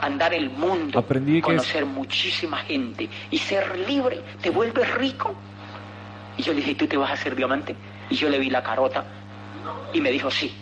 Andar 0.00 0.34
el 0.34 0.50
mundo, 0.50 0.98
Aprendí 0.98 1.40
conocer 1.40 1.86
muchísima 1.86 2.58
gente 2.58 3.08
y 3.30 3.38
ser 3.38 3.78
libre, 3.88 4.20
te 4.42 4.50
vuelves 4.50 4.92
rico. 4.94 5.34
Y 6.36 6.42
yo 6.42 6.52
le 6.52 6.60
dije, 6.60 6.74
¿tú 6.74 6.86
te 6.86 6.96
vas 6.96 7.10
a 7.10 7.14
hacer 7.14 7.36
diamante? 7.36 7.76
Y 8.10 8.16
yo 8.16 8.28
le 8.28 8.38
vi 8.38 8.50
la 8.50 8.62
carota 8.62 9.04
y 9.92 10.00
me 10.00 10.10
dijo, 10.10 10.30
sí. 10.30 10.52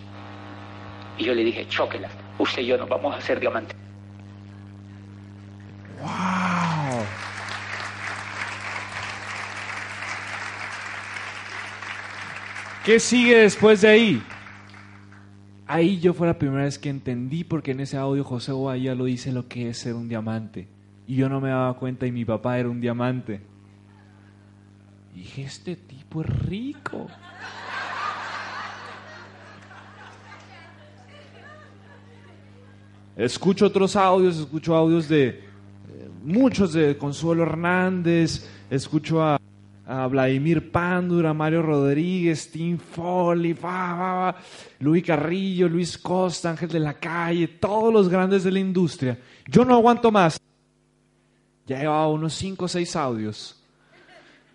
Y 1.19 1.25
yo 1.25 1.35
le 1.35 1.43
dije, 1.43 1.67
chóquela, 1.69 2.09
usted 2.39 2.63
y 2.63 2.67
yo 2.67 2.77
nos 2.77 2.89
vamos 2.89 3.15
a 3.15 3.19
hacer 3.19 3.41
diamante. 3.41 3.75
¡Wow! 6.01 6.42
¿Qué 12.85 12.99
sigue 12.99 13.37
después 13.39 13.81
de 13.83 13.89
ahí? 13.89 14.23
Ahí 15.69 16.01
yo 16.01 16.13
fue 16.15 16.27
la 16.27 16.37
primera 16.37 16.65
vez 16.65 16.81
que 16.81 16.89
entendí 16.89 17.45
porque 17.45 17.71
en 17.71 17.81
ese 17.81 17.97
audio 17.97 18.25
José 18.25 18.51
Bahía 18.51 18.97
lo 18.97 19.05
dice 19.05 19.31
lo 19.31 19.47
que 19.47 19.69
es 19.69 19.79
ser 19.79 19.95
un 19.95 20.09
diamante. 20.09 20.67
Y 21.07 21.15
yo 21.15 21.29
no 21.29 21.41
me 21.41 21.51
daba 21.51 21.75
cuenta 21.77 22.07
y 22.07 22.13
mi 22.13 22.25
papá 22.25 22.59
era 22.59 22.69
un 22.69 22.81
diamante. 22.81 23.41
Y 25.15 25.21
dije, 25.21 25.43
este 25.43 25.77
tipo 25.77 26.23
es 26.23 26.29
rico. 26.45 27.07
Escucho 33.15 33.67
otros 33.67 33.95
audios, 33.95 34.39
escucho 34.39 34.75
audios 34.75 35.09
de 35.09 35.29
eh, 35.29 35.41
muchos 36.25 36.73
de 36.73 36.99
Consuelo 36.99 37.45
Hernández, 37.45 38.49
escucho 38.71 39.23
a 39.23 39.39
a 39.93 40.07
Vladimir 40.07 40.73
Pándura, 40.73 41.35
Mario 41.35 41.61
Rodríguez, 41.61 42.51
Tim 42.51 42.79
Foley, 42.79 43.55
Luis 44.79 45.05
Carrillo, 45.05 45.69
Luis 45.69 45.99
Costa, 45.99 46.49
Ángel 46.49 46.71
de 46.71 46.81
la 46.81 46.95
Calle, 46.95 47.47
todos 47.47 47.93
los 47.93 48.09
grandes 48.09 48.43
de 48.43 48.53
la 48.53 48.59
industria. 48.59 49.19
Yo 49.47 49.67
no 49.67 49.75
aguanto 49.75 50.11
más. 50.11 50.41
Ya 51.67 51.81
llevaba 51.81 52.09
unos 52.09 52.33
5 52.33 52.65
o 52.65 52.69
6 52.69 52.97
audios 52.97 53.63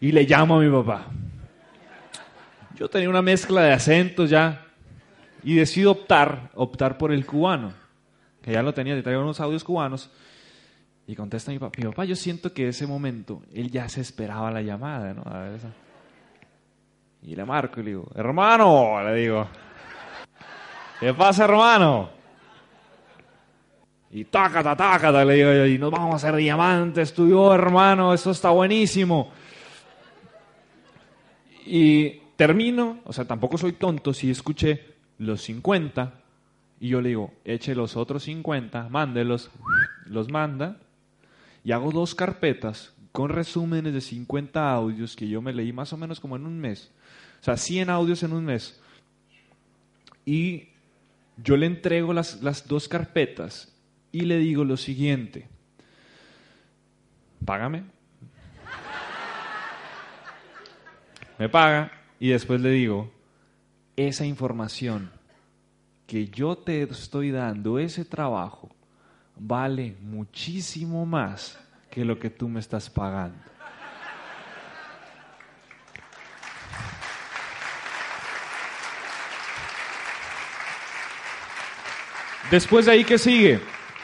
y 0.01 0.11
le 0.11 0.23
llamo 0.23 0.57
a 0.57 0.59
mi 0.59 0.71
papá. 0.71 1.05
Yo 2.75 2.89
tenía 2.89 3.07
una 3.07 3.21
mezcla 3.21 3.61
de 3.61 3.73
acentos 3.73 4.31
ya 4.31 4.65
y 5.43 5.53
decido 5.53 5.91
optar, 5.91 6.49
optar 6.55 6.97
por 6.97 7.11
el 7.11 7.27
cubano, 7.27 7.73
que 8.41 8.53
ya 8.53 8.63
lo 8.63 8.73
tenía, 8.73 8.95
le 8.95 9.03
traía 9.03 9.19
unos 9.19 9.39
audios 9.39 9.63
cubanos 9.63 10.09
y 11.07 11.15
contesta 11.15 11.51
mi 11.51 11.57
papá, 11.57 11.73
mi 11.77 11.85
papá, 11.85 12.03
yo 12.03 12.17
siento 12.17 12.53
que 12.53 12.67
ese 12.67 12.85
momento 12.85 13.41
él 13.53 13.71
ya 13.71 13.87
se 13.87 14.01
esperaba 14.01 14.51
la 14.51 14.61
llamada, 14.61 15.13
¿no? 15.13 15.23
Y 17.23 17.33
le 17.33 17.45
marco 17.45 17.79
y 17.79 17.83
le 17.83 17.89
digo, 17.91 18.11
hermano, 18.13 19.01
le 19.01 19.15
digo, 19.15 19.47
¿qué 20.99 21.13
pasa, 21.13 21.45
hermano? 21.45 22.09
Y 24.11 24.25
tácata, 24.25 24.75
tácata, 24.75 25.23
le 25.23 25.35
digo 25.35 25.65
y 25.65 25.77
nos 25.77 25.91
vamos 25.91 26.11
a 26.11 26.15
hacer 26.17 26.35
diamantes, 26.35 27.13
tú 27.13 27.53
hermano, 27.53 28.13
eso 28.13 28.31
está 28.31 28.49
buenísimo. 28.49 29.31
Y 31.65 32.19
termino, 32.35 32.99
o 33.05 33.13
sea, 33.13 33.23
tampoco 33.23 33.57
soy 33.57 33.73
tonto 33.73 34.13
si 34.13 34.29
escuché 34.29 34.95
los 35.19 35.41
50 35.43 36.13
y 36.81 36.89
yo 36.89 36.99
le 36.99 37.09
digo, 37.09 37.33
eche 37.45 37.75
los 37.75 37.95
otros 37.95 38.23
50, 38.23 38.89
mándelos, 38.89 39.49
los 40.05 40.29
manda 40.29 40.77
y 41.67 41.73
hago 41.73 41.91
dos 41.91 42.15
carpetas 42.15 42.93
con 43.11 43.27
resúmenes 43.27 43.93
de 43.93 43.99
50 43.99 44.71
audios 44.71 45.17
que 45.17 45.27
yo 45.27 45.41
me 45.41 45.51
leí 45.51 45.73
más 45.73 45.91
o 45.91 45.97
menos 45.97 46.17
como 46.17 46.37
en 46.37 46.45
un 46.45 46.57
mes. 46.57 46.89
O 47.41 47.43
sea, 47.43 47.57
100 47.57 47.89
audios 47.89 48.23
en 48.23 48.31
un 48.31 48.45
mes. 48.45 48.79
Y 50.23 50.69
yo 51.35 51.57
le 51.57 51.65
entrego 51.65 52.13
las, 52.13 52.41
las 52.41 52.69
dos 52.69 52.87
carpetas 52.87 53.75
y 54.13 54.21
le 54.21 54.37
digo 54.37 54.63
lo 54.63 54.77
siguiente. 54.77 55.49
Págame. 57.43 57.83
Me 61.37 61.49
paga 61.49 61.91
y 62.17 62.29
después 62.29 62.61
le 62.61 62.69
digo, 62.69 63.11
esa 63.97 64.25
información 64.25 65.11
que 66.05 66.29
yo 66.29 66.57
te 66.59 66.83
estoy 66.83 67.31
dando, 67.31 67.77
ese 67.77 68.05
trabajo, 68.05 68.73
vale 69.39 69.95
muchísimo 70.01 71.05
más 71.05 71.59
que 71.89 72.05
lo 72.05 72.19
que 72.19 72.29
tú 72.29 72.47
me 72.47 72.59
estás 72.59 72.89
pagando. 72.89 73.37
Después 82.51 82.85
de 82.85 82.93
ahí 82.93 83.03
que 83.03 83.17
sigue, 83.17 83.59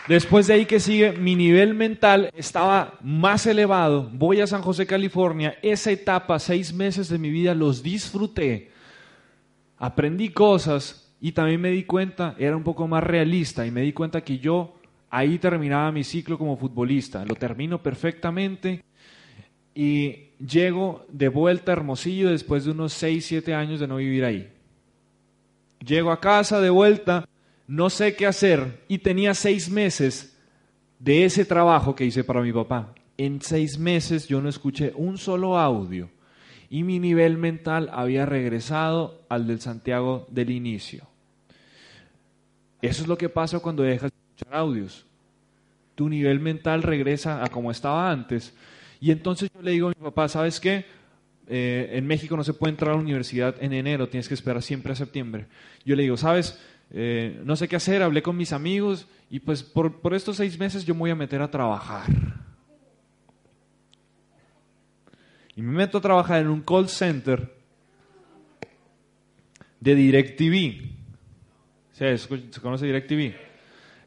después 0.09 0.47
de 0.47 0.55
ahí 0.55 0.65
que 0.65 0.81
sigue, 0.81 1.13
mi 1.13 1.33
nivel 1.33 1.73
mental 1.73 2.29
estaba 2.35 2.97
más 3.01 3.45
elevado. 3.45 4.09
Voy 4.11 4.41
a 4.41 4.47
San 4.47 4.61
José, 4.61 4.85
California. 4.85 5.57
Esa 5.61 5.91
etapa, 5.91 6.37
seis 6.39 6.73
meses 6.73 7.07
de 7.07 7.17
mi 7.17 7.29
vida, 7.29 7.55
los 7.55 7.81
disfruté. 7.83 8.71
Aprendí 9.77 10.29
cosas 10.29 11.09
y 11.21 11.31
también 11.31 11.61
me 11.61 11.69
di 11.69 11.85
cuenta, 11.85 12.35
era 12.37 12.57
un 12.57 12.63
poco 12.63 12.85
más 12.85 13.01
realista 13.01 13.65
y 13.65 13.71
me 13.71 13.79
di 13.79 13.93
cuenta 13.93 14.25
que 14.25 14.39
yo 14.39 14.75
ahí 15.13 15.37
terminaba 15.37 15.91
mi 15.91 16.03
ciclo 16.03 16.39
como 16.39 16.57
futbolista. 16.57 17.23
Lo 17.23 17.35
termino 17.35 17.83
perfectamente 17.83 18.83
y 19.75 20.29
llego 20.39 21.05
de 21.07 21.27
vuelta 21.27 21.71
a 21.71 21.75
Hermosillo 21.75 22.31
después 22.31 22.65
de 22.65 22.71
unos 22.71 22.93
6, 22.93 23.23
7 23.23 23.53
años 23.53 23.79
de 23.79 23.87
no 23.87 23.97
vivir 23.97 24.25
ahí. 24.25 24.51
Llego 25.85 26.11
a 26.11 26.19
casa 26.19 26.59
de 26.59 26.71
vuelta, 26.71 27.29
no 27.67 27.91
sé 27.91 28.15
qué 28.15 28.25
hacer 28.25 28.81
y 28.87 28.97
tenía 28.97 29.35
seis 29.35 29.69
meses 29.69 30.35
de 30.97 31.25
ese 31.25 31.45
trabajo 31.45 31.93
que 31.95 32.05
hice 32.05 32.23
para 32.23 32.41
mi 32.41 32.51
papá. 32.51 32.95
En 33.15 33.39
seis 33.39 33.77
meses 33.77 34.27
yo 34.27 34.41
no 34.41 34.49
escuché 34.49 34.93
un 34.95 35.19
solo 35.19 35.59
audio 35.59 36.09
y 36.71 36.81
mi 36.83 36.97
nivel 36.97 37.37
mental 37.37 37.91
había 37.93 38.25
regresado 38.25 39.21
al 39.29 39.45
del 39.45 39.61
Santiago 39.61 40.25
del 40.31 40.49
inicio. 40.49 41.05
Eso 42.81 43.03
es 43.03 43.07
lo 43.07 43.17
que 43.17 43.29
pasa 43.29 43.59
cuando 43.59 43.83
dejas 43.83 44.11
audios. 44.51 45.05
Tu 45.95 46.09
nivel 46.09 46.39
mental 46.39 46.83
regresa 46.83 47.43
a 47.43 47.47
como 47.49 47.71
estaba 47.71 48.11
antes. 48.11 48.53
Y 48.99 49.11
entonces 49.11 49.49
yo 49.53 49.61
le 49.61 49.71
digo 49.71 49.87
a 49.87 49.93
mi 49.97 50.03
papá, 50.03 50.27
¿sabes 50.27 50.59
qué? 50.59 50.85
Eh, 51.47 51.89
en 51.93 52.07
México 52.07 52.37
no 52.37 52.43
se 52.43 52.53
puede 52.53 52.71
entrar 52.71 52.91
a 52.91 52.95
la 52.95 53.01
universidad 53.01 53.55
en 53.59 53.73
enero, 53.73 54.07
tienes 54.07 54.27
que 54.27 54.33
esperar 54.33 54.61
siempre 54.61 54.93
a 54.93 54.95
septiembre. 54.95 55.47
Yo 55.85 55.95
le 55.95 56.03
digo, 56.03 56.15
¿sabes? 56.15 56.59
Eh, 56.91 57.41
no 57.43 57.55
sé 57.55 57.67
qué 57.67 57.75
hacer, 57.75 58.01
hablé 58.01 58.21
con 58.21 58.37
mis 58.37 58.53
amigos 58.53 59.07
y 59.29 59.39
pues 59.39 59.63
por, 59.63 59.99
por 59.99 60.13
estos 60.13 60.37
seis 60.37 60.57
meses 60.57 60.85
yo 60.85 60.93
me 60.93 61.01
voy 61.01 61.09
a 61.09 61.15
meter 61.15 61.41
a 61.41 61.51
trabajar. 61.51 62.07
Y 65.55 65.61
me 65.61 65.73
meto 65.73 65.97
a 65.97 66.01
trabajar 66.01 66.41
en 66.41 66.47
un 66.47 66.61
call 66.61 66.87
center 66.87 67.53
de 69.79 69.95
DirecTV. 69.95 70.93
¿Se, 71.91 72.17
¿Se 72.17 72.61
conoce 72.61 72.85
DirecTV? 72.85 73.35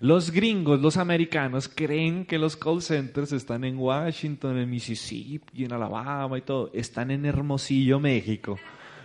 Los 0.00 0.30
gringos, 0.30 0.80
los 0.80 0.98
americanos, 0.98 1.68
creen 1.68 2.26
que 2.26 2.38
los 2.38 2.56
call 2.56 2.82
centers 2.82 3.32
están 3.32 3.64
en 3.64 3.78
Washington, 3.78 4.58
en 4.58 4.68
Mississippi, 4.68 5.64
en 5.64 5.72
Alabama 5.72 6.36
y 6.36 6.42
todo. 6.42 6.70
Están 6.74 7.10
en 7.10 7.24
Hermosillo, 7.24 7.98
México. 7.98 8.58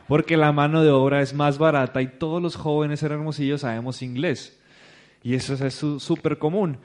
porque 0.08 0.36
la 0.36 0.52
mano 0.52 0.84
de 0.84 0.92
obra 0.92 1.22
es 1.22 1.34
más 1.34 1.58
barata 1.58 2.02
y 2.02 2.08
todos 2.08 2.42
los 2.42 2.58
jóvenes 2.58 3.02
en 3.04 3.14
Hermosillo 3.14 3.58
sabemos 3.58 4.02
inglés. 4.02 4.60
Y 5.24 5.36
eso 5.36 5.54
es 5.54 5.74
súper 6.04 6.38
común. 6.38 6.78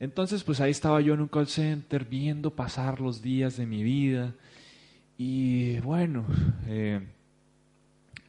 Entonces, 0.00 0.42
pues 0.42 0.60
ahí 0.60 0.72
estaba 0.72 1.00
yo 1.00 1.14
en 1.14 1.20
un 1.20 1.28
call 1.28 1.46
center 1.46 2.04
viendo 2.04 2.50
pasar 2.50 3.00
los 3.00 3.22
días 3.22 3.56
de 3.56 3.66
mi 3.66 3.84
vida. 3.84 4.34
Y 5.16 5.78
bueno, 5.78 6.26
eh, 6.66 7.06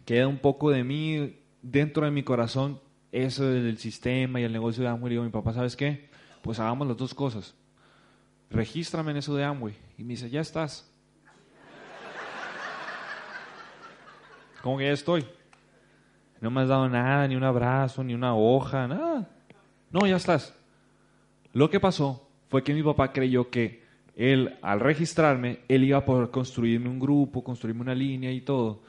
queda 0.05 0.27
un 0.27 0.37
poco 0.37 0.69
de 0.69 0.83
mí 0.83 1.35
dentro 1.63 2.05
de 2.05 2.11
mi 2.11 2.21
corazón 2.21 2.79
eso 3.13 3.45
del 3.45 3.77
sistema 3.77 4.41
y 4.41 4.43
el 4.43 4.51
negocio 4.51 4.83
de 4.83 4.89
Amway. 4.89 5.11
Y 5.11 5.11
digo, 5.11 5.23
mi 5.23 5.29
papá, 5.29 5.53
¿sabes 5.53 5.75
qué? 5.75 6.09
Pues 6.41 6.59
hagamos 6.59 6.87
las 6.87 6.97
dos 6.97 7.13
cosas. 7.13 7.55
Regístrame 8.49 9.11
en 9.11 9.17
eso 9.17 9.35
de 9.35 9.43
Amway. 9.43 9.75
Y 9.97 10.03
me 10.03 10.09
dice, 10.09 10.29
ya 10.29 10.41
estás. 10.41 10.91
¿Cómo 14.63 14.77
que 14.77 14.85
ya 14.85 14.91
estoy? 14.91 15.25
No 16.41 16.49
me 16.49 16.61
has 16.61 16.67
dado 16.67 16.89
nada, 16.89 17.27
ni 17.27 17.35
un 17.35 17.43
abrazo, 17.43 18.03
ni 18.03 18.13
una 18.13 18.35
hoja, 18.35 18.87
nada. 18.87 19.29
No, 19.91 20.07
ya 20.07 20.15
estás. 20.15 20.55
Lo 21.53 21.69
que 21.69 21.79
pasó 21.79 22.27
fue 22.49 22.63
que 22.63 22.73
mi 22.73 22.81
papá 22.81 23.13
creyó 23.13 23.49
que 23.49 23.83
él, 24.15 24.57
al 24.61 24.79
registrarme, 24.79 25.59
él 25.67 25.83
iba 25.83 25.99
a 25.99 26.05
poder 26.05 26.31
construirme 26.31 26.89
un 26.89 26.99
grupo, 26.99 27.43
construirme 27.43 27.81
una 27.81 27.93
línea 27.95 28.31
y 28.31 28.41
todo. 28.41 28.81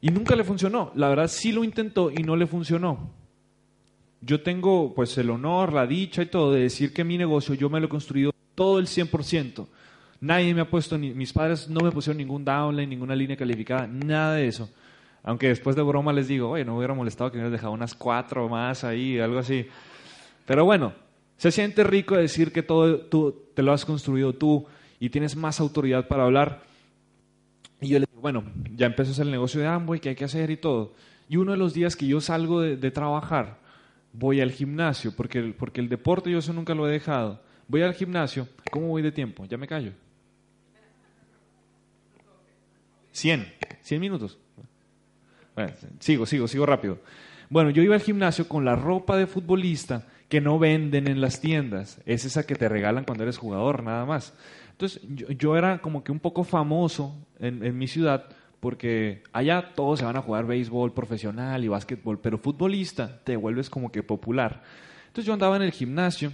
Y 0.00 0.10
nunca 0.10 0.36
le 0.36 0.44
funcionó. 0.44 0.92
La 0.94 1.08
verdad 1.08 1.28
sí 1.28 1.50
lo 1.50 1.64
intentó 1.64 2.10
y 2.10 2.22
no 2.22 2.36
le 2.36 2.46
funcionó. 2.46 3.17
Yo 4.20 4.42
tengo 4.42 4.94
pues 4.94 5.16
el 5.18 5.30
honor, 5.30 5.72
la 5.72 5.86
dicha 5.86 6.22
y 6.22 6.26
todo 6.26 6.52
de 6.52 6.62
decir 6.62 6.92
que 6.92 7.04
mi 7.04 7.16
negocio 7.16 7.54
yo 7.54 7.70
me 7.70 7.80
lo 7.80 7.86
he 7.86 7.88
construido 7.88 8.32
todo 8.54 8.78
el 8.78 8.86
100%. 8.86 9.66
Nadie 10.20 10.52
me 10.52 10.62
ha 10.62 10.68
puesto, 10.68 10.98
ni, 10.98 11.12
mis 11.12 11.32
padres 11.32 11.68
no 11.68 11.80
me 11.80 11.92
pusieron 11.92 12.18
ningún 12.18 12.44
downline, 12.44 12.90
ninguna 12.90 13.14
línea 13.14 13.36
calificada, 13.36 13.86
nada 13.86 14.34
de 14.34 14.48
eso. 14.48 14.68
Aunque 15.22 15.48
después 15.48 15.76
de 15.76 15.82
broma 15.82 16.12
les 16.12 16.26
digo, 16.26 16.50
oye, 16.50 16.64
no 16.64 16.72
me 16.72 16.78
hubiera 16.78 16.94
molestado 16.94 17.30
que 17.30 17.36
me 17.36 17.42
hubieras 17.42 17.60
dejado 17.60 17.72
unas 17.72 17.94
cuatro 17.94 18.48
más 18.48 18.82
ahí, 18.82 19.18
algo 19.18 19.38
así. 19.38 19.66
Pero 20.46 20.64
bueno, 20.64 20.92
se 21.36 21.52
siente 21.52 21.84
rico 21.84 22.16
decir 22.16 22.52
que 22.52 22.62
todo 22.62 23.00
tú, 23.00 23.50
te 23.54 23.62
lo 23.62 23.72
has 23.72 23.84
construido 23.84 24.32
tú 24.32 24.66
y 24.98 25.10
tienes 25.10 25.36
más 25.36 25.60
autoridad 25.60 26.08
para 26.08 26.24
hablar. 26.24 26.62
Y 27.80 27.88
yo 27.88 27.98
le 28.00 28.06
digo, 28.10 28.20
bueno, 28.20 28.42
ya 28.74 28.86
empezó 28.86 29.22
el 29.22 29.30
negocio 29.30 29.60
de 29.60 29.68
Amway, 29.68 30.00
¿qué 30.00 30.10
hay 30.10 30.14
que 30.16 30.24
hacer 30.24 30.50
y 30.50 30.56
todo? 30.56 30.94
Y 31.28 31.36
uno 31.36 31.52
de 31.52 31.58
los 31.58 31.74
días 31.74 31.94
que 31.94 32.06
yo 32.06 32.20
salgo 32.20 32.60
de, 32.60 32.90
trabajar, 32.90 33.58
voy 34.12 34.40
al 34.40 34.50
gimnasio, 34.50 35.14
porque 35.14 35.38
el, 35.38 35.54
porque 35.54 35.80
el 35.80 35.88
deporte 35.88 36.30
yo 36.30 36.38
eso 36.38 36.52
nunca 36.52 36.74
lo 36.74 36.88
he 36.88 36.92
dejado. 36.92 37.42
Voy 37.66 37.82
al 37.82 37.94
gimnasio, 37.94 38.48
¿cómo 38.70 38.88
voy 38.88 39.02
de 39.02 39.12
tiempo? 39.12 39.44
Ya 39.44 39.56
me 39.56 39.66
callo. 39.66 39.92
100, 43.12 43.52
100 43.82 44.00
minutos. 44.00 44.38
sigo, 45.98 46.24
sigo, 46.24 46.46
sigo 46.46 46.66
rápido. 46.66 46.98
Bueno, 47.50 47.70
yo 47.70 47.82
iba 47.82 47.94
al 47.94 48.00
gimnasio 48.00 48.48
con 48.48 48.64
la 48.64 48.76
ropa 48.76 49.16
de 49.16 49.26
futbolista 49.26 50.06
que 50.28 50.40
no 50.40 50.58
venden 50.58 51.08
en 51.08 51.20
las 51.20 51.40
tiendas. 51.40 52.00
Es 52.04 52.24
esa 52.24 52.46
que 52.46 52.54
te 52.54 52.68
regalan 52.68 53.04
cuando 53.04 53.24
eres 53.24 53.38
jugador, 53.38 53.82
nada 53.82 54.04
más. 54.04 54.34
Entonces, 54.72 55.00
yo, 55.36 55.56
era 55.56 55.78
como 55.80 56.04
que 56.04 56.12
un 56.12 56.20
poco 56.20 56.44
famoso 56.44 57.16
en, 57.40 57.76
mi 57.76 57.88
ciudad 57.88 58.28
porque 58.60 59.22
allá 59.32 59.74
todos 59.74 60.00
se 60.00 60.04
van 60.04 60.16
a 60.16 60.22
jugar 60.22 60.46
béisbol 60.46 60.92
profesional 60.92 61.64
y 61.64 61.68
básquetbol, 61.68 62.18
pero 62.20 62.38
futbolista 62.38 63.20
te 63.24 63.36
vuelves 63.36 63.70
como 63.70 63.92
que 63.92 64.02
popular. 64.02 64.62
Entonces 65.06 65.26
yo 65.26 65.32
andaba 65.32 65.56
en 65.56 65.62
el 65.62 65.72
gimnasio, 65.72 66.32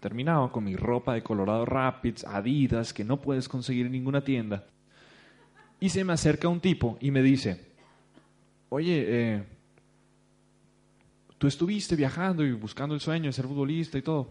terminaba 0.00 0.50
con 0.52 0.64
mi 0.64 0.76
ropa 0.76 1.14
de 1.14 1.22
Colorado 1.22 1.64
Rapids, 1.64 2.24
Adidas, 2.24 2.92
que 2.92 3.04
no 3.04 3.20
puedes 3.20 3.48
conseguir 3.48 3.86
en 3.86 3.92
ninguna 3.92 4.22
tienda, 4.22 4.66
y 5.80 5.88
se 5.88 6.04
me 6.04 6.12
acerca 6.12 6.46
un 6.46 6.60
tipo 6.60 6.96
y 7.00 7.10
me 7.10 7.22
dice, 7.22 7.60
oye, 8.68 9.04
eh, 9.08 9.44
tú 11.38 11.48
estuviste 11.48 11.96
viajando 11.96 12.44
y 12.44 12.52
buscando 12.52 12.94
el 12.94 13.00
sueño 13.00 13.26
de 13.26 13.32
ser 13.32 13.46
futbolista 13.46 13.98
y 13.98 14.02
todo. 14.02 14.30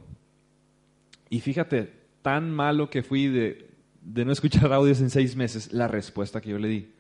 Y 1.29 1.41
fíjate, 1.41 1.91
tan 2.21 2.49
malo 2.49 2.89
que 2.89 3.03
fui 3.03 3.27
de, 3.27 3.70
de 4.01 4.25
no 4.25 4.31
escuchar 4.31 4.71
audios 4.73 4.99
en 5.01 5.09
seis 5.09 5.35
meses, 5.35 5.71
la 5.71 5.87
respuesta 5.87 6.41
que 6.41 6.49
yo 6.49 6.57
le 6.57 6.67
di. 6.67 6.93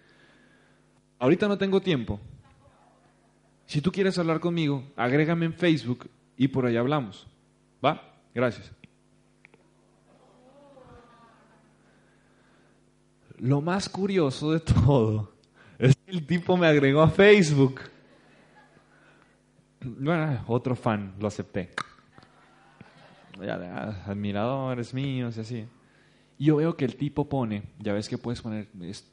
Ahorita 1.19 1.47
no 1.47 1.57
tengo 1.57 1.81
tiempo. 1.81 2.19
Si 3.65 3.81
tú 3.81 3.91
quieres 3.91 4.17
hablar 4.17 4.39
conmigo, 4.39 4.83
agrégame 4.95 5.45
en 5.45 5.53
Facebook 5.53 6.09
y 6.37 6.47
por 6.47 6.65
ahí 6.65 6.77
hablamos. 6.77 7.27
¿Va? 7.83 8.15
Gracias. 8.33 8.71
Lo 13.37 13.61
más 13.61 13.89
curioso 13.89 14.51
de 14.51 14.59
todo 14.59 15.33
es 15.79 15.95
que 15.95 16.11
el 16.11 16.25
tipo 16.25 16.57
me 16.57 16.67
agregó 16.67 17.01
a 17.01 17.09
Facebook. 17.09 17.81
Bueno, 19.83 20.43
otro 20.47 20.75
fan, 20.75 21.15
lo 21.19 21.27
acepté. 21.27 21.71
Admiradores 24.05 24.93
míos 24.93 25.37
y 25.37 25.39
así. 25.39 25.67
Yo 26.41 26.55
veo 26.55 26.75
que 26.75 26.85
el 26.85 26.95
tipo 26.95 27.29
pone, 27.29 27.61
ya 27.77 27.93
ves 27.93 28.09
que 28.09 28.17
puedes 28.17 28.41
poner 28.41 28.67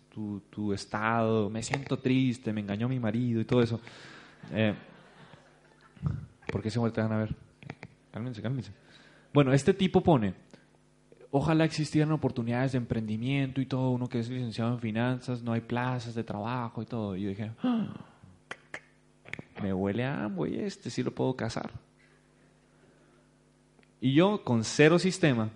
tu, 0.09 0.41
tu, 0.49 0.72
estado, 0.72 1.51
me 1.51 1.62
siento 1.62 1.99
triste, 1.99 2.55
me 2.55 2.62
engañó 2.62 2.89
mi 2.89 2.99
marido 2.99 3.43
y 3.43 3.45
todo 3.45 3.61
eso. 3.61 3.83
Eh, 4.51 4.74
¿Por 6.51 6.62
qué 6.62 6.70
se 6.70 6.79
voltean 6.79 7.12
a 7.12 7.18
ver? 7.18 7.37
Cálmense, 8.11 8.41
cálmense. 8.41 8.72
Bueno, 9.35 9.53
este 9.53 9.74
tipo 9.74 10.03
pone, 10.03 10.33
ojalá 11.31 11.66
existieran 11.66 12.12
oportunidades 12.12 12.72
de 12.72 12.79
emprendimiento 12.79 13.61
y 13.61 13.66
todo, 13.66 13.91
uno 13.91 14.09
que 14.09 14.20
es 14.20 14.31
licenciado 14.31 14.72
en 14.72 14.81
finanzas, 14.81 15.43
no 15.43 15.53
hay 15.53 15.61
plazas 15.61 16.14
de 16.14 16.24
trabajo 16.24 16.81
y 16.81 16.87
todo. 16.87 17.14
Y 17.14 17.24
yo 17.24 17.29
dije, 17.29 17.51
¡Ah! 17.62 17.89
me 19.62 19.74
huele 19.74 20.07
a 20.07 20.24
Amway 20.24 20.61
este, 20.61 20.89
sí 20.89 21.03
lo 21.03 21.14
puedo 21.14 21.37
casar. 21.37 21.72
Y 24.01 24.14
yo, 24.14 24.43
con 24.45 24.64
cero 24.64 24.99
sistema, 24.99 25.51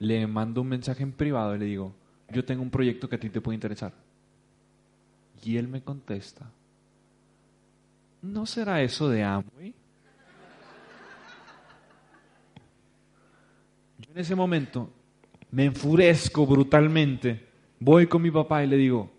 le 0.00 0.26
mando 0.26 0.62
un 0.62 0.68
mensaje 0.68 1.02
en 1.02 1.12
privado 1.12 1.54
y 1.54 1.58
le 1.58 1.66
digo, 1.66 1.94
yo 2.30 2.44
tengo 2.44 2.62
un 2.62 2.70
proyecto 2.70 3.08
que 3.08 3.16
a 3.16 3.20
ti 3.20 3.28
te 3.28 3.40
puede 3.40 3.54
interesar. 3.54 3.92
Y 5.44 5.56
él 5.56 5.68
me 5.68 5.82
contesta, 5.82 6.50
¿no 8.22 8.46
será 8.46 8.82
eso 8.82 9.08
de 9.08 9.22
Amway? 9.22 9.74
Yo 13.98 14.10
en 14.12 14.18
ese 14.18 14.34
momento 14.34 14.90
me 15.50 15.66
enfurezco 15.66 16.46
brutalmente, 16.46 17.46
voy 17.78 18.06
con 18.06 18.22
mi 18.22 18.30
papá 18.30 18.64
y 18.64 18.68
le 18.68 18.76
digo, 18.76 19.10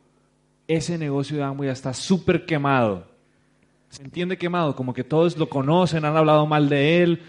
ese 0.67 0.97
negocio 0.97 1.37
de 1.37 1.43
Amway 1.43 1.67
ya 1.67 1.73
está 1.73 1.93
súper 1.93 2.45
quemado. 2.45 3.07
Se 3.89 4.01
entiende 4.01 4.37
quemado, 4.37 4.75
como 4.75 4.93
que 4.93 5.03
todos 5.03 5.37
lo 5.37 5.47
conocen, 5.49 6.05
han 6.05 6.17
hablado 6.17 6.47
mal 6.47 6.69
de 6.69 7.03
él. 7.03 7.21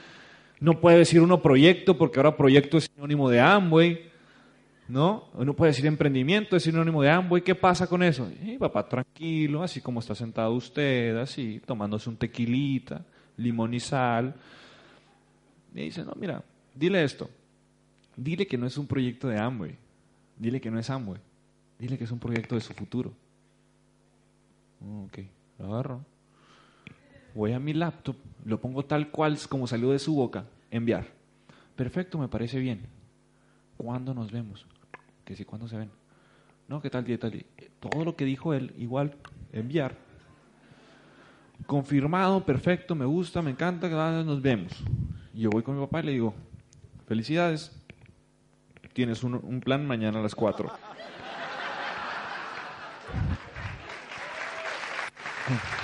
No 0.63 0.79
puede 0.81 0.99
decir 0.99 1.21
uno 1.21 1.43
proyecto, 1.43 1.99
porque 1.99 2.21
ahora 2.21 2.37
proyecto 2.37 2.79
es 2.79 2.85
sinónimo 2.85 3.29
de 3.29 3.41
Amway. 3.41 4.13
¿No? 4.87 5.29
No 5.37 5.55
puede 5.55 5.73
decir 5.73 5.87
emprendimiento, 5.87 6.55
es 6.55 6.63
sinónimo 6.63 7.03
de 7.03 7.11
Amway. 7.11 7.43
¿Qué 7.43 7.57
pasa 7.57 7.89
con 7.89 8.01
eso? 8.01 8.31
papá, 8.61 8.89
tranquilo, 8.89 9.65
así 9.65 9.81
como 9.81 9.99
está 9.99 10.15
sentado 10.15 10.53
usted, 10.53 11.17
así, 11.17 11.61
tomándose 11.67 12.09
un 12.09 12.17
tequilita, 12.17 13.05
limón 13.39 13.75
y 13.75 13.81
sal. 13.81 14.37
Y 15.75 15.83
dice, 15.83 16.05
no, 16.05 16.13
mira, 16.15 16.45
dile 16.77 17.03
esto. 17.03 17.29
Dile 18.17 18.47
que 18.47 18.57
no 18.57 18.67
es 18.69 18.79
un 18.79 18.87
proyecto 18.87 19.27
de 19.27 19.41
Amway. 19.41 19.75
Dile 20.39 20.61
que 20.61 20.71
no 20.71 20.79
es 20.79 20.89
Amway. 20.91 21.21
Dile 21.77 21.99
que 21.99 22.05
es 22.05 22.13
un 22.13 22.21
proyecto 22.21 22.55
de 22.55 22.61
su 22.61 22.73
futuro. 22.73 23.13
Ok, 25.07 25.19
lo 25.59 25.73
agarro. 25.73 26.12
Voy 27.35 27.53
a 27.53 27.59
mi 27.59 27.73
laptop, 27.73 28.17
lo 28.45 28.61
pongo 28.61 28.85
tal 28.85 29.11
cual 29.11 29.39
como 29.49 29.67
salió 29.67 29.91
de 29.91 29.99
su 29.99 30.15
boca, 30.15 30.45
enviar. 30.71 31.07
Perfecto, 31.77 32.19
me 32.19 32.29
parece 32.29 32.59
bien. 32.59 32.87
¿Cuándo 33.77 34.13
nos 34.13 34.31
vemos? 34.31 34.67
Que 35.25 35.35
si, 35.35 35.45
¿cuándo 35.45 35.67
se 35.67 35.79
ven? 35.79 35.91
No, 36.69 36.83
¿qué 36.83 36.91
tal 36.91 37.05
día, 37.05 37.19
tal 37.19 37.31
día? 37.31 37.45
Todo 37.81 38.05
lo 38.05 38.17
que 38.17 38.25
dijo 38.25 38.53
él, 38.53 38.75
igual, 38.77 39.15
enviar. 39.53 39.97
Confirmado, 41.67 42.45
perfecto, 42.45 42.95
me 42.95 43.07
gusta, 43.07 43.41
me 43.41 43.51
encanta, 43.53 43.89
nos 44.25 44.43
vemos. 44.43 44.73
yo 45.33 45.49
voy 45.51 45.63
con 45.63 45.77
mi 45.77 45.81
papá 45.81 46.01
y 46.01 46.05
le 46.05 46.13
digo, 46.13 46.35
felicidades, 47.07 47.73
tienes 48.93 49.23
un, 49.25 49.35
un 49.35 49.61
plan 49.61 49.87
mañana 49.87 50.19
a 50.19 50.23
las 50.23 50.35
4. 50.35 50.71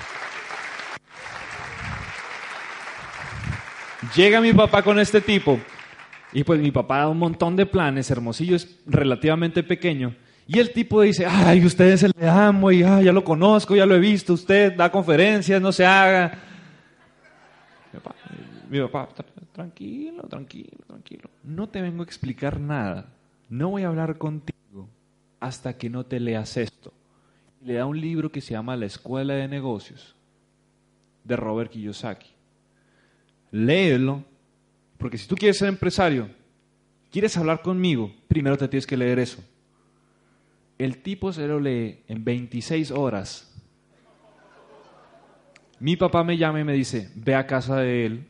Llega 4.14 4.40
mi 4.40 4.52
papá 4.52 4.82
con 4.82 4.98
este 4.98 5.20
tipo 5.20 5.58
y 6.32 6.44
pues 6.44 6.60
mi 6.60 6.70
papá 6.70 6.98
da 6.98 7.08
un 7.08 7.18
montón 7.18 7.56
de 7.56 7.66
planes, 7.66 8.10
Hermosillo 8.10 8.56
es 8.56 8.78
relativamente 8.86 9.62
pequeño. 9.62 10.14
Y 10.46 10.58
el 10.58 10.72
tipo 10.72 11.02
dice, 11.02 11.26
ay, 11.26 11.64
ustedes 11.64 12.00
se 12.00 12.08
le 12.08 12.28
amo 12.28 12.70
y 12.70 12.78
ya 12.80 13.12
lo 13.12 13.22
conozco, 13.22 13.76
ya 13.76 13.84
lo 13.84 13.94
he 13.94 14.00
visto, 14.00 14.32
usted 14.32 14.74
da 14.74 14.90
conferencias, 14.90 15.60
no 15.60 15.72
se 15.72 15.84
haga. 15.84 16.38
Mi 18.70 18.80
papá, 18.80 19.08
tranquilo, 19.52 20.22
tranquilo, 20.24 20.84
tranquilo. 20.86 21.30
No 21.42 21.68
te 21.68 21.80
vengo 21.80 22.02
a 22.02 22.06
explicar 22.06 22.60
nada. 22.60 23.06
No 23.48 23.70
voy 23.70 23.82
a 23.82 23.88
hablar 23.88 24.18
contigo 24.18 24.88
hasta 25.40 25.76
que 25.76 25.90
no 25.90 26.04
te 26.04 26.20
leas 26.20 26.56
esto. 26.56 26.92
le 27.62 27.74
da 27.74 27.86
un 27.86 28.00
libro 28.00 28.30
que 28.30 28.40
se 28.40 28.52
llama 28.52 28.76
La 28.76 28.86
Escuela 28.86 29.34
de 29.34 29.48
Negocios 29.48 30.14
de 31.24 31.36
Robert 31.36 31.70
Kiyosaki. 31.70 32.37
Léelo, 33.50 34.24
porque 34.98 35.18
si 35.18 35.26
tú 35.26 35.36
quieres 35.36 35.58
ser 35.58 35.68
empresario, 35.68 36.28
quieres 37.10 37.36
hablar 37.36 37.62
conmigo, 37.62 38.12
primero 38.26 38.56
te 38.56 38.68
tienes 38.68 38.86
que 38.86 38.96
leer 38.96 39.18
eso. 39.18 39.42
El 40.78 40.98
tipo 40.98 41.32
se 41.32 41.46
lo 41.46 41.58
lee 41.58 42.02
en 42.08 42.24
26 42.24 42.90
horas. 42.90 43.44
Mi 45.80 45.96
papá 45.96 46.24
me 46.24 46.36
llama 46.36 46.60
y 46.60 46.64
me 46.64 46.72
dice, 46.72 47.10
ve 47.14 47.34
a 47.34 47.46
casa 47.46 47.76
de 47.76 48.06
él, 48.06 48.26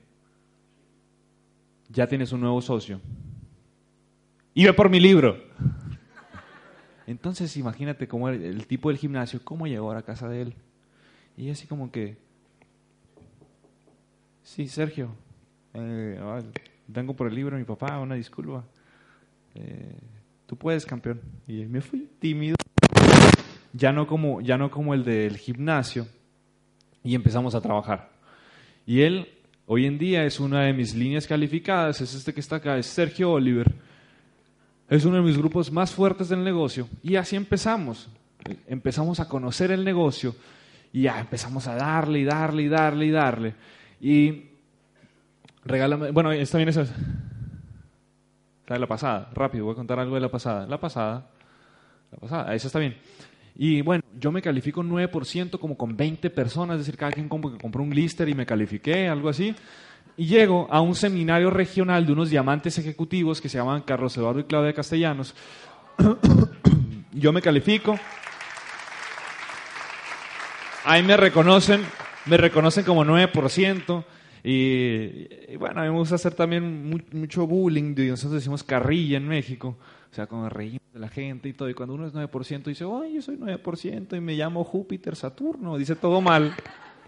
ya 1.89 2.07
tienes 2.07 2.33
un 2.33 2.41
nuevo 2.41 2.61
socio. 2.61 3.01
Y 4.55 4.65
ve 4.65 4.73
por 4.73 4.91
mi 4.91 5.01
libro. 5.01 5.43
Entonces 7.07 7.57
imagínate 7.57 8.07
cómo 8.07 8.29
el, 8.29 8.43
el 8.43 8.67
tipo 8.67 8.91
del 8.91 8.99
gimnasio, 8.99 9.41
cómo 9.43 9.67
llegó 9.67 9.91
a 9.91 9.95
la 9.95 10.03
casa 10.03 10.29
de 10.29 10.43
él. 10.43 10.55
Y 11.37 11.51
así 11.51 11.67
como 11.67 11.91
que, 11.91 12.19
sí, 14.49 14.67
Sergio, 14.67 15.11
eh, 15.75 16.19
vengo 16.87 17.15
por 17.15 17.29
el 17.29 17.35
libro 17.35 17.57
de 17.57 17.63
mi 17.63 17.67
papá, 17.67 17.99
una 17.99 18.15
disculpa. 18.15 18.65
Eh, 19.55 19.95
tú 20.47 20.57
puedes, 20.57 20.87
campeón. 20.87 21.21
Y 21.47 21.67
me 21.67 21.81
fui 21.81 22.09
tímido, 22.19 22.57
ya 23.73 23.93
no 23.93 24.07
como, 24.07 24.41
ya 24.41 24.57
no 24.57 24.71
como 24.71 24.95
el 24.95 25.05
del 25.05 25.37
gimnasio, 25.37 26.07
y 27.05 27.15
empezamos 27.15 27.55
a 27.55 27.61
trabajar. 27.61 28.11
Y 28.87 29.03
él, 29.03 29.29
hoy 29.67 29.85
en 29.87 29.99
día, 29.99 30.25
es 30.25 30.41
una 30.41 30.63
de 30.63 30.73
mis 30.73 30.95
líneas 30.95 31.27
calificadas, 31.27 32.01
es 32.01 32.15
este 32.15 32.33
que 32.33 32.41
está 32.41 32.57
acá, 32.57 32.79
es 32.79 32.87
Sergio 32.87 33.33
Oliver. 33.33 33.71
Es 34.89 35.05
uno 35.05 35.17
de 35.17 35.23
mis 35.23 35.37
grupos 35.37 35.71
más 35.71 35.93
fuertes 35.93 36.31
del 36.31 36.43
negocio. 36.43 36.89
Y 37.03 37.17
así 37.17 37.37
empezamos. 37.37 38.09
Empezamos 38.67 39.21
a 39.21 39.29
conocer 39.29 39.71
el 39.71 39.85
negocio 39.85 40.35
y 40.91 41.03
ya 41.03 41.21
empezamos 41.21 41.67
a 41.67 41.75
darle 41.75 42.21
y 42.21 42.25
darle 42.25 42.63
y 42.63 42.69
darle 42.69 43.07
y 43.07 43.11
darle. 43.11 43.55
Y 44.01 44.51
regálame, 45.65 46.11
bueno, 46.11 46.33
está 46.33 46.59
bien 46.59 46.69
esa. 46.69 46.87
La 48.67 48.75
de 48.75 48.81
la 48.81 48.87
pasada, 48.87 49.31
rápido, 49.35 49.65
voy 49.65 49.73
a 49.73 49.77
contar 49.77 49.99
algo 49.99 50.15
de 50.15 50.21
la 50.21 50.31
pasada. 50.31 50.67
La 50.67 50.79
pasada, 50.79 51.31
la 52.11 52.19
pasada, 52.19 52.55
esa 52.55 52.67
está 52.67 52.79
bien. 52.79 52.97
Y 53.61 53.83
bueno, 53.83 54.05
yo 54.17 54.31
me 54.31 54.41
califico 54.41 54.83
9% 54.83 55.59
como 55.59 55.77
con 55.77 55.97
20 55.97 56.31
personas, 56.31 56.75
es 56.75 56.87
decir, 56.87 56.97
cada 56.97 57.11
quien 57.11 57.29
como 57.29 57.59
compró 57.59 57.83
un 57.83 57.91
glister 57.91 58.29
y 58.29 58.35
me 58.35 58.47
califiqué, 58.47 59.09
algo 59.09 59.29
así. 59.29 59.55
Y 60.17 60.27
llego 60.27 60.69
a 60.71 60.81
un 60.81 60.95
seminario 60.95 61.51
regional 61.51 62.07
de 62.07 62.13
unos 62.13 62.31
diamantes 62.31 62.79
ejecutivos 62.79 63.41
que 63.41 63.49
se 63.49 63.59
llaman 63.59 63.83
Carlos 63.83 64.17
Eduardo 64.17 64.41
y 64.41 64.45
Claudia 64.45 64.73
Castellanos. 64.73 65.35
yo 67.13 67.33
me 67.33 67.43
califico. 67.43 67.99
Ahí 70.85 71.03
me 71.03 71.17
reconocen, 71.17 71.83
me 72.27 72.37
reconocen 72.37 72.85
como 72.85 73.05
9%. 73.05 74.05
Y, 74.45 75.27
y, 75.53 75.57
bueno, 75.59 75.83
a 75.83 75.91
mí 75.91 76.03
hacer 76.11 76.35
también 76.35 76.89
mu 76.89 76.99
mucho 77.13 77.47
bullying, 77.47 77.95
nosotros 77.97 78.35
decimos 78.35 78.63
carrilla 78.63 79.17
en 79.17 79.27
México, 79.27 79.77
o 80.11 80.15
sea, 80.15 80.27
cuando 80.27 80.49
reímos 80.49 80.81
de 80.93 81.01
la 81.01 81.09
gente 81.09 81.49
y 81.49 81.53
todo, 81.53 81.69
y 81.69 81.75
cuando 81.75 81.95
uno 81.95 82.07
es 82.07 82.15
9% 82.15 82.65
dice, 82.65 82.85
ay, 82.85 83.15
yo 83.15 83.23
soy 83.23 83.37
9% 83.37 84.17
y 84.17 84.21
me 84.21 84.35
llamo 84.35 84.65
Júpiter, 84.65 85.17
Saturno, 85.17 85.77
dice 85.77 85.97
todo 85.97 86.21
mal, 86.21 86.55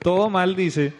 todo 0.00 0.28
mal 0.28 0.56
dice, 0.56 0.92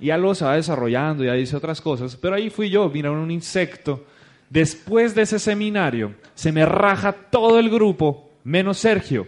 y 0.00 0.10
algo 0.10 0.34
se 0.34 0.44
va 0.44 0.56
desarrollando, 0.56 1.22
ya 1.22 1.34
dice 1.34 1.56
otras 1.56 1.80
cosas, 1.80 2.16
pero 2.16 2.34
ahí 2.34 2.50
fui 2.50 2.70
yo, 2.70 2.88
mira, 2.88 3.10
un 3.10 3.30
insecto. 3.30 4.04
Después 4.50 5.14
de 5.14 5.22
ese 5.22 5.38
seminario, 5.38 6.14
se 6.34 6.50
me 6.50 6.64
raja 6.66 7.12
todo 7.12 7.58
el 7.58 7.70
grupo, 7.70 8.30
menos 8.42 8.78
Sergio. 8.78 9.26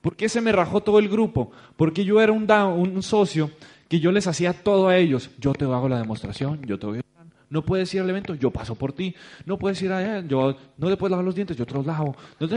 ¿Por 0.00 0.16
qué 0.16 0.28
se 0.28 0.40
me 0.40 0.52
rajó 0.52 0.82
todo 0.82 0.98
el 0.98 1.08
grupo? 1.08 1.50
Porque 1.76 2.04
yo 2.04 2.20
era 2.20 2.32
un 2.32 3.02
socio 3.02 3.50
que 3.88 4.00
yo 4.00 4.12
les 4.12 4.26
hacía 4.26 4.52
todo 4.52 4.88
a 4.88 4.96
ellos. 4.96 5.30
Yo 5.38 5.52
te 5.52 5.64
hago 5.64 5.88
la 5.88 5.98
demostración, 5.98 6.62
yo 6.62 6.78
te 6.78 6.86
voy 6.86 6.98
a... 6.98 7.02
No 7.48 7.64
puedes 7.64 7.92
ir 7.94 8.00
al 8.00 8.10
evento, 8.10 8.34
yo 8.34 8.50
paso 8.50 8.74
por 8.74 8.92
ti. 8.92 9.14
No 9.44 9.56
puedes 9.56 9.80
ir 9.80 9.92
allá, 9.92 10.20
yo 10.26 10.56
no 10.76 10.88
te 10.88 10.96
puedes 10.96 11.12
lavar 11.12 11.24
los 11.24 11.34
dientes, 11.34 11.56
yo 11.56 11.64
te 11.64 11.74
los 11.74 11.86
lavo. 11.86 12.16
No 12.40 12.48
te... 12.48 12.56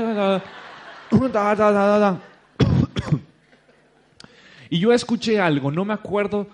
y 4.70 4.80
yo 4.80 4.92
escuché 4.92 5.40
algo, 5.40 5.72
no 5.72 5.86
me 5.86 5.94
acuerdo 5.94 6.48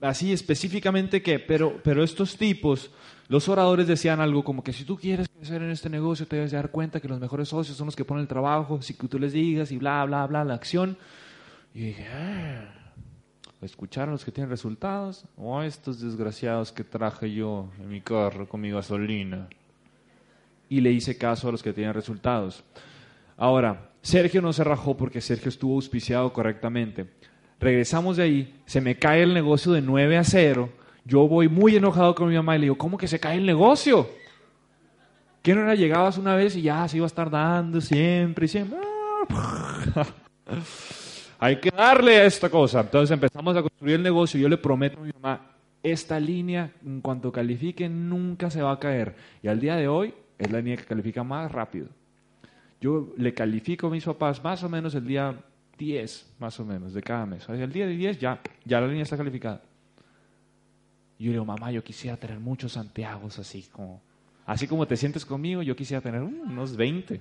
así 0.00 0.32
específicamente 0.32 1.22
qué, 1.22 1.40
pero, 1.40 1.80
pero 1.82 2.04
estos 2.04 2.36
tipos, 2.36 2.92
los 3.28 3.48
oradores 3.48 3.88
decían 3.88 4.20
algo 4.20 4.44
como 4.44 4.62
que 4.62 4.72
si 4.72 4.84
tú 4.84 4.96
quieres 4.96 5.28
crecer 5.28 5.62
en 5.62 5.70
este 5.70 5.90
negocio 5.90 6.26
te 6.26 6.36
debes 6.36 6.52
dar 6.52 6.70
cuenta 6.70 7.00
que 7.00 7.08
los 7.08 7.18
mejores 7.18 7.48
socios 7.48 7.76
son 7.76 7.86
los 7.86 7.96
que 7.96 8.04
ponen 8.04 8.22
el 8.22 8.28
trabajo, 8.28 8.80
si 8.82 8.94
tú 8.94 9.18
les 9.18 9.32
digas 9.32 9.72
y 9.72 9.78
bla, 9.78 10.04
bla, 10.04 10.26
bla, 10.26 10.44
la 10.44 10.54
acción. 10.54 10.96
Y 11.74 11.80
dije, 11.80 12.06
ah 12.12 12.85
escuchar 13.66 14.08
a 14.08 14.12
los 14.12 14.24
que 14.24 14.32
tienen 14.32 14.50
resultados 14.50 15.24
o 15.36 15.58
a 15.58 15.66
estos 15.66 16.00
desgraciados 16.00 16.72
que 16.72 16.84
traje 16.84 17.32
yo 17.32 17.68
en 17.78 17.88
mi 17.88 18.00
carro 18.00 18.48
con 18.48 18.60
mi 18.60 18.70
gasolina. 18.70 19.48
Y 20.68 20.80
le 20.80 20.90
hice 20.90 21.16
caso 21.16 21.48
a 21.48 21.52
los 21.52 21.62
que 21.62 21.72
tienen 21.72 21.94
resultados. 21.94 22.64
Ahora, 23.36 23.90
Sergio 24.02 24.40
no 24.40 24.52
se 24.52 24.64
rajó 24.64 24.96
porque 24.96 25.20
Sergio 25.20 25.48
estuvo 25.48 25.74
auspiciado 25.74 26.32
correctamente. 26.32 27.06
Regresamos 27.60 28.16
de 28.16 28.22
ahí, 28.22 28.54
se 28.66 28.80
me 28.80 28.98
cae 28.98 29.22
el 29.22 29.34
negocio 29.34 29.72
de 29.72 29.82
9 29.82 30.16
a 30.16 30.24
0. 30.24 30.70
Yo 31.04 31.28
voy 31.28 31.48
muy 31.48 31.76
enojado 31.76 32.14
con 32.14 32.28
mi 32.28 32.34
mamá 32.34 32.56
y 32.56 32.60
le 32.60 32.64
digo, 32.64 32.78
¿cómo 32.78 32.98
que 32.98 33.08
se 33.08 33.20
cae 33.20 33.36
el 33.36 33.46
negocio? 33.46 34.08
¿Qué 35.42 35.54
no 35.54 35.62
era 35.62 35.74
llegabas 35.74 36.18
una 36.18 36.34
vez 36.34 36.56
y 36.56 36.62
ya 36.62 36.88
se 36.88 36.96
iba 36.96 37.06
a 37.06 37.08
estar 37.08 37.30
dando 37.30 37.80
siempre 37.80 38.46
y 38.46 38.48
siempre? 38.48 38.78
hay 41.38 41.56
que 41.56 41.70
darle 41.70 42.16
a 42.16 42.24
esta 42.24 42.48
cosa. 42.48 42.80
Entonces 42.80 43.12
empezamos 43.12 43.56
a 43.56 43.62
construir 43.62 43.96
el 43.96 44.02
negocio 44.02 44.40
yo 44.40 44.48
le 44.48 44.58
prometo 44.58 45.00
a 45.00 45.04
mi 45.04 45.12
mamá, 45.12 45.50
esta 45.82 46.18
línea, 46.18 46.72
en 46.84 47.00
cuanto 47.00 47.30
califique, 47.30 47.88
nunca 47.88 48.50
se 48.50 48.62
va 48.62 48.72
a 48.72 48.78
caer. 48.78 49.14
Y 49.42 49.48
al 49.48 49.60
día 49.60 49.76
de 49.76 49.88
hoy 49.88 50.12
es 50.38 50.50
la 50.50 50.58
línea 50.58 50.76
que 50.76 50.84
califica 50.84 51.22
más 51.22 51.50
rápido. 51.50 51.88
Yo 52.80 53.14
le 53.16 53.32
califico 53.32 53.86
a 53.86 53.90
mis 53.90 54.04
papás 54.04 54.42
más 54.42 54.62
o 54.62 54.68
menos 54.68 54.94
el 54.94 55.06
día 55.06 55.34
10, 55.78 56.34
más 56.38 56.58
o 56.60 56.64
menos, 56.64 56.92
de 56.92 57.02
cada 57.02 57.26
mes. 57.26 57.48
el 57.48 57.72
día 57.72 57.86
de 57.86 57.96
10 57.96 58.18
ya, 58.18 58.40
ya 58.64 58.80
la 58.80 58.88
línea 58.88 59.02
está 59.02 59.16
calificada. 59.16 59.62
Y 61.18 61.24
yo 61.24 61.28
le 61.28 61.34
digo, 61.34 61.44
mamá, 61.44 61.70
yo 61.70 61.82
quisiera 61.82 62.16
tener 62.16 62.38
muchos 62.38 62.72
Santiagos 62.72 63.38
así 63.38 63.62
como... 63.70 64.02
Así 64.44 64.68
como 64.68 64.86
te 64.86 64.96
sientes 64.96 65.26
conmigo, 65.26 65.62
yo 65.62 65.74
quisiera 65.74 66.00
tener 66.00 66.22
unos 66.22 66.76
20. 66.76 67.20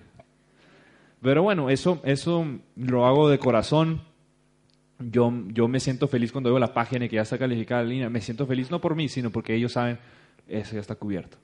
Pero 1.25 1.41
bueno, 1.41 1.71
eso, 1.71 1.99
eso 2.05 2.45
lo 2.75 3.07
hago 3.07 3.29
de 3.29 3.39
corazón. 3.39 4.03
Yo, 4.99 5.33
yo 5.47 5.67
me 5.67 5.79
siento 5.79 6.07
feliz 6.07 6.31
cuando 6.31 6.51
veo 6.51 6.59
la 6.59 6.71
página 6.71 7.05
y 7.05 7.09
que 7.09 7.15
ya 7.15 7.23
está 7.23 7.39
calificada 7.39 7.81
la 7.81 7.89
línea. 7.89 8.09
Me 8.11 8.21
siento 8.21 8.45
feliz 8.45 8.69
no 8.69 8.79
por 8.79 8.95
mí, 8.95 9.09
sino 9.09 9.31
porque 9.31 9.55
ellos 9.55 9.71
saben, 9.71 9.97
eso 10.47 10.75
ya 10.75 10.81
está 10.81 10.93
cubierto. 10.93 11.37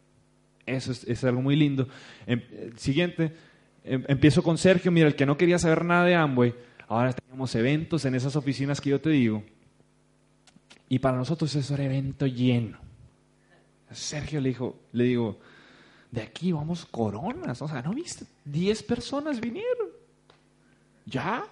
Eso 0.68 0.92
es, 0.92 1.24
algo 1.24 1.42
muy 1.42 1.56
lindo. 1.56 1.88
Em, 2.28 2.44
siguiente, 2.76 3.34
em, 3.84 4.06
empiezo 4.08 4.44
con 4.44 4.60
Sergio. 4.60 4.92
Mira, 4.92 5.08
el 5.08 5.16
que 5.16 5.26
no 5.26 5.36
quería 5.36 5.58
saber 5.58 5.84
nada 5.84 6.06
de 6.06 6.14
Amway, 6.14 6.54
ahora 6.88 7.14
tenemos 7.14 7.56
eventos 7.56 8.06
en 8.06 8.14
esas 8.14 8.36
oficinas 8.36 8.80
que 8.80 8.92
yo 8.92 9.02
te 9.02 9.10
digo. 9.10 9.44
Y 10.90 11.00
para 11.00 11.18
nosotros 11.18 11.56
eso 11.56 11.74
era 11.74 11.86
evento 11.86 12.28
lleno. 12.28 12.78
Sergio 13.90 14.42
le 14.42 14.50
dijo, 14.50 14.80
le 14.92 15.06
digo, 15.06 15.40
de 16.12 16.22
aquí 16.22 16.52
vamos 16.52 16.86
coronas. 16.86 17.62
O 17.62 17.68
sea, 17.68 17.82
¿no 17.82 17.94
viste? 17.94 18.26
Diez 18.46 18.84
personas 18.84 19.40
vinieron. 19.40 19.88
¿Ya? 21.06 21.44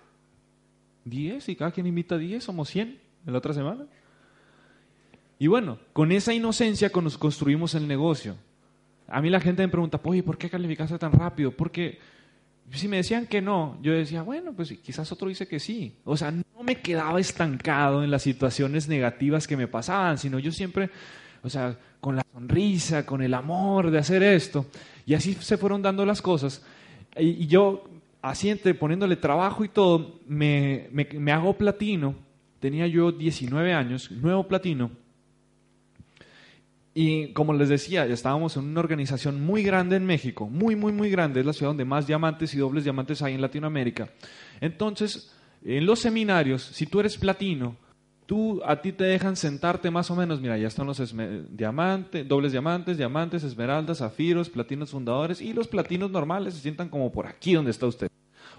Diez 1.05 1.49
y 1.49 1.55
cada 1.55 1.71
quien 1.71 1.87
invita 1.87 2.15
a 2.15 2.17
diez, 2.17 2.43
somos 2.43 2.69
cien 2.69 2.99
en 3.25 3.33
la 3.33 3.39
otra 3.39 3.53
semana. 3.53 3.85
Y 5.39 5.47
bueno, 5.47 5.79
con 5.93 6.11
esa 6.11 6.33
inocencia 6.33 6.91
nos 7.01 7.17
construimos 7.17 7.73
el 7.73 7.87
negocio. 7.87 8.35
A 9.07 9.21
mí 9.21 9.29
la 9.29 9.39
gente 9.39 9.63
me 9.63 9.69
pregunta, 9.69 9.99
oye, 10.03 10.21
¿por 10.21 10.37
qué 10.37 10.49
calificaste 10.49 10.99
tan 10.99 11.13
rápido? 11.13 11.51
Porque 11.51 11.97
si 12.73 12.87
me 12.87 12.97
decían 12.97 13.25
que 13.25 13.41
no, 13.41 13.77
yo 13.81 13.93
decía, 13.93 14.21
bueno, 14.21 14.53
pues 14.53 14.71
quizás 14.83 15.11
otro 15.11 15.29
dice 15.29 15.47
que 15.47 15.59
sí. 15.59 15.95
O 16.03 16.17
sea, 16.17 16.31
no 16.31 16.63
me 16.63 16.75
quedaba 16.81 17.19
estancado 17.19 18.03
en 18.03 18.11
las 18.11 18.21
situaciones 18.21 18.87
negativas 18.87 19.47
que 19.47 19.57
me 19.57 19.67
pasaban, 19.67 20.17
sino 20.17 20.37
yo 20.37 20.51
siempre 20.51 20.89
o 21.43 21.49
sea, 21.49 21.77
con 21.99 22.15
la 22.15 22.25
sonrisa, 22.33 23.05
con 23.05 23.21
el 23.21 23.33
amor 23.33 23.91
de 23.91 23.99
hacer 23.99 24.23
esto. 24.23 24.65
Y 25.05 25.13
así 25.13 25.33
se 25.33 25.57
fueron 25.57 25.81
dando 25.81 26.05
las 26.05 26.21
cosas. 26.21 26.63
Y, 27.17 27.47
yo, 27.47 27.83
así 28.21 28.49
entre 28.49 28.73
poniéndole 28.73 29.15
trabajo 29.15 29.63
y 29.63 29.69
todo, 29.69 30.19
me, 30.27 30.87
me, 30.91 31.31
hago 31.31 31.53
platino. 31.53 32.15
Tenía 32.59 32.87
yo 32.87 33.11
19 33.11 33.73
años, 33.73 34.11
nuevo 34.11 34.47
platino. 34.47 34.91
Y 36.93 37.31
como 37.33 37.53
les 37.53 37.69
decía, 37.69 38.05
estábamos 38.05 38.57
en 38.57 38.65
una 38.65 38.81
organización 38.81 39.41
muy 39.41 39.63
grande 39.63 39.95
en 39.95 40.05
México, 40.05 40.47
muy, 40.49 40.75
muy, 40.75 40.91
muy 40.91 41.09
grande. 41.09 41.39
Es 41.39 41.45
la 41.45 41.53
ciudad 41.53 41.69
donde 41.69 41.85
más 41.85 42.07
diamantes 42.07 42.53
y 42.53 42.57
dobles 42.57 42.83
diamantes 42.83 43.21
hay 43.21 43.35
en 43.35 43.41
Latinoamérica. 43.41 44.09
Entonces, 44.59 45.31
en 45.63 45.85
los 45.85 45.99
seminarios, 45.99 46.63
si 46.63 46.85
tú 46.85 46.99
eres 46.99 47.17
platino, 47.17 47.75
tú 48.29 48.61
a 48.63 48.79
ti 48.79 48.91
te 48.91 49.05
dejan 49.05 49.35
sentarte 49.35 49.89
más 49.89 50.11
o 50.11 50.15
menos, 50.15 50.39
mira, 50.39 50.55
ya 50.55 50.67
están 50.67 50.85
los 50.85 51.01
diamantes, 51.49 52.27
dobles 52.27 52.51
diamantes, 52.51 52.95
diamantes, 52.95 53.43
esmeraldas, 53.43 53.97
zafiros, 53.97 54.51
platinos 54.51 54.91
fundadores 54.91 55.41
y 55.41 55.51
los 55.51 55.67
platinos 55.67 56.11
normales 56.11 56.53
se 56.53 56.59
sientan 56.59 56.89
como 56.89 57.11
por 57.11 57.25
aquí 57.25 57.55
donde 57.55 57.71
está 57.71 57.87
usted. 57.87 58.07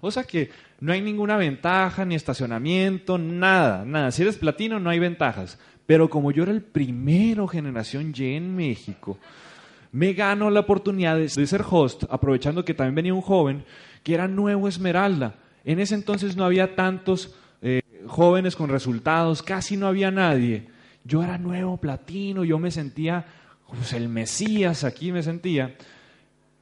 O 0.01 0.11
sea 0.11 0.25
que 0.25 0.51
no 0.81 0.93
hay 0.93 1.01
ninguna 1.01 1.37
ventaja, 1.37 2.05
ni 2.05 2.17
estacionamiento, 2.17 3.17
nada, 3.17 3.85
nada. 3.85 4.11
Si 4.11 4.23
eres 4.23 4.39
platino 4.39 4.81
no 4.81 4.91
hay 4.91 4.99
ventajas. 4.99 5.57
Pero 5.87 6.11
como 6.11 6.33
yo 6.33 6.43
era 6.43 6.51
el 6.51 6.63
primero 6.63 7.47
generación 7.47 8.13
Y 8.17 8.35
en 8.35 8.57
México, 8.57 9.19
me 9.93 10.15
gano 10.15 10.51
la 10.51 10.61
oportunidad 10.61 11.17
de 11.17 11.29
ser 11.29 11.65
host, 11.69 12.03
aprovechando 12.11 12.65
que 12.65 12.75
también 12.75 12.97
venía 12.97 13.15
un 13.15 13.21
joven 13.21 13.65
que 14.03 14.15
era 14.15 14.27
nuevo 14.27 14.67
Esmeralda. 14.67 15.37
En 15.65 15.79
ese 15.79 15.95
entonces 15.95 16.35
no 16.37 16.45
había 16.45 16.75
tantos 16.75 17.37
jóvenes 18.11 18.57
con 18.57 18.69
resultados, 18.69 19.43
casi 19.43 19.77
no 19.77 19.87
había 19.87 20.11
nadie. 20.11 20.69
Yo 21.05 21.23
era 21.23 21.39
nuevo 21.39 21.77
platino, 21.77 22.45
yo 22.45 22.59
me 22.59 22.71
sentía 22.71 23.25
pues, 23.69 23.93
el 23.93 24.09
Mesías, 24.09 24.85
aquí 24.85 25.13
me 25.13 25.23
sentía. 25.23 25.77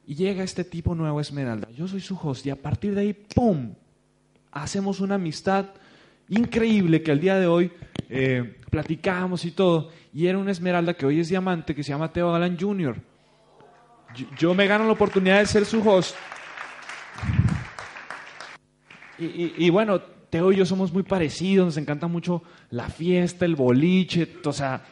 Y 0.07 0.14
llega 0.14 0.44
este 0.44 0.64
tipo 0.64 0.94
nuevo 0.94 1.20
Esmeralda, 1.20 1.68
yo 1.70 1.88
soy 1.88 2.01
su 2.01 2.16
host 2.16 2.46
y 2.46 2.51
a 2.51 2.57
partir 2.57 2.94
de 2.94 3.01
ahí, 3.01 3.12
¡pum! 3.12 3.74
Hacemos 4.53 5.01
una 5.01 5.16
amistad 5.16 5.66
increíble 6.28 7.03
que 7.03 7.11
al 7.11 7.20
día 7.20 7.38
de 7.38 7.46
hoy 7.46 7.72
eh, 8.09 8.57
platicamos 8.70 9.44
y 9.44 9.51
todo. 9.51 9.90
Y 10.12 10.26
era 10.26 10.38
una 10.38 10.51
Esmeralda 10.51 10.94
que 10.94 11.07
hoy 11.07 11.20
es 11.20 11.28
diamante 11.28 11.74
que 11.74 11.82
se 11.82 11.90
llama 11.90 12.12
Teo 12.12 12.32
Galán 12.32 12.59
Jr. 12.59 12.96
Yo, 14.38 14.55
me 14.55 14.66
gano 14.66 14.84
la 14.86 14.92
oportunidad 14.92 15.38
de 15.38 15.46
ser 15.46 15.64
su 15.64 15.86
host. 15.86 16.14
Y, 19.18 19.68
bueno, 19.70 20.01
Teo 20.30 20.52
y 20.52 20.56
yo 20.56 20.66
somos 20.66 20.92
muy 20.92 21.02
parecidos, 21.02 21.66
nos 21.66 21.76
encanta 21.76 22.06
mucho 22.06 22.42
la 22.70 22.88
fiesta, 22.88 23.44
el 23.44 23.56
boliche, 23.56 24.36
o 24.44 24.52
sea, 24.52 24.84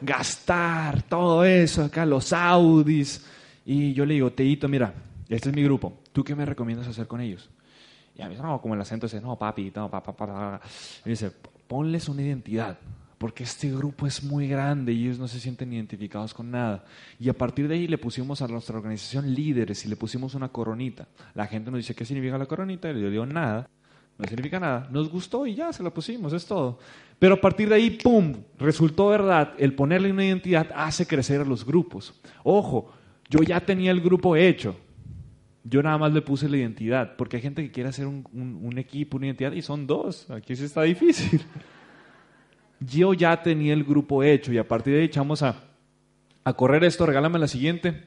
gastar, 0.00 1.02
todo 1.02 1.44
eso, 1.44 1.84
acá 1.84 2.04
los 2.04 2.32
Audis. 2.32 3.26
Y 3.64 3.94
yo 3.94 4.04
le 4.04 4.14
digo, 4.14 4.32
Teito, 4.32 4.68
mira, 4.68 4.94
este 5.28 5.48
es 5.48 5.54
mi 5.54 5.62
grupo, 5.62 6.00
¿tú 6.12 6.22
qué 6.22 6.34
me 6.34 6.44
recomiendas 6.44 6.86
hacer 6.86 7.06
con 7.06 7.20
ellos? 7.20 7.48
Y 8.16 8.22
a 8.22 8.28
mí, 8.28 8.36
no, 8.36 8.60
como 8.60 8.74
el 8.74 8.80
acento 8.80 9.06
dice, 9.06 9.20
no, 9.20 9.36
papi, 9.36 9.72
no, 9.74 9.90
papá, 9.90 10.14
papá. 10.14 10.60
Y 11.04 11.10
dice, 11.10 11.32
ponles 11.66 12.08
una 12.08 12.22
identidad, 12.22 12.78
porque 13.18 13.42
este 13.42 13.70
grupo 13.70 14.06
es 14.06 14.22
muy 14.22 14.46
grande 14.46 14.92
y 14.92 15.06
ellos 15.06 15.18
no 15.18 15.26
se 15.26 15.40
sienten 15.40 15.72
identificados 15.72 16.34
con 16.34 16.50
nada. 16.50 16.84
Y 17.18 17.28
a 17.28 17.32
partir 17.32 17.66
de 17.66 17.74
ahí 17.74 17.88
le 17.88 17.98
pusimos 17.98 18.42
a 18.42 18.48
nuestra 18.48 18.76
organización 18.76 19.34
líderes 19.34 19.84
y 19.84 19.88
le 19.88 19.96
pusimos 19.96 20.34
una 20.34 20.50
coronita. 20.50 21.08
La 21.34 21.46
gente 21.46 21.70
nos 21.70 21.78
dice, 21.78 21.94
¿qué 21.94 22.04
significa 22.04 22.38
la 22.38 22.46
coronita? 22.46 22.90
Y 22.90 22.94
le 22.94 23.10
digo, 23.10 23.26
nada, 23.26 23.68
no 24.18 24.26
significa 24.26 24.60
nada. 24.60 24.88
Nos 24.90 25.08
gustó 25.10 25.46
y 25.46 25.54
ya 25.54 25.72
se 25.72 25.82
la 25.82 25.90
pusimos, 25.90 26.32
es 26.32 26.46
todo. 26.46 26.78
Pero 27.18 27.34
a 27.34 27.40
partir 27.40 27.68
de 27.68 27.76
ahí, 27.76 27.90
¡pum!, 27.90 28.34
resultó 28.58 29.08
verdad, 29.08 29.54
el 29.58 29.74
ponerle 29.74 30.12
una 30.12 30.24
identidad 30.24 30.68
hace 30.74 31.06
crecer 31.06 31.40
a 31.40 31.44
los 31.44 31.64
grupos. 31.64 32.20
Ojo, 32.42 32.92
yo 33.28 33.42
ya 33.42 33.60
tenía 33.60 33.90
el 33.90 34.00
grupo 34.00 34.36
hecho, 34.36 34.76
yo 35.64 35.82
nada 35.82 35.96
más 35.98 36.12
le 36.12 36.22
puse 36.22 36.48
la 36.48 36.58
identidad, 36.58 37.16
porque 37.16 37.36
hay 37.36 37.42
gente 37.42 37.62
que 37.62 37.70
quiere 37.70 37.88
hacer 37.88 38.06
un, 38.06 38.74
equipo, 38.76 39.16
una 39.16 39.26
identidad, 39.26 39.52
y 39.52 39.62
son 39.62 39.86
dos. 39.86 40.30
Aquí 40.30 40.54
sí 40.54 40.64
está 40.64 40.82
difícil. 40.82 41.40
Yo 42.80 43.14
ya 43.14 43.40
tenía 43.42 43.72
el 43.72 43.82
grupo 43.82 44.22
hecho 44.22 44.52
y 44.52 44.58
a 44.58 44.68
partir 44.68 44.92
de 44.92 45.00
ahí 45.00 45.06
echamos 45.06 45.42
a, 45.42 45.56
a 46.42 46.52
correr 46.52 46.84
esto, 46.84 47.06
regálame 47.06 47.38
la 47.38 47.48
siguiente. 47.48 48.02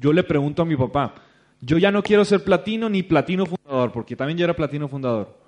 Yo 0.00 0.14
le 0.14 0.22
pregunto 0.22 0.62
a 0.62 0.64
mi 0.64 0.76
papá, 0.76 1.14
yo 1.60 1.76
ya 1.76 1.90
no 1.90 2.02
quiero 2.02 2.24
ser 2.24 2.44
platino 2.44 2.88
ni 2.88 3.02
platino 3.02 3.44
porque 3.92 4.16
también 4.16 4.38
yo 4.38 4.44
era 4.44 4.56
platino 4.56 4.88
fundador. 4.88 5.38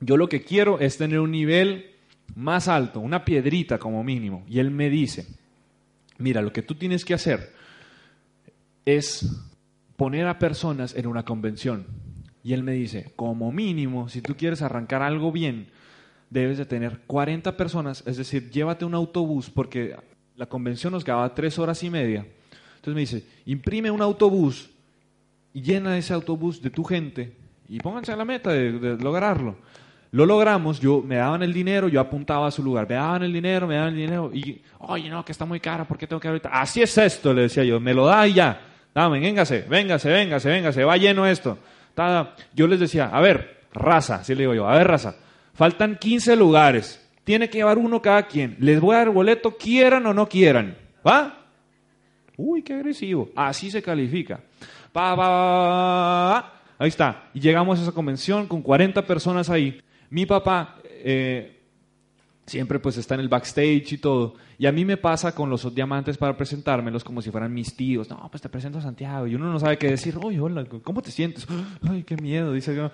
Yo 0.00 0.16
lo 0.16 0.28
que 0.28 0.42
quiero 0.42 0.78
es 0.80 0.96
tener 0.96 1.18
un 1.20 1.30
nivel 1.30 1.90
más 2.34 2.68
alto, 2.68 3.00
una 3.00 3.24
piedrita 3.24 3.78
como 3.78 4.04
mínimo. 4.04 4.44
Y 4.48 4.58
él 4.58 4.70
me 4.70 4.90
dice, 4.90 5.26
mira, 6.18 6.42
lo 6.42 6.52
que 6.52 6.62
tú 6.62 6.74
tienes 6.74 7.04
que 7.04 7.14
hacer 7.14 7.52
es 8.84 9.26
poner 9.96 10.26
a 10.26 10.38
personas 10.38 10.94
en 10.94 11.06
una 11.06 11.24
convención. 11.24 11.86
Y 12.42 12.52
él 12.52 12.62
me 12.62 12.72
dice, 12.72 13.12
como 13.16 13.50
mínimo, 13.52 14.08
si 14.08 14.20
tú 14.20 14.36
quieres 14.36 14.62
arrancar 14.62 15.02
algo 15.02 15.32
bien, 15.32 15.68
debes 16.28 16.58
de 16.58 16.66
tener 16.66 17.00
40 17.06 17.56
personas, 17.56 18.02
es 18.06 18.16
decir, 18.16 18.50
llévate 18.50 18.84
un 18.84 18.94
autobús, 18.94 19.48
porque 19.48 19.96
la 20.36 20.46
convención 20.46 20.92
nos 20.92 21.04
quedaba 21.04 21.34
tres 21.34 21.58
horas 21.58 21.82
y 21.82 21.90
media. 21.90 22.26
Entonces 22.76 22.94
me 22.94 23.00
dice, 23.00 23.24
imprime 23.46 23.90
un 23.90 24.02
autobús 24.02 24.68
y 25.54 25.62
llena 25.62 25.96
ese 25.96 26.12
autobús 26.12 26.60
de 26.60 26.68
tu 26.68 26.84
gente 26.84 27.32
y 27.68 27.78
pónganse 27.78 28.12
a 28.12 28.16
la 28.16 28.24
meta 28.24 28.50
de, 28.50 28.98
lograrlo. 28.98 29.56
Lo 30.10 30.26
logramos, 30.26 30.78
yo 30.78 31.02
me 31.02 31.16
daban 31.16 31.42
el 31.42 31.52
dinero, 31.52 31.88
yo 31.88 32.00
apuntaba 32.00 32.46
a 32.46 32.50
su 32.50 32.62
lugar, 32.62 32.88
me 32.88 32.94
daban 32.94 33.22
el 33.22 33.32
dinero, 33.32 33.66
me 33.66 33.76
daban 33.76 33.94
el 33.94 33.96
dinero 33.96 34.30
y, 34.32 34.60
oye, 34.80 35.08
no, 35.08 35.24
que 35.24 35.32
está 35.32 35.44
muy 35.44 35.58
caro, 35.58 35.86
¿por 35.86 35.96
qué 35.96 36.06
tengo 36.06 36.20
que 36.20 36.28
ahorita? 36.28 36.50
Así 36.52 36.82
es 36.82 36.96
esto, 36.98 37.32
le 37.32 37.42
decía 37.42 37.64
yo, 37.64 37.80
me 37.80 37.94
lo 37.94 38.06
da 38.06 38.26
y 38.28 38.34
ya. 38.34 38.60
Dame, 38.94 39.18
véngase, 39.18 39.62
véngase, 39.68 40.08
véngase, 40.08 40.48
véngase, 40.48 40.84
va 40.84 40.96
lleno 40.96 41.26
esto. 41.26 41.58
Yo 42.54 42.66
les 42.68 42.78
decía, 42.78 43.06
a 43.06 43.20
ver, 43.20 43.62
raza, 43.72 44.16
así 44.16 44.34
le 44.34 44.42
digo 44.42 44.54
yo, 44.54 44.68
a 44.68 44.76
ver, 44.76 44.86
raza, 44.86 45.16
faltan 45.52 45.96
15 45.96 46.36
lugares, 46.36 47.04
tiene 47.24 47.48
que 47.48 47.58
llevar 47.58 47.78
uno 47.78 48.00
cada 48.00 48.24
quien. 48.26 48.56
Les 48.60 48.80
voy 48.80 48.94
a 48.94 48.98
dar 48.98 49.10
boleto, 49.10 49.56
quieran 49.56 50.06
o 50.06 50.14
no 50.14 50.28
quieran. 50.28 50.76
¿Va? 51.06 51.44
Uy, 52.36 52.62
qué 52.62 52.74
agresivo. 52.74 53.30
Así 53.34 53.70
se 53.70 53.82
califica. 53.82 54.40
Pa, 54.94 55.16
pa, 55.16 56.52
Ahí 56.78 56.86
está. 56.86 57.24
Y 57.34 57.40
llegamos 57.40 57.80
a 57.80 57.82
esa 57.82 57.90
convención 57.90 58.46
con 58.46 58.62
40 58.62 59.04
personas 59.04 59.50
ahí. 59.50 59.80
Mi 60.08 60.24
papá 60.24 60.76
eh, 60.84 61.60
siempre 62.46 62.78
pues 62.78 62.96
está 62.96 63.14
en 63.14 63.20
el 63.22 63.28
backstage 63.28 63.92
y 63.94 63.98
todo. 63.98 64.36
Y 64.56 64.66
a 64.66 64.72
mí 64.72 64.84
me 64.84 64.96
pasa 64.96 65.34
con 65.34 65.50
los 65.50 65.74
diamantes 65.74 66.16
para 66.16 66.36
presentármelos 66.36 67.02
como 67.02 67.20
si 67.22 67.32
fueran 67.32 67.52
mis 67.52 67.74
tíos. 67.74 68.08
No, 68.08 68.28
pues 68.30 68.40
te 68.40 68.48
presento 68.48 68.78
a 68.78 68.82
Santiago. 68.82 69.26
Y 69.26 69.34
uno 69.34 69.50
no 69.50 69.58
sabe 69.58 69.78
qué 69.78 69.88
decir. 69.90 70.16
Oye, 70.22 70.38
hola, 70.38 70.64
¿cómo 70.84 71.02
te 71.02 71.10
sientes? 71.10 71.44
Ay, 71.90 72.04
qué 72.04 72.14
miedo, 72.16 72.52
dice 72.52 72.76
yo. 72.76 72.92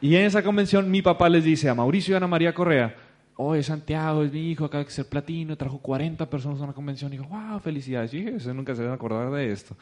Y 0.00 0.14
en 0.14 0.26
esa 0.26 0.44
convención 0.44 0.88
mi 0.92 1.02
papá 1.02 1.28
les 1.28 1.42
dice 1.42 1.68
a 1.68 1.74
Mauricio 1.74 2.14
y 2.14 2.16
Ana 2.18 2.28
María 2.28 2.54
Correa, 2.54 2.94
oye, 3.36 3.62
Santiago 3.62 4.22
es 4.22 4.32
mi 4.32 4.50
hijo, 4.50 4.64
acaba 4.64 4.84
de 4.84 4.90
ser 4.90 5.06
platino, 5.06 5.56
trajo 5.56 5.78
40 5.78 6.28
personas 6.28 6.60
a 6.60 6.64
una 6.64 6.72
convención. 6.72 7.12
Y 7.12 7.18
dijo, 7.18 7.28
wow, 7.28 7.60
felicidades. 7.60 8.14
Y 8.14 8.22
dije, 8.22 8.54
nunca 8.54 8.74
se 8.74 8.82
van 8.82 8.92
a 8.92 8.94
acordar 8.94 9.30
de 9.30 9.50
esto. 9.50 9.76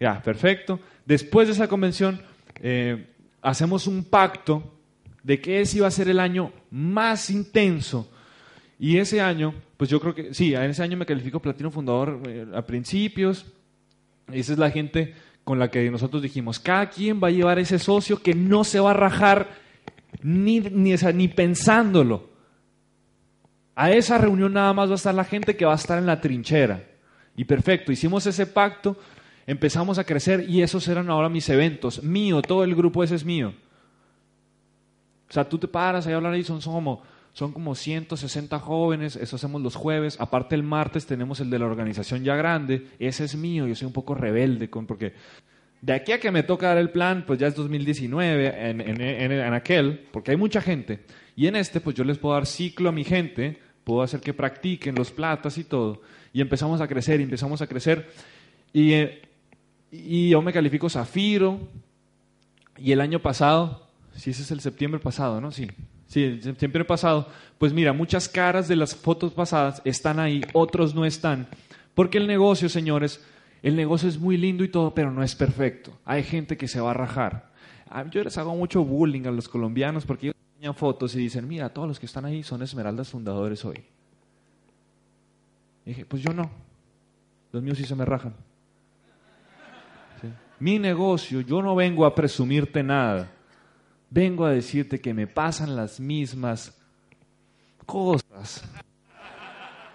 Ya, 0.00 0.20
perfecto. 0.22 0.80
Después 1.04 1.48
de 1.48 1.54
esa 1.54 1.68
convención, 1.68 2.20
eh, 2.60 3.06
hacemos 3.42 3.86
un 3.86 4.04
pacto 4.04 4.74
de 5.22 5.40
que 5.40 5.60
ese 5.60 5.78
iba 5.78 5.86
a 5.86 5.90
ser 5.90 6.08
el 6.08 6.20
año 6.20 6.52
más 6.70 7.30
intenso. 7.30 8.10
Y 8.78 8.98
ese 8.98 9.20
año, 9.20 9.54
pues 9.76 9.88
yo 9.88 10.00
creo 10.00 10.14
que, 10.14 10.34
sí, 10.34 10.54
en 10.54 10.70
ese 10.70 10.82
año 10.82 10.96
me 10.96 11.06
califico 11.06 11.40
platino 11.40 11.70
fundador 11.70 12.20
eh, 12.26 12.46
a 12.54 12.62
principios. 12.62 13.46
Esa 14.32 14.52
es 14.52 14.58
la 14.58 14.70
gente 14.70 15.14
con 15.44 15.58
la 15.60 15.70
que 15.70 15.88
nosotros 15.90 16.22
dijimos, 16.22 16.58
cada 16.58 16.90
quien 16.90 17.22
va 17.22 17.28
a 17.28 17.30
llevar 17.30 17.60
ese 17.60 17.78
socio 17.78 18.20
que 18.20 18.34
no 18.34 18.64
se 18.64 18.80
va 18.80 18.90
a 18.90 18.94
rajar 18.94 19.48
ni, 20.22 20.58
ni, 20.58 20.94
ni 20.94 21.28
pensándolo. 21.28 22.35
A 23.76 23.92
esa 23.92 24.16
reunión 24.16 24.54
nada 24.54 24.72
más 24.72 24.88
va 24.88 24.94
a 24.94 24.96
estar 24.96 25.14
la 25.14 25.24
gente 25.24 25.54
que 25.54 25.66
va 25.66 25.72
a 25.72 25.76
estar 25.76 25.98
en 25.98 26.06
la 26.06 26.20
trinchera. 26.20 26.82
Y 27.36 27.44
perfecto, 27.44 27.92
hicimos 27.92 28.26
ese 28.26 28.46
pacto, 28.46 28.96
empezamos 29.46 29.98
a 29.98 30.04
crecer 30.04 30.48
y 30.48 30.62
esos 30.62 30.88
eran 30.88 31.10
ahora 31.10 31.28
mis 31.28 31.48
eventos. 31.50 32.02
Mío, 32.02 32.40
todo 32.40 32.64
el 32.64 32.74
grupo 32.74 33.04
ese 33.04 33.14
es 33.14 33.24
mío. 33.24 33.52
O 35.28 35.32
sea, 35.32 35.46
tú 35.46 35.58
te 35.58 35.68
paras 35.68 36.06
ahí 36.06 36.14
a 36.14 36.16
hablar 36.16 36.34
y 36.36 36.42
son, 36.42 36.60
como, 36.62 37.02
son 37.34 37.52
como 37.52 37.74
160 37.74 38.58
jóvenes, 38.60 39.16
eso 39.16 39.36
hacemos 39.36 39.60
los 39.60 39.76
jueves. 39.76 40.18
Aparte 40.20 40.54
el 40.54 40.62
martes 40.62 41.04
tenemos 41.04 41.40
el 41.40 41.50
de 41.50 41.58
la 41.58 41.66
organización 41.66 42.24
ya 42.24 42.34
grande, 42.34 42.86
ese 42.98 43.24
es 43.24 43.36
mío, 43.36 43.66
yo 43.66 43.74
soy 43.74 43.86
un 43.86 43.92
poco 43.92 44.14
rebelde 44.14 44.70
con, 44.70 44.86
porque 44.86 45.12
de 45.82 45.92
aquí 45.92 46.12
a 46.12 46.20
que 46.20 46.30
me 46.30 46.42
toca 46.42 46.68
dar 46.68 46.78
el 46.78 46.90
plan, 46.90 47.24
pues 47.26 47.38
ya 47.38 47.48
es 47.48 47.54
2019 47.54 48.70
en, 48.70 48.80
en, 48.80 49.00
en, 49.02 49.52
aquel, 49.52 50.06
porque 50.10 50.30
hay 50.30 50.36
mucha 50.38 50.62
gente. 50.62 51.00
Y 51.36 51.46
en 51.46 51.56
este, 51.56 51.80
pues 51.80 51.94
yo 51.94 52.04
les 52.04 52.16
puedo 52.16 52.34
dar 52.34 52.46
ciclo 52.46 52.88
a 52.88 52.92
mi 52.92 53.04
gente, 53.04 53.58
puedo 53.86 54.02
hacer 54.02 54.20
que 54.20 54.34
practiquen 54.34 54.94
los 54.94 55.10
platas 55.10 55.56
y 55.56 55.64
todo. 55.64 56.02
Y 56.34 56.42
empezamos 56.42 56.82
a 56.82 56.88
crecer, 56.88 57.22
empezamos 57.22 57.62
a 57.62 57.66
crecer. 57.66 58.10
Y, 58.74 58.92
eh, 58.92 59.22
y 59.90 60.28
yo 60.28 60.42
me 60.42 60.52
califico 60.52 60.90
Zafiro. 60.90 61.58
Y 62.76 62.92
el 62.92 63.00
año 63.00 63.20
pasado 63.20 63.86
si 64.16 64.30
ese 64.30 64.42
es 64.42 64.50
el 64.50 64.60
septiembre 64.60 65.00
pasado, 65.00 65.40
¿no? 65.40 65.52
Sí. 65.52 65.68
Sí, 66.06 66.22
el 66.22 66.42
septiembre 66.42 66.84
pasado. 66.84 67.28
Pues 67.58 67.72
mira, 67.72 67.92
muchas 67.92 68.28
caras 68.28 68.68
de 68.68 68.76
las 68.76 68.94
fotos 68.94 69.32
pasadas 69.32 69.82
están 69.84 70.20
ahí, 70.20 70.42
otros 70.52 70.94
no 70.94 71.04
están. 71.04 71.48
Porque 71.94 72.18
el 72.18 72.26
negocio, 72.26 72.68
señores, 72.68 73.24
el 73.62 73.76
negocio 73.76 74.08
es 74.08 74.18
muy 74.18 74.36
lindo 74.36 74.62
y 74.62 74.68
todo, 74.68 74.94
pero 74.94 75.10
no 75.10 75.22
es 75.22 75.34
perfecto. 75.34 75.98
Hay 76.04 76.22
gente 76.22 76.56
que 76.56 76.68
se 76.68 76.80
va 76.80 76.92
a 76.92 76.94
rajar. 76.94 77.50
Ah, 77.88 78.04
yo 78.08 78.22
les 78.22 78.38
hago 78.38 78.54
mucho 78.54 78.84
bullying 78.84 79.26
a 79.26 79.30
los 79.30 79.48
colombianos 79.48 80.04
porque 80.04 80.32
enseñan 80.56 80.74
fotos 80.74 81.14
y 81.14 81.18
dicen, 81.18 81.46
mira, 81.46 81.68
todos 81.68 81.86
los 81.88 82.00
que 82.00 82.06
están 82.06 82.24
ahí 82.24 82.42
son 82.42 82.62
Esmeraldas 82.62 83.10
fundadores 83.10 83.64
hoy. 83.64 83.84
Y 85.84 85.90
dije, 85.90 86.04
pues 86.04 86.22
yo 86.22 86.32
no. 86.32 86.50
Los 87.52 87.62
míos 87.62 87.78
sí 87.78 87.84
se 87.84 87.94
me 87.94 88.04
rajan. 88.04 88.34
Mi 90.58 90.78
negocio, 90.78 91.42
yo 91.42 91.62
no 91.62 91.74
vengo 91.74 92.06
a 92.06 92.14
presumirte 92.14 92.82
nada 92.82 93.30
vengo 94.10 94.44
a 94.44 94.50
decirte 94.50 95.00
que 95.00 95.12
me 95.12 95.26
pasan 95.26 95.76
las 95.76 96.00
mismas 96.00 96.72
cosas 97.84 98.62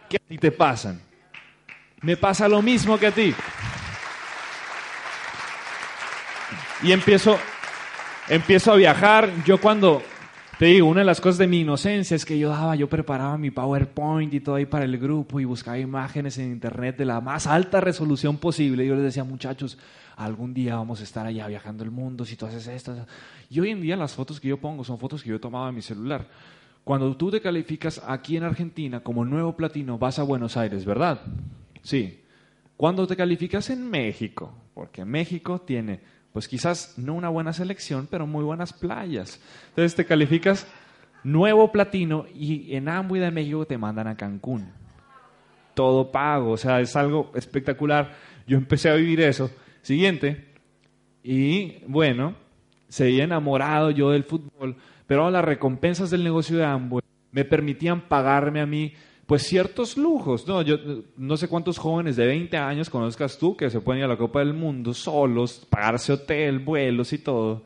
que 0.09 0.18
a 0.18 0.20
ti 0.20 0.38
te 0.38 0.51
pasan. 0.51 1.01
Me 2.01 2.18
pasa 2.18 2.47
lo 2.47 2.62
mismo 2.62 2.97
que 2.97 3.07
a 3.07 3.12
ti. 3.12 3.34
Y 6.84 6.91
empiezo, 6.91 7.38
empiezo 8.28 8.74
a 8.74 8.76
viajar. 8.76 9.32
Yo 9.45 9.59
cuando, 9.59 10.01
te 10.62 10.80
una 10.84 10.99
de 10.99 11.05
las 11.07 11.20
cosas 11.20 11.39
de 11.39 11.47
mi 11.47 11.62
inocencia 11.62 12.14
es 12.14 12.24
que 12.24 12.38
yo 12.38 12.49
daba, 12.49 12.76
yo 12.76 12.88
preparaba 12.88 13.36
mi 13.36 13.49
PowerPoint 13.49 14.32
y 14.32 14.41
todo 14.41 14.53
ahí 14.53 14.68
para 14.68 14.86
el 14.86 14.99
grupo 14.99 15.39
y 15.39 15.45
buscaba 15.45 15.80
imágenes 15.80 16.38
en 16.38 16.51
internet 16.51 16.97
de 16.97 17.05
la 17.05 17.20
más 17.20 17.47
alta 17.47 17.82
resolución 17.82 18.38
posible. 18.38 18.86
Yo 18.86 18.93
les 18.93 19.05
decía, 19.05 19.24
muchachos, 19.24 19.80
algún 20.16 20.53
día 20.53 20.76
vamos 20.76 20.99
a 20.99 21.03
estar 21.03 21.26
allá 21.26 21.47
viajando 21.47 21.84
el 21.84 21.89
mundo, 21.89 22.26
si 22.26 22.36
tú 22.36 22.45
haces 22.45 22.68
esto. 22.68 22.95
Y 23.49 23.59
hoy 23.59 23.72
en 23.72 23.82
día 23.82 23.97
las 23.97 24.14
fotos 24.14 24.39
que 24.39 24.49
yo 24.49 24.57
pongo 24.57 24.84
son 24.84 24.99
fotos 24.99 25.24
que 25.24 25.32
yo 25.32 25.39
tomaba 25.39 25.70
en 25.70 25.74
mi 25.74 25.82
celular. 25.82 26.28
Cuando 26.84 27.18
tú 27.18 27.32
te 27.32 27.41
calificas 27.41 27.99
aquí 28.05 28.38
en 28.38 28.43
Argentina 28.43 28.99
como 28.99 29.26
nuevo 29.26 29.55
platino, 29.55 29.97
vas 29.97 30.20
a 30.20 30.24
Buenos 30.24 30.57
Aires, 30.57 30.86
¿verdad? 30.86 31.22
Sí. 31.82 32.22
Cuando 32.78 33.07
te 33.07 33.16
calificas 33.16 33.72
en 33.72 33.89
México, 33.89 34.53
porque 34.76 35.05
México 35.05 35.59
tiene, 35.62 36.01
pues 36.34 36.47
quizás 36.47 36.93
no 36.97 37.13
una 37.13 37.29
buena 37.29 37.53
selección, 37.53 38.07
pero 38.09 38.27
muy 38.27 38.43
buenas 38.43 38.73
playas. 38.73 39.41
Entonces 39.69 39.95
te 39.95 40.05
calificas 40.05 40.67
nuevo 41.23 41.71
platino 41.71 42.25
y 42.34 42.75
en 42.75 42.89
Amway 42.89 43.21
de 43.21 43.32
México 43.32 43.65
te 43.65 43.77
mandan 43.77 44.07
a 44.07 44.15
Cancún. 44.15 44.69
Todo 45.73 46.11
pago, 46.11 46.51
o 46.51 46.57
sea, 46.57 46.79
es 46.82 46.95
algo 46.95 47.32
espectacular. 47.36 48.13
Yo 48.47 48.57
empecé 48.57 48.89
a 48.89 48.95
vivir 48.95 49.21
eso. 49.21 49.49
Siguiente. 49.82 50.53
Y 51.23 51.84
bueno, 51.88 52.36
seguí 52.88 53.21
enamorado 53.21 53.91
yo 53.91 54.11
del 54.11 54.23
fútbol 54.23 54.75
pero 55.11 55.29
las 55.29 55.43
recompensas 55.43 56.09
del 56.09 56.23
negocio 56.23 56.55
de 56.57 56.63
Amway 56.63 57.03
me 57.34 57.43
permitían 57.43 58.07
pagarme 58.07 58.61
a 58.61 58.65
mí 58.65 58.93
pues 59.32 59.43
ciertos 59.43 59.95
lujos. 59.95 60.45
No, 60.45 60.61
yo 60.61 60.75
no 61.15 61.38
sé 61.38 61.47
cuántos 61.47 61.77
jóvenes 61.77 62.17
de 62.17 62.25
20 62.25 62.57
años 62.57 62.89
conozcas 62.89 63.38
tú 63.38 63.55
que 63.55 63.69
se 63.69 63.79
pueden 63.79 63.99
ir 63.99 64.03
a 64.03 64.09
la 64.09 64.17
Copa 64.17 64.39
del 64.39 64.53
Mundo 64.53 64.93
solos, 64.93 65.65
pagarse 65.69 66.11
hotel, 66.11 66.59
vuelos 66.59 67.13
y 67.13 67.17
todo. 67.17 67.63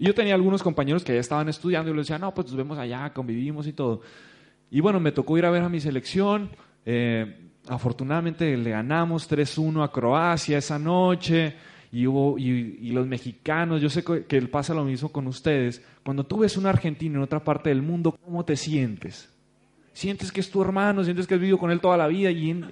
Y 0.00 0.06
yo 0.06 0.14
tenía 0.16 0.34
algunos 0.34 0.64
compañeros 0.64 1.04
que 1.04 1.14
ya 1.14 1.20
estaban 1.20 1.48
estudiando 1.48 1.92
y 1.92 1.94
les 1.94 2.08
decía, 2.08 2.18
no, 2.18 2.34
pues 2.34 2.48
nos 2.48 2.56
vemos 2.56 2.76
allá, 2.76 3.12
convivimos 3.12 3.68
y 3.68 3.72
todo. 3.72 4.00
Y 4.68 4.80
bueno, 4.80 4.98
me 4.98 5.12
tocó 5.12 5.38
ir 5.38 5.46
a 5.46 5.50
ver 5.50 5.62
a 5.62 5.68
mi 5.68 5.78
selección. 5.78 6.50
Eh, 6.84 7.50
afortunadamente 7.68 8.56
le 8.56 8.70
ganamos 8.70 9.30
3-1 9.30 9.84
a 9.84 9.92
Croacia 9.92 10.58
esa 10.58 10.76
noche 10.76 11.54
y, 11.92 12.08
hubo, 12.08 12.36
y, 12.36 12.90
los 12.90 13.06
mexicanos, 13.06 13.80
yo 13.80 13.90
sé 13.90 14.02
que 14.02 14.42
pasa 14.48 14.74
lo 14.74 14.82
mismo 14.82 15.12
con 15.12 15.28
ustedes, 15.28 15.86
cuando 16.04 16.26
tú 16.26 16.38
ves 16.38 16.56
un 16.56 16.66
argentino 16.66 17.18
en 17.18 17.22
otra 17.22 17.44
parte 17.44 17.68
del 17.68 17.82
mundo, 17.82 18.18
¿cómo 18.24 18.44
te 18.44 18.56
sientes? 18.56 19.35
Sientes 19.96 20.30
que 20.30 20.40
es 20.40 20.50
tu 20.50 20.60
hermano, 20.60 21.02
sientes 21.02 21.26
que 21.26 21.34
has 21.34 21.40
vivido 21.40 21.56
con 21.56 21.70
él 21.70 21.80
toda 21.80 21.96
la 21.96 22.06
vida 22.06 22.30
y 22.30 22.50
en, 22.50 22.66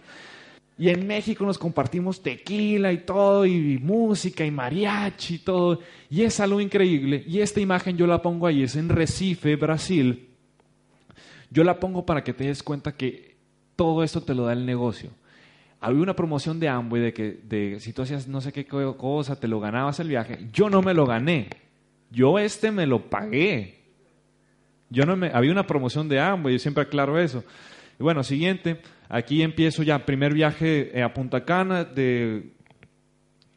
y 0.76 0.90
en 0.90 1.06
México 1.06 1.46
nos 1.46 1.56
compartimos 1.56 2.22
tequila 2.22 2.92
y 2.92 2.98
todo, 2.98 3.46
y 3.46 3.78
música 3.78 4.44
y 4.44 4.50
mariachi 4.50 5.36
y 5.36 5.38
todo, 5.38 5.80
y 6.10 6.20
es 6.20 6.38
algo 6.40 6.60
increíble. 6.60 7.24
Y 7.26 7.40
esta 7.40 7.60
imagen 7.60 7.96
yo 7.96 8.06
la 8.06 8.20
pongo 8.20 8.46
ahí, 8.46 8.62
es 8.62 8.76
en 8.76 8.90
Recife, 8.90 9.56
Brasil. 9.56 10.28
Yo 11.50 11.64
la 11.64 11.80
pongo 11.80 12.04
para 12.04 12.22
que 12.22 12.34
te 12.34 12.44
des 12.44 12.62
cuenta 12.62 12.92
que 12.92 13.36
todo 13.74 14.04
esto 14.04 14.20
te 14.20 14.34
lo 14.34 14.44
da 14.44 14.52
el 14.52 14.66
negocio 14.66 15.10
había 15.84 16.02
una 16.02 16.16
promoción 16.16 16.58
de 16.58 16.68
Amway 16.68 17.02
de 17.02 17.12
que 17.12 17.40
de, 17.42 17.78
si 17.78 17.92
tú 17.92 18.00
hacías 18.00 18.26
no 18.26 18.40
sé 18.40 18.52
qué 18.52 18.64
cosa, 18.64 19.38
te 19.38 19.48
lo 19.48 19.60
ganabas 19.60 20.00
el 20.00 20.08
viaje. 20.08 20.48
Yo 20.50 20.70
no 20.70 20.80
me 20.80 20.94
lo 20.94 21.04
gané. 21.04 21.50
Yo 22.10 22.38
este 22.38 22.70
me 22.70 22.86
lo 22.86 23.10
pagué. 23.10 23.83
Yo 24.94 25.04
no 25.04 25.16
me, 25.16 25.26
había 25.34 25.50
una 25.50 25.66
promoción 25.66 26.08
de 26.08 26.20
Amway, 26.20 26.54
yo 26.54 26.58
siempre 26.60 26.84
aclaro 26.84 27.18
eso. 27.18 27.42
Bueno, 27.98 28.22
siguiente, 28.22 28.80
aquí 29.08 29.42
empiezo 29.42 29.82
ya, 29.82 30.06
primer 30.06 30.32
viaje 30.32 30.96
eh, 30.96 31.02
a 31.02 31.12
Punta 31.12 31.44
Cana 31.44 31.84
de 31.84 32.52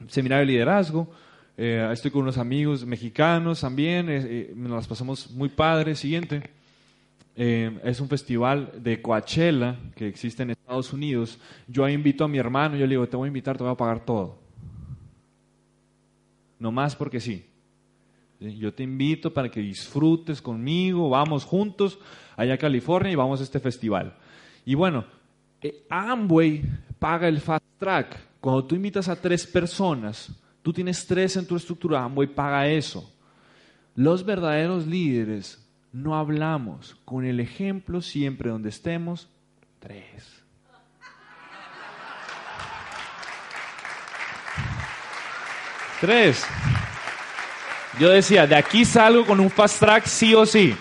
seminario 0.08 0.48
de 0.48 0.52
liderazgo. 0.52 1.12
Eh, 1.56 1.88
estoy 1.92 2.10
con 2.10 2.24
unos 2.24 2.40
amigos 2.40 2.84
mexicanos 2.86 3.62
también, 3.62 4.08
eh, 4.10 4.52
nos 4.56 4.72
las 4.72 4.88
pasamos 4.88 5.30
muy 5.30 5.50
padres. 5.50 6.00
Siguiente. 6.00 6.42
Es 7.36 8.00
un 8.02 8.10
festival 8.10 8.72
de 8.80 9.00
Coachella 9.00 9.76
que 9.96 10.08
existe 10.08 10.42
en 10.42 10.50
Estados 10.50 10.92
Unidos. 10.92 11.38
Yo 11.68 11.88
invito 11.88 12.24
a 12.24 12.28
mi 12.28 12.40
hermano, 12.40 12.76
yo 12.78 12.88
le 12.88 12.94
digo, 12.94 13.08
te 13.08 13.16
voy 13.16 13.28
a 13.28 13.30
invitar, 13.30 13.56
te 13.56 13.64
voy 13.64 13.72
a 13.72 13.78
pagar 13.78 14.04
todo. 14.04 14.40
No 16.58 16.72
más 16.72 16.96
porque 16.96 17.20
sí. 17.20 17.46
Yo 18.40 18.74
te 18.74 18.84
invito 18.84 19.34
para 19.34 19.50
que 19.50 19.60
disfrutes 19.60 20.42
conmigo, 20.42 21.10
vamos 21.10 21.44
juntos 21.44 21.98
allá 22.36 22.54
a 22.54 22.58
California 22.58 23.12
y 23.12 23.16
vamos 23.16 23.40
a 23.40 23.44
este 23.44 23.60
festival. 23.60 24.16
Y 24.64 24.76
bueno, 24.76 25.06
eh, 25.62 25.86
Amway 25.90 26.62
paga 27.00 27.28
el 27.28 27.40
fast 27.40 27.66
track. 27.80 28.20
Cuando 28.40 28.66
tú 28.66 28.76
invitas 28.76 29.10
a 29.10 29.20
tres 29.20 29.48
personas, 29.48 30.32
tú 30.62 30.72
tienes 30.72 31.06
tres 31.08 31.36
en 31.38 31.48
tu 31.48 31.56
estructura, 31.56 32.04
Amway 32.04 32.28
paga 32.28 32.68
eso. 32.68 33.12
Los 33.96 34.24
verdaderos 34.24 34.86
líderes 34.86 35.68
no 35.92 36.16
hablamos 36.16 36.96
con 37.06 37.26
el 37.26 37.40
ejemplo 37.40 38.02
siempre 38.02 38.52
donde 38.52 38.70
estemos. 38.70 39.28
Tres. 39.80 40.44
Tres. 46.00 46.46
Yo 48.00 48.10
decía, 48.10 48.46
de 48.46 48.56
aquí 48.56 48.86
salgo 48.86 49.26
con 49.26 49.40
un 49.40 49.50
fast 49.50 49.80
track 49.80 50.06
sí 50.06 50.36
o 50.36 50.46
sí. 50.46 50.76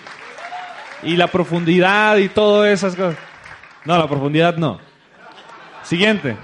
Y 1.03 1.15
la 1.15 1.27
profundidad 1.27 2.17
y 2.17 2.29
todas 2.29 2.71
esas 2.71 2.95
cosas. 2.95 3.17
No, 3.85 3.97
la 3.97 4.07
profundidad 4.07 4.57
no. 4.57 4.79
Siguiente. 5.83 6.35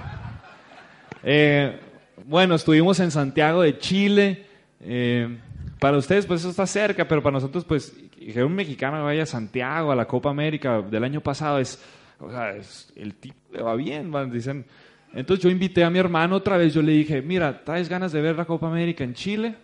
Eh, 1.22 1.78
bueno, 2.24 2.54
estuvimos 2.54 2.98
en 3.00 3.10
Santiago 3.10 3.62
de 3.62 3.78
Chile. 3.78 4.46
Eh, 4.80 5.38
para 5.78 5.98
ustedes, 5.98 6.26
pues 6.26 6.40
eso 6.40 6.50
está 6.50 6.66
cerca, 6.66 7.06
pero 7.06 7.22
para 7.22 7.34
nosotros, 7.34 7.64
pues 7.64 7.94
que 8.32 8.42
un 8.42 8.54
mexicano 8.54 9.04
vaya 9.04 9.24
a 9.24 9.26
Santiago 9.26 9.92
a 9.92 9.96
la 9.96 10.06
Copa 10.06 10.30
América 10.30 10.80
del 10.80 11.04
año 11.04 11.20
pasado 11.20 11.58
es, 11.58 11.82
o 12.18 12.30
sea, 12.30 12.54
el 12.96 13.14
tipo 13.14 13.36
le 13.52 13.62
va 13.62 13.74
bien, 13.74 14.10
dicen. 14.32 14.64
Entonces 15.12 15.44
yo 15.44 15.50
invité 15.50 15.84
a 15.84 15.90
mi 15.90 15.98
hermano 15.98 16.36
otra 16.36 16.56
vez, 16.56 16.74
yo 16.74 16.82
le 16.82 16.92
dije, 16.92 17.22
mira, 17.22 17.62
¿traes 17.64 17.88
ganas 17.88 18.12
de 18.12 18.20
ver 18.20 18.36
la 18.36 18.46
Copa 18.46 18.66
América 18.66 19.04
en 19.04 19.14
Chile? 19.14 19.54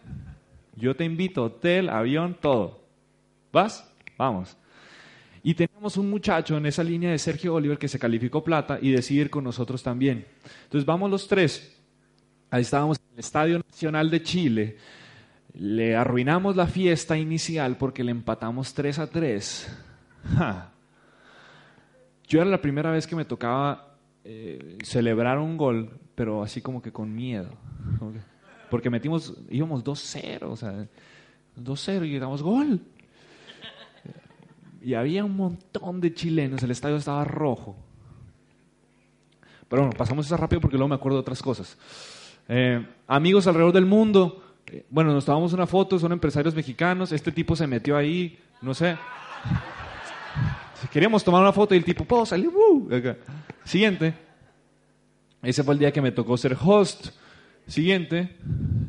Yo 0.76 0.94
te 0.94 1.04
invito, 1.04 1.44
hotel, 1.44 1.88
avión, 1.88 2.36
todo. 2.40 2.80
¿Vas? 3.52 3.90
Vamos. 4.16 4.56
Y 5.42 5.54
teníamos 5.54 5.96
un 5.96 6.10
muchacho 6.10 6.56
en 6.56 6.66
esa 6.66 6.84
línea 6.84 7.10
de 7.10 7.18
Sergio 7.18 7.54
Oliver 7.54 7.78
que 7.78 7.88
se 7.88 7.98
calificó 7.98 8.44
plata 8.44 8.78
y 8.80 8.90
decidió 8.90 9.22
ir 9.22 9.30
con 9.30 9.44
nosotros 9.44 9.82
también. 9.82 10.26
Entonces 10.64 10.84
vamos 10.84 11.10
los 11.10 11.26
tres. 11.26 11.76
Ahí 12.50 12.62
estábamos 12.62 12.98
en 12.98 13.14
el 13.14 13.20
Estadio 13.20 13.58
Nacional 13.58 14.10
de 14.10 14.22
Chile 14.22 14.76
le 15.54 15.96
arruinamos 15.96 16.56
la 16.56 16.66
fiesta 16.66 17.16
inicial 17.16 17.76
porque 17.76 18.04
le 18.04 18.10
empatamos 18.12 18.74
3 18.74 18.98
a 18.98 19.10
3. 19.10 19.78
Yo 22.28 22.40
era 22.40 22.50
la 22.50 22.60
primera 22.60 22.90
vez 22.90 23.06
que 23.06 23.16
me 23.16 23.24
tocaba 23.24 23.96
eh, 24.24 24.78
celebrar 24.84 25.38
un 25.38 25.56
gol, 25.56 25.98
pero 26.14 26.42
así 26.42 26.60
como 26.60 26.80
que 26.80 26.92
con 26.92 27.14
miedo. 27.14 27.50
Porque 28.70 28.88
metimos, 28.88 29.34
íbamos 29.50 29.84
2-0, 29.84 30.42
o 30.44 30.56
sea, 30.56 30.86
2-0 31.58 32.06
y 32.06 32.18
damos 32.18 32.42
gol. 32.42 32.80
Y 34.82 34.94
había 34.94 35.24
un 35.24 35.36
montón 35.36 36.00
de 36.00 36.14
chilenos, 36.14 36.62
el 36.62 36.70
estadio 36.70 36.96
estaba 36.96 37.24
rojo. 37.24 37.76
Pero 39.68 39.82
bueno, 39.82 39.96
pasamos 39.96 40.26
eso 40.26 40.36
rápido 40.36 40.60
porque 40.60 40.76
luego 40.76 40.88
me 40.88 40.94
acuerdo 40.94 41.18
de 41.18 41.22
otras 41.22 41.42
cosas. 41.42 41.76
Eh, 42.48 42.84
amigos 43.06 43.46
alrededor 43.46 43.72
del 43.72 43.86
mundo, 43.86 44.42
bueno, 44.88 45.12
nos 45.12 45.24
tomamos 45.24 45.52
una 45.52 45.66
foto, 45.66 45.98
son 45.98 46.12
empresarios 46.12 46.54
mexicanos, 46.54 47.12
este 47.12 47.30
tipo 47.30 47.54
se 47.54 47.66
metió 47.66 47.96
ahí, 47.96 48.38
no 48.62 48.74
sé. 48.74 48.96
Queríamos 50.90 51.22
tomar 51.22 51.42
una 51.42 51.52
foto 51.52 51.74
y 51.74 51.78
el 51.78 51.84
tipo, 51.84 52.04
¡puedo 52.04 52.24
salir! 52.24 52.50
Siguiente. 53.64 54.14
Ese 55.42 55.62
fue 55.62 55.74
el 55.74 55.80
día 55.80 55.92
que 55.92 56.00
me 56.00 56.10
tocó 56.10 56.36
ser 56.36 56.56
host. 56.60 57.08
Siguiente. 57.70 58.30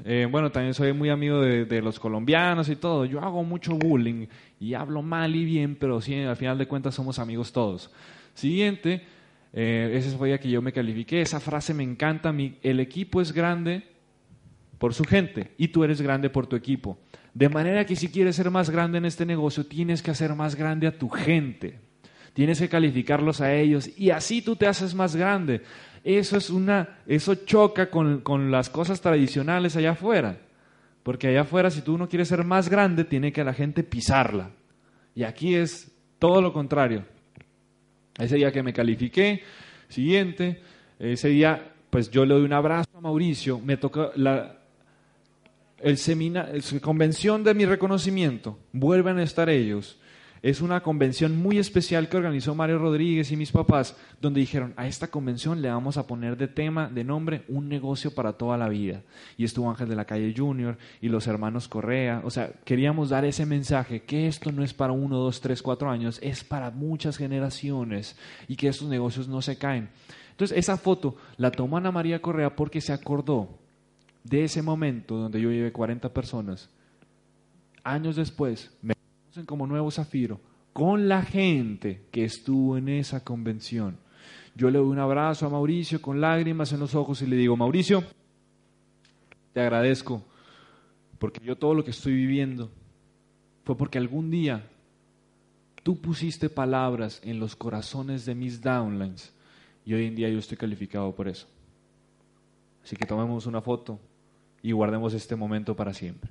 Eh, 0.06 0.28
bueno, 0.30 0.52
también 0.52 0.74
soy 0.74 0.92
muy 0.92 1.12
amigo 1.12 1.40
de, 1.40 1.82
los 1.84 2.00
colombianos 2.00 2.68
y 2.68 2.76
todo. 2.76 3.06
Yo 3.06 3.22
hago 3.22 3.44
mucho 3.44 3.76
bullying 3.76 4.26
y 4.60 4.74
hablo 4.74 5.04
mal 5.04 5.36
y 5.36 5.46
bien, 5.46 5.76
pero 5.76 6.02
sí, 6.02 6.16
al 6.16 6.36
final 6.36 6.58
de 6.58 6.68
cuentas 6.68 6.96
somos 6.96 7.20
amigos 7.20 7.54
todos. 7.54 7.92
Siguiente. 8.34 9.04
Eh, 9.54 9.92
ese 9.94 10.18
fue 10.18 10.30
día 10.30 10.40
que 10.40 10.50
yo 10.50 10.64
me 10.64 10.74
califiqué. 10.74 11.22
Esa 11.22 11.40
frase 11.40 11.76
me 11.76 11.84
encanta. 11.84 12.32
Mi, 12.32 12.58
el 12.64 12.80
equipo 12.80 13.22
es 13.22 13.34
grande 13.34 13.84
por 14.80 14.96
su 14.96 15.04
gente 15.04 15.52
y 15.60 15.68
tú 15.68 15.84
eres 15.84 16.02
grande 16.02 16.32
por 16.32 16.48
tu 16.48 16.56
equipo. 16.56 16.98
De 17.36 17.50
manera 17.50 17.86
que 17.86 17.96
si 17.96 18.10
quieres 18.10 18.36
ser 18.36 18.50
más 18.50 18.72
grande 18.72 18.98
en 18.98 19.06
este 19.06 19.28
negocio, 19.28 19.64
tienes 19.64 20.02
que 20.02 20.10
hacer 20.10 20.34
más 20.34 20.56
grande 20.56 20.88
a 20.88 20.98
tu 20.98 21.08
gente. 21.08 21.78
Tienes 22.34 22.60
que 22.60 22.68
calificarlos 22.68 23.42
a 23.42 23.54
ellos 23.54 23.92
y 23.96 24.10
así 24.10 24.42
tú 24.42 24.56
te 24.56 24.66
haces 24.66 24.96
más 24.96 25.16
grande. 25.16 25.62
Eso 26.04 26.38
es 26.38 26.50
una, 26.50 27.00
eso 27.06 27.36
choca 27.36 27.90
con, 27.90 28.22
con 28.22 28.52
las 28.52 28.70
cosas 28.70 29.02
tradicionales 29.02 29.76
allá 29.76 29.92
afuera. 29.92 30.38
Porque 31.04 31.28
allá 31.28 31.42
afuera, 31.42 31.70
si 31.70 31.82
tú 31.82 31.98
no 31.98 32.08
quieres 32.08 32.28
ser 32.28 32.44
más 32.44 32.70
grande, 32.70 33.04
tiene 33.04 33.32
que 33.32 33.44
la 33.44 33.54
gente 33.54 33.84
pisarla. 33.84 34.52
Y 35.16 35.24
aquí 35.24 35.56
es 35.56 35.92
todo 36.20 36.42
lo 36.42 36.54
contrario. 36.54 37.06
Ese 38.18 38.36
día 38.36 38.52
que 38.52 38.64
me 38.64 38.74
califiqué, 38.74 39.42
siguiente, 39.90 40.62
ese 41.00 41.30
día, 41.30 41.74
pues 41.90 42.10
yo 42.12 42.26
le 42.26 42.36
doy 42.36 42.44
un 42.44 42.54
abrazo 42.54 42.90
a 42.96 43.02
Mauricio, 43.02 43.60
me 43.60 43.78
toca 43.78 44.12
la, 44.16 44.58
el 45.80 46.82
convención 46.82 47.44
de 47.44 47.54
mi 47.54 47.66
reconocimiento, 47.66 48.60
vuelven 48.72 49.18
a 49.18 49.24
estar 49.24 49.50
ellos. 49.50 49.98
Es 50.44 50.62
una 50.62 50.82
convención 50.82 51.38
muy 51.38 51.60
especial 51.60 52.10
que 52.10 52.18
organizó 52.18 52.56
Mario 52.56 52.80
Rodríguez 52.80 53.32
y 53.32 53.38
mis 53.38 53.52
papás, 53.52 53.96
donde 54.20 54.40
dijeron, 54.40 54.74
a 54.76 54.88
esta 54.88 55.08
convención 55.08 55.62
le 55.62 55.70
vamos 55.70 55.98
a 55.98 56.08
poner 56.08 56.36
de 56.36 56.48
tema, 56.48 56.90
de 56.90 57.04
nombre, 57.04 57.44
un 57.48 57.70
negocio 57.70 58.16
para 58.16 58.34
toda 58.34 58.58
la 58.58 58.68
vida. 58.68 59.04
Y 59.38 59.44
estuvo 59.44 59.70
Ángel 59.70 59.88
de 59.88 59.96
la 59.96 60.06
Calle 60.06 60.34
Junior 60.36 60.80
y 61.00 61.10
los 61.10 61.28
hermanos 61.28 61.68
Correa. 61.68 62.24
O 62.26 62.32
sea, 62.32 62.52
queríamos 62.66 63.10
dar 63.10 63.24
ese 63.24 63.46
mensaje, 63.46 64.02
que 64.02 64.28
esto 64.28 64.52
no 64.52 64.64
es 64.64 64.74
para 64.74 64.94
uno, 64.94 65.18
dos, 65.18 65.42
tres, 65.42 65.62
cuatro 65.62 65.92
años, 65.92 66.18
es 66.24 66.44
para 66.44 66.72
muchas 66.72 67.18
generaciones 67.18 68.18
y 68.48 68.56
que 68.56 68.68
estos 68.68 68.90
negocios 68.90 69.28
no 69.28 69.44
se 69.44 69.60
caen. 69.60 69.90
Entonces, 70.32 70.58
esa 70.58 70.76
foto 70.76 71.18
la 71.38 71.52
tomó 71.52 71.78
Ana 71.78 71.92
María 71.92 72.20
Correa 72.20 72.56
porque 72.56 72.82
se 72.82 72.94
acordó 72.94 73.60
de 74.24 74.46
ese 74.46 74.64
momento 74.64 75.18
donde 75.18 75.40
yo 75.40 75.52
llevé 75.52 75.72
40 75.72 76.12
personas. 76.12 76.72
Años 77.84 78.16
después, 78.16 78.72
me 78.82 78.96
como 79.46 79.68
Nuevo 79.68 79.92
Zafiro, 79.92 80.40
con 80.74 81.08
la 81.08 81.22
gente 81.24 82.06
que 82.12 82.24
estuvo 82.24 82.78
en 82.78 82.90
esa 82.90 83.24
convención. 83.24 83.98
Yo 84.56 84.70
le 84.70 84.80
doy 84.80 84.88
un 84.88 85.00
abrazo 85.00 85.46
a 85.46 85.50
Mauricio 85.50 86.02
con 86.02 86.20
lágrimas 86.20 86.74
en 86.74 86.80
los 86.80 86.96
ojos 86.96 87.22
y 87.22 87.28
le 87.28 87.38
digo, 87.38 87.56
Mauricio, 87.56 88.04
te 89.54 89.62
agradezco, 89.62 90.24
porque 91.18 91.44
yo 91.44 91.58
todo 91.58 91.74
lo 91.74 91.84
que 91.84 91.92
estoy 91.92 92.14
viviendo 92.14 92.70
fue 93.64 93.78
porque 93.78 93.98
algún 93.98 94.30
día 94.30 94.68
tú 95.84 96.00
pusiste 96.02 96.50
palabras 96.50 97.22
en 97.24 97.40
los 97.40 97.56
corazones 97.56 98.26
de 98.26 98.36
mis 98.36 98.62
downlines 98.62 99.34
y 99.86 99.94
hoy 99.94 100.08
en 100.08 100.16
día 100.16 100.30
yo 100.30 100.40
estoy 100.40 100.58
calificado 100.58 101.14
por 101.16 101.28
eso. 101.28 101.48
Así 102.84 102.96
que 102.96 103.06
tomemos 103.06 103.46
una 103.46 103.62
foto 103.62 104.00
y 104.62 104.72
guardemos 104.74 105.14
este 105.14 105.36
momento 105.36 105.76
para 105.76 105.94
siempre. 105.94 106.30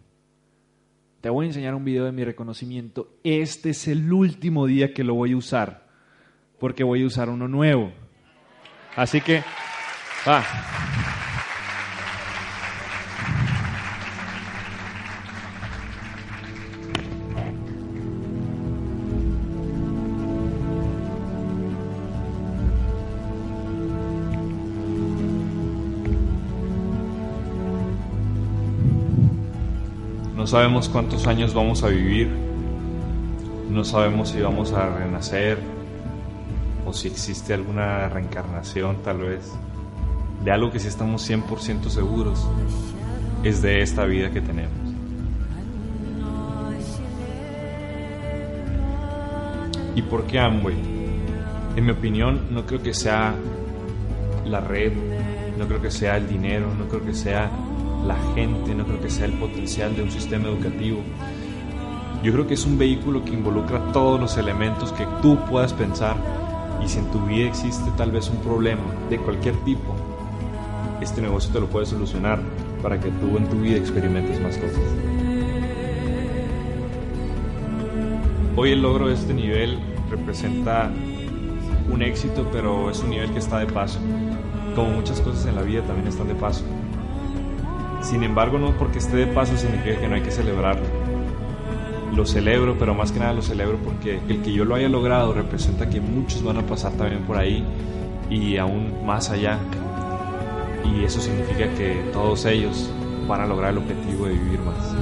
Te 1.21 1.29
voy 1.29 1.45
a 1.45 1.49
enseñar 1.49 1.75
un 1.75 1.85
video 1.85 2.07
de 2.07 2.13
mi 2.13 2.25
reconocimiento. 2.25 3.09
Este 3.25 3.71
es 3.71 3.89
el 3.89 4.11
último 4.11 4.67
día 4.67 4.95
que 4.95 5.05
lo 5.05 5.15
voy 5.15 5.33
a 5.33 5.37
usar, 5.37 5.87
porque 6.59 6.83
voy 6.83 7.03
a 7.03 7.07
usar 7.07 7.29
uno 7.29 7.47
nuevo. 7.47 7.93
Así 8.97 9.21
que, 9.21 9.43
va. 10.27 10.43
Sabemos 30.51 30.89
cuántos 30.89 31.29
años 31.29 31.55
vamos 31.55 31.85
a 31.85 31.89
vivir, 31.89 32.29
no 33.71 33.85
sabemos 33.85 34.31
si 34.31 34.41
vamos 34.41 34.73
a 34.73 34.89
renacer 34.89 35.59
o 36.85 36.93
si 36.93 37.07
existe 37.07 37.55
alguna 37.55 38.09
reencarnación 38.09 38.97
tal 39.05 39.19
vez. 39.19 39.53
De 40.45 40.51
algo 40.51 40.73
que 40.73 40.81
sí 40.81 40.89
estamos 40.89 41.31
100% 41.31 41.89
seguros 41.89 42.45
es 43.45 43.63
de 43.63 43.81
esta 43.81 44.05
vida 44.07 44.33
que 44.33 44.41
tenemos. 44.41 44.73
¿Y 49.95 50.03
por 50.03 50.25
qué 50.25 50.41
Amway? 50.41 50.75
En 51.77 51.85
mi 51.85 51.93
opinión, 51.93 52.49
no 52.51 52.67
creo 52.67 52.83
que 52.83 52.93
sea 52.93 53.37
la 54.47 54.61
red, 54.61 54.93
no 55.57 55.69
creo 55.69 55.81
que 55.81 55.93
sea 55.93 56.17
el 56.17 56.29
dinero, 56.29 56.75
no 56.77 56.89
creo 56.89 57.05
que 57.05 57.15
sea 57.15 57.49
la 58.07 58.17
gente, 58.35 58.75
no 58.75 58.85
creo 58.85 59.01
que 59.01 59.11
sea 59.11 59.27
el 59.27 59.33
potencial 59.35 59.95
de 59.95 60.03
un 60.03 60.11
sistema 60.11 60.49
educativo. 60.49 61.01
Yo 62.23 62.33
creo 62.33 62.47
que 62.47 62.55
es 62.55 62.67
un 62.67 62.79
vehículo 62.79 63.25
que 63.25 63.33
involucra 63.33 63.93
todos 63.93 64.21
los 64.21 64.37
elementos 64.37 64.93
que 64.93 65.07
tú 65.23 65.39
puedas 65.49 65.73
pensar 65.73 66.17
y 66.85 66.89
si 66.89 66.99
en 66.99 67.11
tu 67.11 67.21
vida 67.27 67.49
existe 67.49 67.91
tal 67.97 68.11
vez 68.11 68.29
un 68.29 68.39
problema 68.39 68.83
de 69.09 69.19
cualquier 69.19 69.57
tipo, 69.65 69.95
este 71.01 71.21
negocio 71.21 71.53
te 71.53 71.61
lo 71.61 71.67
puede 71.67 71.87
solucionar 71.87 72.41
para 72.83 72.99
que 73.01 73.11
tú 73.11 73.37
en 73.37 73.49
tu 73.49 73.57
vida 73.57 73.77
experimentes 73.77 74.41
más 74.41 74.57
cosas. 74.57 74.81
Hoy 78.57 78.73
el 78.73 78.83
logro 78.83 79.09
de 79.09 79.15
este 79.15 79.33
nivel 79.33 79.79
representa 80.11 80.91
un 81.91 82.03
éxito, 82.03 82.47
pero 82.53 82.91
es 82.91 83.01
un 83.01 83.11
nivel 83.11 83.33
que 83.33 83.39
está 83.39 83.59
de 83.59 83.67
paso. 83.67 83.99
Como 84.75 84.91
muchas 84.91 85.21
cosas 85.21 85.47
en 85.47 85.57
la 85.57 85.63
vida 85.63 85.83
también 85.83 86.09
están 86.09 86.29
de 86.29 86.35
paso. 86.35 86.65
Sin 88.03 88.23
embargo, 88.23 88.59
no 88.59 88.73
porque 88.79 88.99
esté 88.99 89.17
de 89.17 89.27
paso 89.27 89.57
significa 89.57 89.99
que 90.01 90.09
no 90.09 90.15
hay 90.15 90.23
que 90.23 90.31
celebrarlo. 90.31 90.87
Lo 92.15 92.27
celebro, 92.27 92.77
pero 92.79 92.95
más 92.95 93.13
que 93.13 93.21
nada 93.21 93.35
lo 93.35 93.43
celebro 93.43 93.79
porque 93.79 94.21
el 94.29 94.43
que 94.43 94.53
yo 94.53 94.65
lo 94.65 94.75
haya 94.75 94.89
logrado 94.89 95.33
representa 95.33 95.89
que 95.89 96.01
muchos 96.01 96.43
van 96.43 96.57
a 96.57 96.67
pasar 96.67 96.93
también 96.93 97.23
por 97.23 97.37
ahí 97.37 97.65
y 98.29 98.57
aún 98.57 99.05
más 99.05 99.31
allá. 99.31 99.59
Y 100.85 101.05
eso 101.05 101.21
significa 101.21 101.73
que 101.75 102.03
todos 102.13 102.47
ellos 102.47 102.91
van 103.29 103.43
a 103.43 103.47
lograr 103.47 103.71
el 103.71 103.79
objetivo 103.79 104.27
de 104.27 104.33
vivir 104.33 104.61
más. 104.61 104.97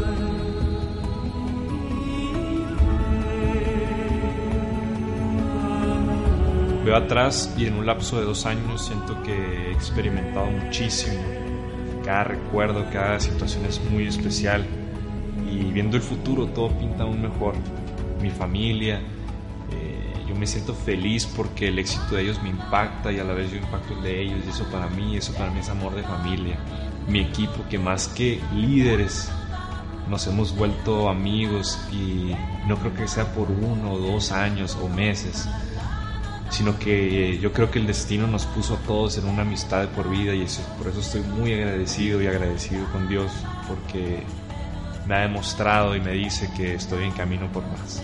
Veo 6.85 6.97
atrás 6.97 7.55
y 7.57 7.67
en 7.67 7.75
un 7.75 7.87
lapso 7.87 8.19
de 8.19 8.25
dos 8.25 8.45
años 8.45 8.87
siento 8.87 9.23
que 9.23 9.33
he 9.33 9.73
experimentado 9.73 10.47
muchísimo 10.47 11.48
cada 12.09 12.25
recuerdo, 12.25 12.87
cada 12.91 13.21
situación 13.21 13.67
es 13.67 13.83
muy 13.91 14.07
especial 14.07 14.65
y 15.47 15.59
viendo 15.73 15.99
el 15.99 16.03
futuro 16.03 16.47
todo 16.47 16.71
pinta 16.71 17.03
aún 17.03 17.21
mejor. 17.21 17.55
Mi 18.23 18.31
familia, 18.31 19.03
eh, 19.71 20.15
yo 20.27 20.35
me 20.35 20.47
siento 20.47 20.73
feliz 20.73 21.27
porque 21.27 21.69
el 21.69 21.79
éxito 21.79 22.15
de 22.15 22.23
ellos 22.23 22.43
me 22.43 22.49
impacta 22.49 23.13
y 23.13 23.19
a 23.19 23.25
la 23.25 23.35
vez 23.35 23.51
yo 23.51 23.59
impacto 23.59 23.93
el 23.93 24.03
de 24.03 24.23
ellos 24.23 24.39
y 24.47 24.49
eso 24.49 24.65
para 24.73 24.89
mí, 24.89 25.19
eso 25.19 25.35
para 25.35 25.51
mí 25.51 25.61
es 25.61 25.69
amor 25.69 25.95
de 25.95 26.03
familia. 26.03 26.57
Mi 27.07 27.21
equipo 27.21 27.63
que 27.69 27.79
más 27.79 28.09
que 28.09 28.41
líderes 28.55 29.31
nos 30.09 30.27
hemos 30.29 30.57
vuelto 30.57 31.11
amigos 31.11 31.79
y 31.93 32.33
no 32.67 32.79
creo 32.79 32.95
que 32.95 33.07
sea 33.07 33.35
por 33.35 33.51
uno 33.51 33.93
o 33.93 33.99
dos 33.99 34.33
años 34.33 34.79
o 34.83 34.89
meses 34.89 35.47
sino 36.51 36.79
que 36.79 37.39
yo 37.39 37.53
creo 37.53 37.71
que 37.71 37.79
el 37.79 37.87
destino 37.87 38.27
nos 38.27 38.47
puso 38.47 38.75
a 38.75 38.79
todos 38.79 39.19
en 39.19 39.27
una 39.27 39.43
amistad 39.43 39.89
por 39.91 40.09
vida 40.09 40.35
y 40.35 40.47
por 40.79 40.89
eso 40.89 41.01
estoy 41.01 41.23
muy 41.23 41.53
agradecido 41.53 42.23
y 42.23 42.27
agradecido 42.27 42.85
con 42.93 43.09
Dios 43.09 43.31
porque 43.67 44.23
me 45.07 45.15
ha 45.15 45.21
demostrado 45.21 45.97
y 45.97 46.01
me 46.01 46.13
dice 46.13 46.51
que 46.57 46.75
estoy 46.75 47.05
en 47.05 47.13
camino 47.13 47.51
por 47.53 47.67
más. 47.67 48.03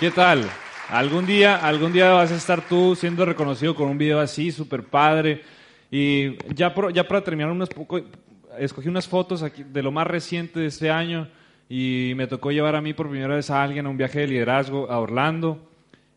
¿Qué 0.00 0.10
tal? 0.10 0.50
Algún 0.94 1.26
día, 1.26 1.56
algún 1.56 1.92
día 1.92 2.12
vas 2.12 2.30
a 2.30 2.36
estar 2.36 2.68
tú 2.68 2.94
siendo 2.94 3.24
reconocido 3.24 3.74
con 3.74 3.88
un 3.88 3.98
video 3.98 4.20
así, 4.20 4.52
súper 4.52 4.84
padre. 4.84 5.42
Y 5.90 6.36
ya, 6.54 6.72
para 6.72 7.24
terminar, 7.24 7.50
unos 7.50 7.68
poco, 7.68 8.00
escogí 8.60 8.88
unas 8.88 9.08
fotos 9.08 9.44
de 9.72 9.82
lo 9.82 9.90
más 9.90 10.06
reciente 10.06 10.60
de 10.60 10.66
este 10.66 10.92
año 10.92 11.26
y 11.68 12.12
me 12.14 12.28
tocó 12.28 12.52
llevar 12.52 12.76
a 12.76 12.80
mí 12.80 12.94
por 12.94 13.10
primera 13.10 13.34
vez 13.34 13.50
a 13.50 13.60
alguien 13.60 13.86
a 13.86 13.88
un 13.88 13.96
viaje 13.96 14.20
de 14.20 14.28
liderazgo 14.28 14.88
a 14.88 15.00
Orlando. 15.00 15.68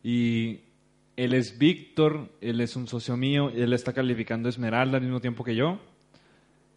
Y 0.03 0.59
él 1.15 1.34
es 1.34 1.57
Víctor, 1.57 2.30
él 2.39 2.61
es 2.61 2.75
un 2.75 2.88
socio 2.88 3.17
mío, 3.17 3.49
él 3.49 3.73
está 3.73 3.93
calificando 3.93 4.47
Esmeralda 4.47 4.97
al 4.97 5.03
mismo 5.03 5.19
tiempo 5.19 5.43
que 5.43 5.55
yo. 5.55 5.80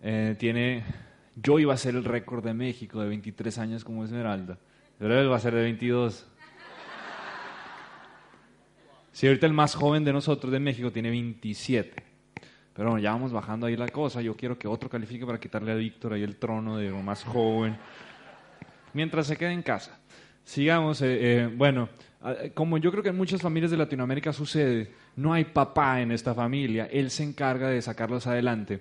Eh, 0.02 0.36
tiene, 0.38 0.84
yo 1.36 1.58
iba 1.58 1.74
a 1.74 1.76
ser 1.76 1.96
el 1.96 2.04
récord 2.06 2.42
de 2.42 2.54
México 2.54 2.98
de 3.02 3.10
23 3.10 3.58
años 3.58 3.84
como 3.84 4.06
Esmeralda, 4.06 4.56
pero 4.98 5.20
él 5.20 5.30
va 5.30 5.36
a 5.36 5.40
ser 5.40 5.54
de 5.54 5.60
22. 5.64 6.29
Si 9.20 9.26
ahorita 9.26 9.44
el 9.44 9.52
más 9.52 9.74
joven 9.74 10.02
de 10.02 10.14
nosotros 10.14 10.50
de 10.50 10.58
México 10.58 10.90
tiene 10.90 11.10
27. 11.10 11.94
Pero 12.72 12.88
bueno, 12.88 13.02
ya 13.02 13.10
vamos 13.10 13.32
bajando 13.32 13.66
ahí 13.66 13.76
la 13.76 13.88
cosa. 13.88 14.22
Yo 14.22 14.34
quiero 14.34 14.58
que 14.58 14.66
otro 14.66 14.88
califique 14.88 15.26
para 15.26 15.38
quitarle 15.38 15.72
a 15.72 15.74
Víctor 15.74 16.14
ahí 16.14 16.22
el 16.22 16.36
trono 16.36 16.78
de 16.78 16.88
lo 16.88 17.02
más 17.02 17.22
joven. 17.24 17.76
Mientras 18.94 19.26
se 19.26 19.36
quede 19.36 19.52
en 19.52 19.60
casa. 19.60 20.00
Sigamos. 20.42 21.02
Eh, 21.02 21.18
eh, 21.20 21.50
bueno, 21.54 21.90
como 22.54 22.78
yo 22.78 22.90
creo 22.90 23.02
que 23.02 23.10
en 23.10 23.18
muchas 23.18 23.42
familias 23.42 23.70
de 23.70 23.76
Latinoamérica 23.76 24.32
sucede, 24.32 24.90
no 25.16 25.34
hay 25.34 25.44
papá 25.44 26.00
en 26.00 26.12
esta 26.12 26.34
familia. 26.34 26.88
Él 26.90 27.10
se 27.10 27.22
encarga 27.22 27.68
de 27.68 27.82
sacarlos 27.82 28.26
adelante. 28.26 28.80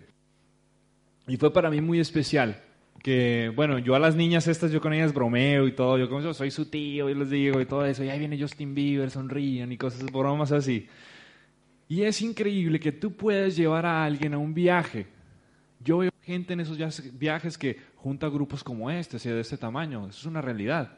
Y 1.28 1.36
fue 1.36 1.52
para 1.52 1.70
mí 1.70 1.82
muy 1.82 2.00
especial 2.00 2.64
que, 3.02 3.52
bueno, 3.56 3.80
yo 3.80 3.96
a 3.96 4.00
las 4.00 4.16
niñas 4.16 4.48
estas, 4.48 4.72
yo 4.72 4.82
con 4.82 4.94
ellas 4.94 5.14
bromeo 5.14 5.68
y 5.68 5.72
todo, 5.72 5.98
yo 5.98 6.10
como 6.10 6.22
yo 6.22 6.34
soy 6.34 6.52
su 6.52 6.66
tío 6.66 7.10
y 7.10 7.16
les 7.16 7.30
digo 7.30 7.60
y 7.62 7.66
todo 7.66 7.86
eso, 7.86 8.04
y 8.04 8.10
ahí 8.10 8.20
viene 8.20 8.40
Justin 8.40 8.76
Bieber, 8.76 9.10
sonríen 9.10 9.72
y 9.72 9.78
cosas, 9.78 10.04
bromas 10.12 10.52
así. 10.52 10.88
Y 11.88 12.04
es 12.04 12.22
increíble 12.22 12.80
que 12.80 12.92
tú 12.92 13.14
puedas 13.14 13.56
llevar 13.56 13.86
a 13.86 14.04
alguien 14.04 14.34
a 14.36 14.38
un 14.38 14.54
viaje. 14.54 15.08
Yo 15.84 16.00
veo 16.00 16.12
gente 16.22 16.54
en 16.54 16.60
esos 16.60 16.78
viajes 17.18 17.58
que 17.58 17.78
junta 17.96 18.28
grupos 18.28 18.64
como 18.64 18.92
este, 18.92 19.18
sea 19.18 19.34
de 19.34 19.42
este 19.42 19.58
tamaño. 19.58 20.08
Eso 20.08 20.20
es 20.20 20.26
una 20.26 20.42
realidad. 20.42 20.98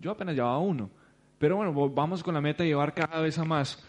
Yo 0.00 0.10
apenas 0.10 0.34
llevaba 0.34 0.58
uno. 0.58 0.90
Pero 1.38 1.56
bueno, 1.56 1.72
vamos 1.90 2.22
con 2.22 2.34
la 2.34 2.40
meta 2.40 2.64
de 2.64 2.70
llevar 2.70 2.92
cada 2.92 3.20
vez 3.20 3.38
a 3.38 3.44
más. 3.44 3.84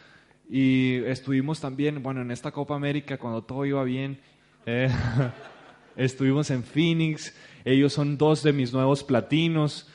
Y 0.49 0.97
estuvimos 1.05 1.59
también, 1.59 2.03
bueno, 2.03 2.21
en 2.21 2.29
esta 2.29 2.51
Copa 2.51 2.75
América, 2.75 3.17
cuando 3.17 3.43
todo 3.43 3.65
iba 3.65 3.83
bien, 3.83 4.19
eh, 4.65 4.89
estuvimos 5.95 6.49
en 6.51 6.63
Phoenix. 6.63 7.35
Ellos 7.65 7.93
son 7.93 8.17
dos 8.17 8.43
de 8.43 8.53
mis 8.53 8.73
nuevos 8.73 9.03
platinos, 9.03 9.87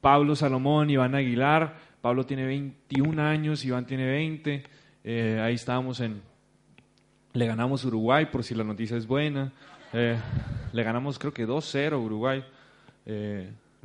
Pablo 0.00 0.36
Salomón 0.36 0.90
y 0.90 0.94
Iván 0.94 1.14
Aguilar. 1.14 1.76
Pablo 2.00 2.24
tiene 2.26 2.46
21 2.46 3.22
años, 3.22 3.64
Iván 3.64 3.86
tiene 3.86 4.06
20. 4.06 4.62
Eh, 5.04 5.40
ahí 5.42 5.54
estábamos 5.54 6.00
en... 6.00 6.20
Le 7.32 7.46
ganamos 7.46 7.84
Uruguay, 7.84 8.26
por 8.26 8.44
si 8.44 8.54
la 8.54 8.64
noticia 8.64 8.96
es 8.96 9.06
buena. 9.06 9.52
Eh, 9.92 10.16
le 10.72 10.82
ganamos 10.82 11.18
creo 11.18 11.32
que 11.32 11.46
2-0 11.46 12.02
Uruguay. 12.02 12.44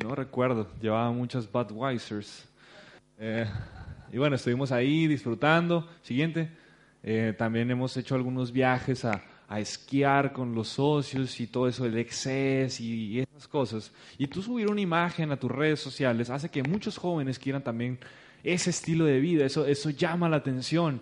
no 0.03 0.15
recuerdo, 0.15 0.67
llevaba 0.81 1.11
muchas 1.11 1.51
Budweisers. 1.51 2.47
Y 4.11 4.17
bueno, 4.17 4.35
estuvimos 4.35 4.71
ahí 4.71 5.07
disfrutando. 5.07 5.87
Siguiente. 6.01 6.49
Eh, 7.03 7.33
también 7.37 7.71
hemos 7.71 7.95
hecho 7.97 8.13
algunos 8.15 8.51
viajes 8.51 9.05
a, 9.05 9.23
esquiar 9.59 10.31
con 10.31 10.55
los 10.55 10.69
socios 10.69 11.39
y 11.39 11.47
todo 11.47 11.67
eso, 11.67 11.85
el 11.85 11.97
exceso 11.97 12.81
y, 12.83 13.19
esas 13.19 13.47
cosas. 13.47 13.91
Y 14.17 14.27
tú 14.27 14.41
subir 14.41 14.69
una 14.69 14.81
imagen 14.81 15.31
a 15.31 15.37
tus 15.37 15.51
redes 15.51 15.79
sociales 15.79 16.29
hace 16.29 16.49
que 16.49 16.63
muchos 16.63 16.97
jóvenes 16.97 17.39
quieran 17.39 17.63
también 17.63 17.99
ese 18.43 18.69
estilo 18.69 19.05
de 19.05 19.19
vida. 19.19 19.45
Eso, 19.45 19.65
eso 19.65 19.89
llama 19.89 20.29
la 20.29 20.37
atención. 20.37 21.01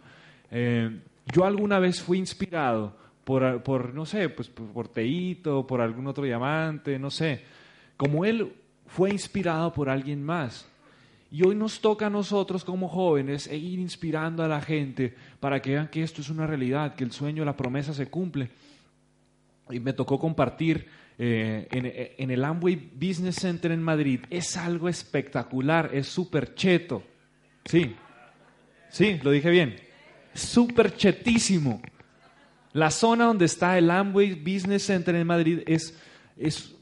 Eh, 0.52 1.00
yo 1.32 1.46
alguna 1.46 1.80
vez 1.80 2.02
fui 2.02 2.18
inspirado 2.18 2.96
por, 3.24 3.62
por, 3.62 3.94
no 3.94 4.06
sé, 4.06 4.30
pues 4.30 4.50
por 4.50 4.88
Teito, 4.88 5.68
por 5.68 5.82
algún 5.82 6.08
otro 6.08 6.24
diamante, 6.24 6.98
no 6.98 7.12
sé. 7.12 7.44
Como 7.98 8.26
él 8.26 8.54
fue 8.88 9.12
inspirado 9.12 9.72
por 9.74 9.90
alguien 9.90 10.24
más. 10.24 10.69
Y 11.32 11.46
hoy 11.46 11.56
nos 11.56 11.80
toca 11.80 12.08
a 12.08 12.10
nosotros 12.10 12.64
como 12.64 12.88
jóvenes 12.88 13.48
e 13.48 13.56
ir 13.56 13.80
inspirando 13.80 14.44
a 14.44 14.48
la 14.48 14.62
gente 14.62 15.14
para 15.40 15.62
que 15.62 15.72
vean 15.72 15.88
que 15.88 16.02
esto 16.02 16.22
es 16.22 16.30
una 16.30 16.48
realidad, 16.48 16.96
que 16.96 17.04
el 17.04 17.12
sueño, 17.12 17.46
la 17.46 17.56
promesa 17.56 17.94
se 17.94 18.08
cumple. 18.08 18.50
Y 19.70 19.80
me 19.80 19.94
tocó 19.94 20.18
compartir 20.18 20.88
eh, 21.20 21.68
en, 22.18 22.32
el 22.32 22.44
Amway 22.44 22.76
Business 22.96 23.36
Center 23.36 23.72
en 23.72 23.84
Madrid. 23.84 24.22
Es 24.32 24.58
algo 24.58 24.90
espectacular, 24.90 25.92
es 25.94 26.08
súper 26.08 26.56
cheto. 26.56 27.04
Sí, 27.66 27.96
sí, 28.90 29.20
lo 29.22 29.30
dije 29.30 29.52
bien. 29.52 29.76
Súper 30.34 30.96
chetísimo. 30.96 31.80
La 32.74 32.90
zona 32.90 33.26
donde 33.26 33.46
está 33.46 33.78
el 33.78 33.92
Amway 33.92 34.34
Business 34.34 34.86
Center 34.86 35.14
en 35.14 35.28
Madrid 35.28 35.60
es, 35.68 35.96
es 36.38 36.74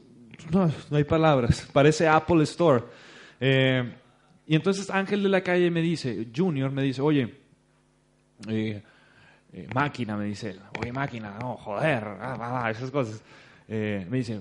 no, 0.50 0.72
no 0.90 0.96
hay 0.96 1.04
palabras, 1.04 1.68
parece 1.70 2.08
Apple 2.08 2.44
Store. 2.44 2.84
Eh, 3.40 3.92
y 4.48 4.56
entonces 4.56 4.88
Ángel 4.88 5.22
de 5.22 5.28
la 5.28 5.42
calle 5.42 5.70
me 5.70 5.82
dice, 5.82 6.28
Junior 6.34 6.70
me 6.72 6.82
dice, 6.82 7.02
oye, 7.02 7.34
eh, 8.48 8.82
eh, 9.52 9.68
máquina, 9.74 10.16
me 10.16 10.24
dice 10.24 10.52
él, 10.52 10.60
oye 10.80 10.90
máquina, 10.90 11.36
no, 11.38 11.54
joder, 11.58 12.02
ah, 12.02 12.62
ah, 12.64 12.70
esas 12.70 12.90
cosas. 12.90 13.22
Eh, 13.68 14.06
me 14.08 14.16
dice, 14.16 14.40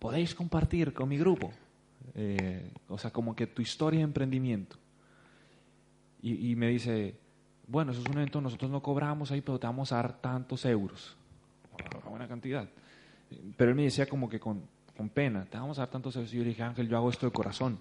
¿podéis 0.00 0.34
compartir 0.34 0.92
con 0.92 1.08
mi 1.08 1.16
grupo? 1.16 1.52
o 2.88 2.98
sea, 2.98 3.10
como 3.10 3.34
que 3.34 3.46
tu 3.46 3.62
historia 3.62 3.98
de 3.98 4.04
emprendimiento. 4.04 4.76
Y, 6.20 6.54
me 6.56 6.68
dice, 6.68 7.16
bueno, 7.66 7.92
eso 7.92 8.00
es 8.00 8.06
un 8.06 8.16
evento, 8.16 8.40
nosotros 8.40 8.70
no 8.70 8.82
cobramos 8.82 9.30
ahí, 9.30 9.42
pero 9.42 9.58
te 9.58 9.66
vamos 9.66 9.92
a 9.92 9.96
dar 9.96 10.20
tantos 10.20 10.64
euros. 10.64 11.16
Una 12.00 12.10
buena 12.10 12.28
cantidad. 12.28 12.68
Pero 13.56 13.70
él 13.70 13.76
me 13.76 13.82
decía 13.82 14.06
como 14.06 14.28
que 14.28 14.40
con, 14.40 14.62
con 14.96 15.08
pena, 15.08 15.44
te 15.44 15.58
vamos 15.58 15.78
a 15.78 15.82
dar 15.82 15.90
tantos 15.90 16.16
euros. 16.16 16.32
Y 16.32 16.36
yo 16.36 16.42
le 16.42 16.50
dije, 16.50 16.62
Ángel, 16.62 16.88
yo 16.88 16.96
hago 16.96 17.10
esto 17.10 17.26
de 17.26 17.32
corazón 17.32 17.78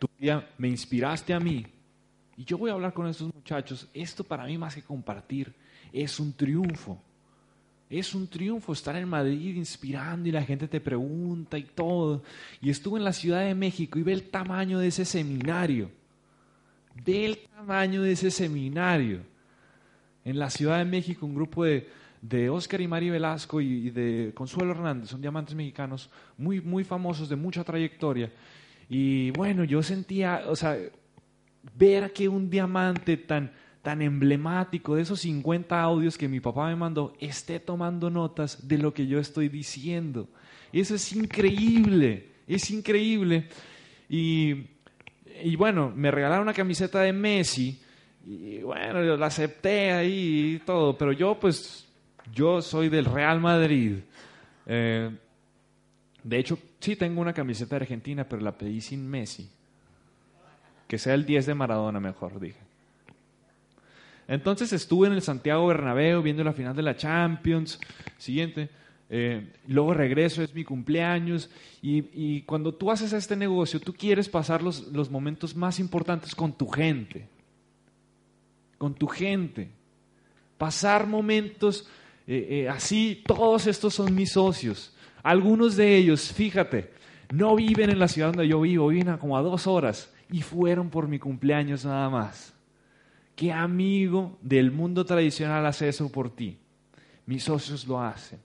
tú 0.00 0.08
me 0.58 0.68
inspiraste 0.68 1.32
a 1.32 1.38
mí 1.38 1.64
y 2.36 2.44
yo 2.44 2.56
voy 2.56 2.70
a 2.70 2.72
hablar 2.72 2.94
con 2.94 3.06
estos 3.06 3.32
muchachos. 3.34 3.86
Esto 3.92 4.24
para 4.24 4.46
mí 4.46 4.56
más 4.56 4.74
que 4.74 4.82
compartir 4.82 5.52
es 5.92 6.18
un 6.18 6.32
triunfo. 6.32 6.98
Es 7.90 8.14
un 8.14 8.26
triunfo 8.28 8.72
estar 8.72 8.96
en 8.96 9.06
Madrid 9.06 9.56
inspirando 9.56 10.26
y 10.26 10.32
la 10.32 10.42
gente 10.42 10.66
te 10.66 10.80
pregunta 10.80 11.58
y 11.58 11.64
todo. 11.64 12.22
Y 12.62 12.70
estuve 12.70 12.98
en 12.98 13.04
la 13.04 13.12
Ciudad 13.12 13.44
de 13.44 13.54
México 13.54 13.98
y 13.98 14.02
ve 14.02 14.14
el 14.14 14.30
tamaño 14.30 14.78
de 14.78 14.88
ese 14.88 15.04
seminario. 15.04 15.90
Ve 17.04 17.26
el 17.26 17.38
tamaño 17.54 18.00
de 18.00 18.12
ese 18.12 18.30
seminario. 18.30 19.20
En 20.24 20.38
la 20.38 20.48
Ciudad 20.48 20.78
de 20.78 20.86
México 20.86 21.26
un 21.26 21.34
grupo 21.34 21.64
de, 21.64 21.90
de 22.22 22.48
Oscar 22.48 22.80
y 22.80 22.88
Mari 22.88 23.10
Velasco 23.10 23.60
y, 23.60 23.90
de 23.90 24.32
Consuelo 24.34 24.70
Hernández, 24.70 25.10
son 25.10 25.20
diamantes 25.20 25.54
mexicanos 25.54 26.08
muy, 26.38 26.62
muy 26.62 26.84
famosos, 26.84 27.28
de 27.28 27.36
mucha 27.36 27.64
trayectoria. 27.64 28.32
Y 28.90 29.30
bueno, 29.30 29.62
yo 29.62 29.82
sentía, 29.84 30.42
o 30.48 30.56
sea, 30.56 30.76
ver 31.76 32.12
que 32.12 32.28
un 32.28 32.50
diamante 32.50 33.16
tan, 33.16 33.52
tan 33.82 34.02
emblemático 34.02 34.96
de 34.96 35.02
esos 35.02 35.20
50 35.20 35.80
audios 35.80 36.18
que 36.18 36.28
mi 36.28 36.40
papá 36.40 36.66
me 36.66 36.74
mandó 36.74 37.14
esté 37.20 37.60
tomando 37.60 38.10
notas 38.10 38.66
de 38.66 38.78
lo 38.78 38.92
que 38.92 39.06
yo 39.06 39.20
estoy 39.20 39.48
diciendo. 39.48 40.28
Eso 40.72 40.96
es 40.96 41.12
increíble, 41.12 42.30
es 42.48 42.68
increíble. 42.70 43.46
Y, 44.08 44.66
y 45.44 45.54
bueno, 45.54 45.92
me 45.94 46.10
regalaron 46.10 46.42
una 46.42 46.52
camiseta 46.52 47.00
de 47.00 47.12
Messi 47.12 47.80
y 48.26 48.58
bueno, 48.58 49.04
yo 49.04 49.16
la 49.16 49.26
acepté 49.26 49.92
ahí 49.92 50.56
y 50.56 50.58
todo, 50.64 50.96
pero 50.98 51.12
yo 51.12 51.38
pues, 51.38 51.88
yo 52.32 52.60
soy 52.60 52.88
del 52.88 53.04
Real 53.04 53.40
Madrid. 53.40 53.98
Eh, 54.66 55.10
de 56.22 56.38
hecho, 56.38 56.58
sí 56.80 56.96
tengo 56.96 57.20
una 57.20 57.32
camiseta 57.32 57.76
de 57.76 57.82
Argentina, 57.82 58.24
pero 58.28 58.42
la 58.42 58.56
pedí 58.56 58.80
sin 58.80 59.08
Messi. 59.08 59.48
Que 60.88 60.98
sea 60.98 61.14
el 61.14 61.24
10 61.24 61.46
de 61.46 61.54
Maradona 61.54 62.00
mejor, 62.00 62.40
dije. 62.40 62.58
Entonces 64.26 64.72
estuve 64.72 65.08
en 65.08 65.12
el 65.14 65.22
Santiago 65.22 65.66
Bernabéu 65.66 66.22
viendo 66.22 66.44
la 66.44 66.52
final 66.52 66.74
de 66.74 66.82
la 66.82 66.96
Champions. 66.96 67.80
Siguiente. 68.16 68.70
Eh, 69.12 69.44
luego 69.66 69.92
regreso, 69.92 70.40
es 70.40 70.54
mi 70.54 70.62
cumpleaños. 70.62 71.50
Y, 71.82 72.42
cuando 72.42 72.72
tú 72.72 72.90
haces 72.92 73.12
este 73.12 73.34
negocio, 73.34 73.80
tú 73.80 73.92
quieres 73.92 74.28
pasar 74.28 74.62
los, 74.62 75.10
momentos 75.10 75.56
más 75.56 75.80
importantes 75.80 76.34
con 76.34 76.52
tu 76.52 76.68
gente. 76.68 77.28
Con 78.78 78.94
tu 78.94 79.08
gente. 79.08 79.68
Pasar 80.58 81.08
momentos 81.08 81.88
eh, 82.26 82.46
eh, 82.50 82.68
así, 82.68 83.24
todos 83.26 83.66
estos 83.66 83.94
son 83.94 84.14
mis 84.14 84.32
socios. 84.32 84.94
Algunos 85.22 85.76
de 85.76 85.96
ellos, 85.96 86.32
fíjate, 86.32 86.90
no 87.32 87.54
viven 87.56 87.90
en 87.90 87.98
la 87.98 88.08
ciudad 88.08 88.28
donde 88.28 88.48
yo 88.48 88.60
vivo, 88.60 88.88
viven 88.88 89.10
a 89.10 89.18
como 89.18 89.36
a 89.36 89.42
dos 89.42 89.66
horas 89.66 90.12
y 90.30 90.42
fueron 90.42 90.90
por 90.90 91.08
mi 91.08 91.18
cumpleaños 91.18 91.84
nada 91.84 92.08
más. 92.08 92.54
¿Qué 93.36 93.52
amigo 93.52 94.38
del 94.42 94.70
mundo 94.70 95.04
tradicional 95.04 95.64
hace 95.66 95.88
eso 95.88 96.10
por 96.10 96.30
ti? 96.30 96.58
Mis 97.26 97.44
socios 97.44 97.86
lo 97.86 98.02
hacen. 98.02 98.38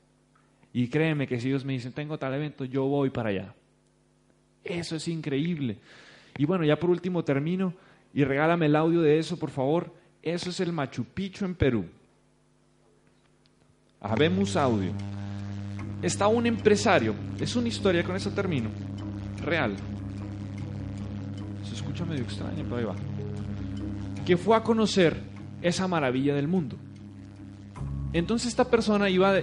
Y 0.72 0.88
créeme 0.88 1.28
que 1.28 1.40
si 1.40 1.48
ellos 1.48 1.66
me 1.66 1.74
dicen, 1.74 1.94
tengo 1.94 2.18
tal 2.18 2.34
evento, 2.34 2.66
yo 2.66 2.86
voy 2.86 3.10
para 3.10 3.30
allá. 3.30 3.54
Eso 4.64 4.96
es 4.96 5.08
increíble. 5.08 5.78
Y 6.38 6.46
bueno, 6.46 6.66
ya 6.66 6.78
por 6.78 6.90
último 6.90 7.24
termino 7.24 7.74
y 8.14 8.24
regálame 8.24 8.66
el 8.66 8.76
audio 8.76 9.02
de 9.02 9.20
eso, 9.20 9.38
por 9.38 9.52
favor. 9.52 9.94
Eso 10.22 10.50
es 10.50 10.60
el 10.60 10.74
Machu 10.74 11.06
Picchu 11.06 11.46
en 11.46 11.56
Perú. 11.56 11.86
Habemos 14.02 14.56
audio 14.56 14.92
está 16.06 16.28
un 16.28 16.46
empresario, 16.46 17.16
es 17.40 17.56
una 17.56 17.68
historia, 17.68 18.04
con 18.04 18.16
eso 18.16 18.30
termino, 18.30 18.70
real. 19.44 19.76
Se 21.68 21.74
escucha 21.74 22.06
medio 22.06 22.24
extraño, 22.24 22.64
pero 22.64 22.78
ahí 22.78 22.84
va. 22.84 22.96
Que 24.24 24.38
fue 24.38 24.56
a 24.56 24.62
conocer 24.62 25.18
esa 25.64 25.88
maravilla 25.88 26.36
del 26.36 26.48
mundo. 26.48 26.78
Entonces 28.14 28.50
esta 28.50 28.70
persona 28.70 29.10
iba 29.10 29.34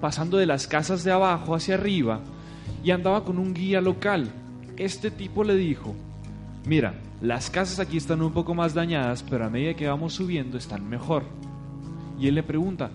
pasando 0.00 0.38
de 0.38 0.46
las 0.46 0.66
casas 0.66 1.04
de 1.04 1.12
abajo 1.12 1.54
hacia 1.54 1.74
arriba 1.74 2.20
y 2.82 2.92
andaba 2.92 3.22
con 3.22 3.38
un 3.38 3.52
guía 3.52 3.82
local. 3.82 4.30
Este 4.78 5.10
tipo 5.10 5.44
le 5.44 5.54
dijo, 5.54 5.94
mira, 6.64 6.94
las 7.20 7.50
casas 7.50 7.78
aquí 7.78 7.98
están 7.98 8.22
un 8.22 8.32
poco 8.32 8.54
más 8.54 8.72
dañadas, 8.72 9.22
pero 9.22 9.44
a 9.44 9.50
medida 9.50 9.74
que 9.74 9.86
vamos 9.86 10.14
subiendo 10.14 10.56
están 10.56 10.88
mejor. 10.88 11.24
Y 12.18 12.28
él 12.28 12.36
le 12.36 12.42
pregunta, 12.42 12.90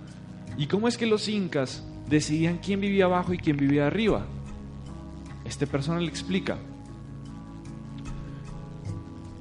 ¿y 0.57 0.65
cómo 0.65 0.88
es 0.88 0.98
que 0.98 1.06
los 1.06 1.27
incas 1.27 1.84
decidían 2.10 2.57
quién 2.57 2.82
vivía 2.82 3.06
abajo 3.06 3.34
y 3.34 3.38
quién 3.38 3.57
vivía 3.57 3.88
arriba. 3.88 4.26
Este 5.45 5.68
persona 5.68 5.99
le 5.99 6.07
explica. 6.07 6.57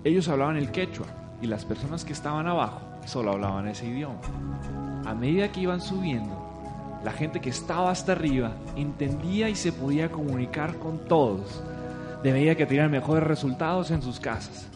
Ellos 0.04 0.28
hablaban 0.28 0.56
el 0.56 0.70
quechua 0.70 1.06
y 1.42 1.46
las 1.46 1.64
personas 1.64 2.04
que 2.04 2.12
estaban 2.12 2.46
abajo 2.46 2.80
solo 3.06 3.32
hablaban 3.32 3.68
ese 3.68 3.86
idioma. 3.86 4.20
A 5.04 5.14
medida 5.14 5.50
que 5.52 5.60
iban 5.60 5.80
subiendo, 5.80 6.36
la 7.04 7.12
gente 7.12 7.40
que 7.40 7.50
estaba 7.50 7.90
hasta 7.90 8.12
arriba 8.12 8.54
entendía 8.76 9.48
y 9.48 9.54
se 9.54 9.72
podía 9.72 10.10
comunicar 10.10 10.76
con 10.76 10.98
todos, 11.06 11.62
de 12.22 12.32
medida 12.32 12.54
que 12.54 12.66
tenían 12.66 12.90
mejores 12.90 13.24
resultados 13.24 13.90
en 13.90 14.02
sus 14.02 14.20
casas. 14.20 14.68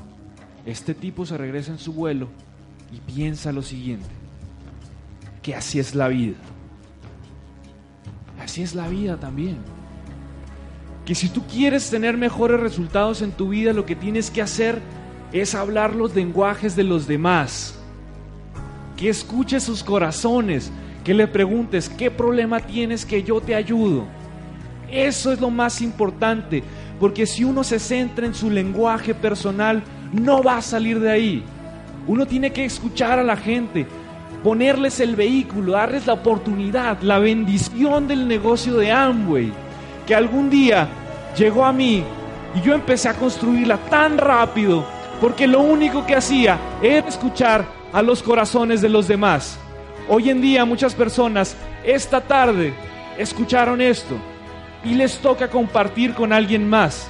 Este 0.66 0.94
tipo 0.94 1.26
se 1.26 1.36
regresa 1.36 1.72
en 1.72 1.78
su 1.78 1.92
vuelo 1.92 2.28
y 2.90 3.00
piensa 3.00 3.52
lo 3.52 3.62
siguiente, 3.62 4.08
que 5.42 5.54
así 5.54 5.78
es 5.78 5.94
la 5.94 6.08
vida 6.08 6.36
así 8.44 8.62
es 8.62 8.74
la 8.74 8.88
vida 8.88 9.18
también. 9.18 9.58
Que 11.04 11.14
si 11.14 11.28
tú 11.28 11.42
quieres 11.46 11.90
tener 11.90 12.16
mejores 12.16 12.60
resultados 12.60 13.22
en 13.22 13.32
tu 13.32 13.48
vida, 13.48 13.72
lo 13.72 13.84
que 13.84 13.96
tienes 13.96 14.30
que 14.30 14.42
hacer 14.42 14.80
es 15.32 15.54
hablar 15.54 15.94
los 15.94 16.14
lenguajes 16.14 16.76
de 16.76 16.84
los 16.84 17.06
demás. 17.06 17.78
Que 18.96 19.08
escuches 19.08 19.64
sus 19.64 19.82
corazones, 19.82 20.70
que 21.02 21.12
le 21.12 21.26
preguntes, 21.26 21.88
¿qué 21.88 22.10
problema 22.10 22.60
tienes 22.60 23.04
que 23.04 23.22
yo 23.22 23.40
te 23.40 23.54
ayudo? 23.54 24.06
Eso 24.90 25.32
es 25.32 25.40
lo 25.40 25.50
más 25.50 25.82
importante, 25.82 26.62
porque 27.00 27.26
si 27.26 27.44
uno 27.44 27.64
se 27.64 27.78
centra 27.78 28.26
en 28.26 28.34
su 28.34 28.50
lenguaje 28.50 29.14
personal, 29.14 29.82
no 30.12 30.42
va 30.42 30.58
a 30.58 30.62
salir 30.62 31.00
de 31.00 31.10
ahí. 31.10 31.44
Uno 32.06 32.26
tiene 32.26 32.52
que 32.52 32.64
escuchar 32.64 33.18
a 33.18 33.24
la 33.24 33.36
gente, 33.36 33.86
ponerles 34.44 35.00
el 35.00 35.16
vehículo, 35.16 35.72
darles 35.72 36.06
la 36.06 36.12
oportunidad, 36.12 37.00
la 37.00 37.18
bendición 37.18 38.06
del 38.06 38.28
negocio 38.28 38.76
de 38.76 38.92
Amway, 38.92 39.50
que 40.06 40.14
algún 40.14 40.50
día 40.50 40.86
llegó 41.34 41.64
a 41.64 41.72
mí 41.72 42.04
y 42.54 42.60
yo 42.60 42.74
empecé 42.74 43.08
a 43.08 43.14
construirla 43.14 43.78
tan 43.88 44.18
rápido, 44.18 44.84
porque 45.18 45.46
lo 45.46 45.62
único 45.62 46.04
que 46.04 46.14
hacía 46.14 46.58
era 46.82 47.08
escuchar 47.08 47.64
a 47.90 48.02
los 48.02 48.22
corazones 48.22 48.82
de 48.82 48.90
los 48.90 49.08
demás. 49.08 49.58
Hoy 50.10 50.28
en 50.28 50.42
día 50.42 50.66
muchas 50.66 50.94
personas 50.94 51.56
esta 51.82 52.20
tarde 52.20 52.74
escucharon 53.16 53.80
esto 53.80 54.14
y 54.84 54.92
les 54.92 55.16
toca 55.20 55.48
compartir 55.48 56.12
con 56.12 56.34
alguien 56.34 56.68
más, 56.68 57.08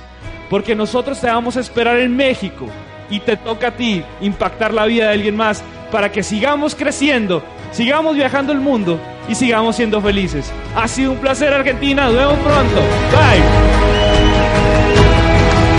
porque 0.48 0.76
nosotros 0.76 1.20
te 1.20 1.26
vamos 1.26 1.56
a 1.56 1.60
esperar 1.60 1.98
en 1.98 2.14
México 2.14 2.68
y 3.10 3.18
te 3.18 3.36
toca 3.36 3.68
a 3.68 3.76
ti 3.76 4.04
impactar 4.20 4.72
la 4.72 4.86
vida 4.86 5.06
de 5.06 5.14
alguien 5.14 5.36
más 5.36 5.64
para 5.94 6.10
que 6.10 6.24
sigamos 6.24 6.74
creciendo, 6.74 7.40
sigamos 7.70 8.16
viajando 8.16 8.52
el 8.52 8.58
mundo 8.58 8.98
y 9.28 9.36
sigamos 9.36 9.76
siendo 9.76 10.02
felices. 10.02 10.50
Ha 10.74 10.88
sido 10.88 11.12
un 11.12 11.18
placer 11.18 11.52
Argentina, 11.52 12.06
nos 12.06 12.16
vemos 12.16 12.36
pronto. 12.40 12.80
Bye. 13.12 13.40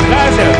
Gracias. 0.07 0.57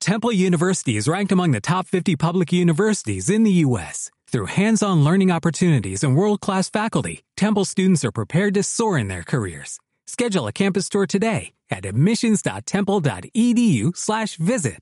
Temple 0.00 0.32
University 0.32 0.98
is 0.98 1.08
ranked 1.08 1.32
among 1.32 1.52
the 1.52 1.62
top 1.62 1.86
50 1.86 2.14
public 2.16 2.52
universities 2.52 3.30
in 3.30 3.44
the 3.44 3.64
U.S. 3.64 4.10
Through 4.26 4.48
hands-on 4.48 5.02
learning 5.02 5.30
opportunities 5.30 6.04
and 6.04 6.14
world-class 6.14 6.68
faculty, 6.68 7.22
Temple 7.38 7.64
students 7.64 8.04
are 8.04 8.12
prepared 8.12 8.52
to 8.52 8.62
soar 8.62 8.98
in 8.98 9.08
their 9.08 9.22
careers. 9.22 9.80
Schedule 10.06 10.46
a 10.46 10.52
campus 10.52 10.90
tour 10.90 11.06
today 11.06 11.54
at 11.70 11.86
admissions.temple.edu/visit. 11.86 14.78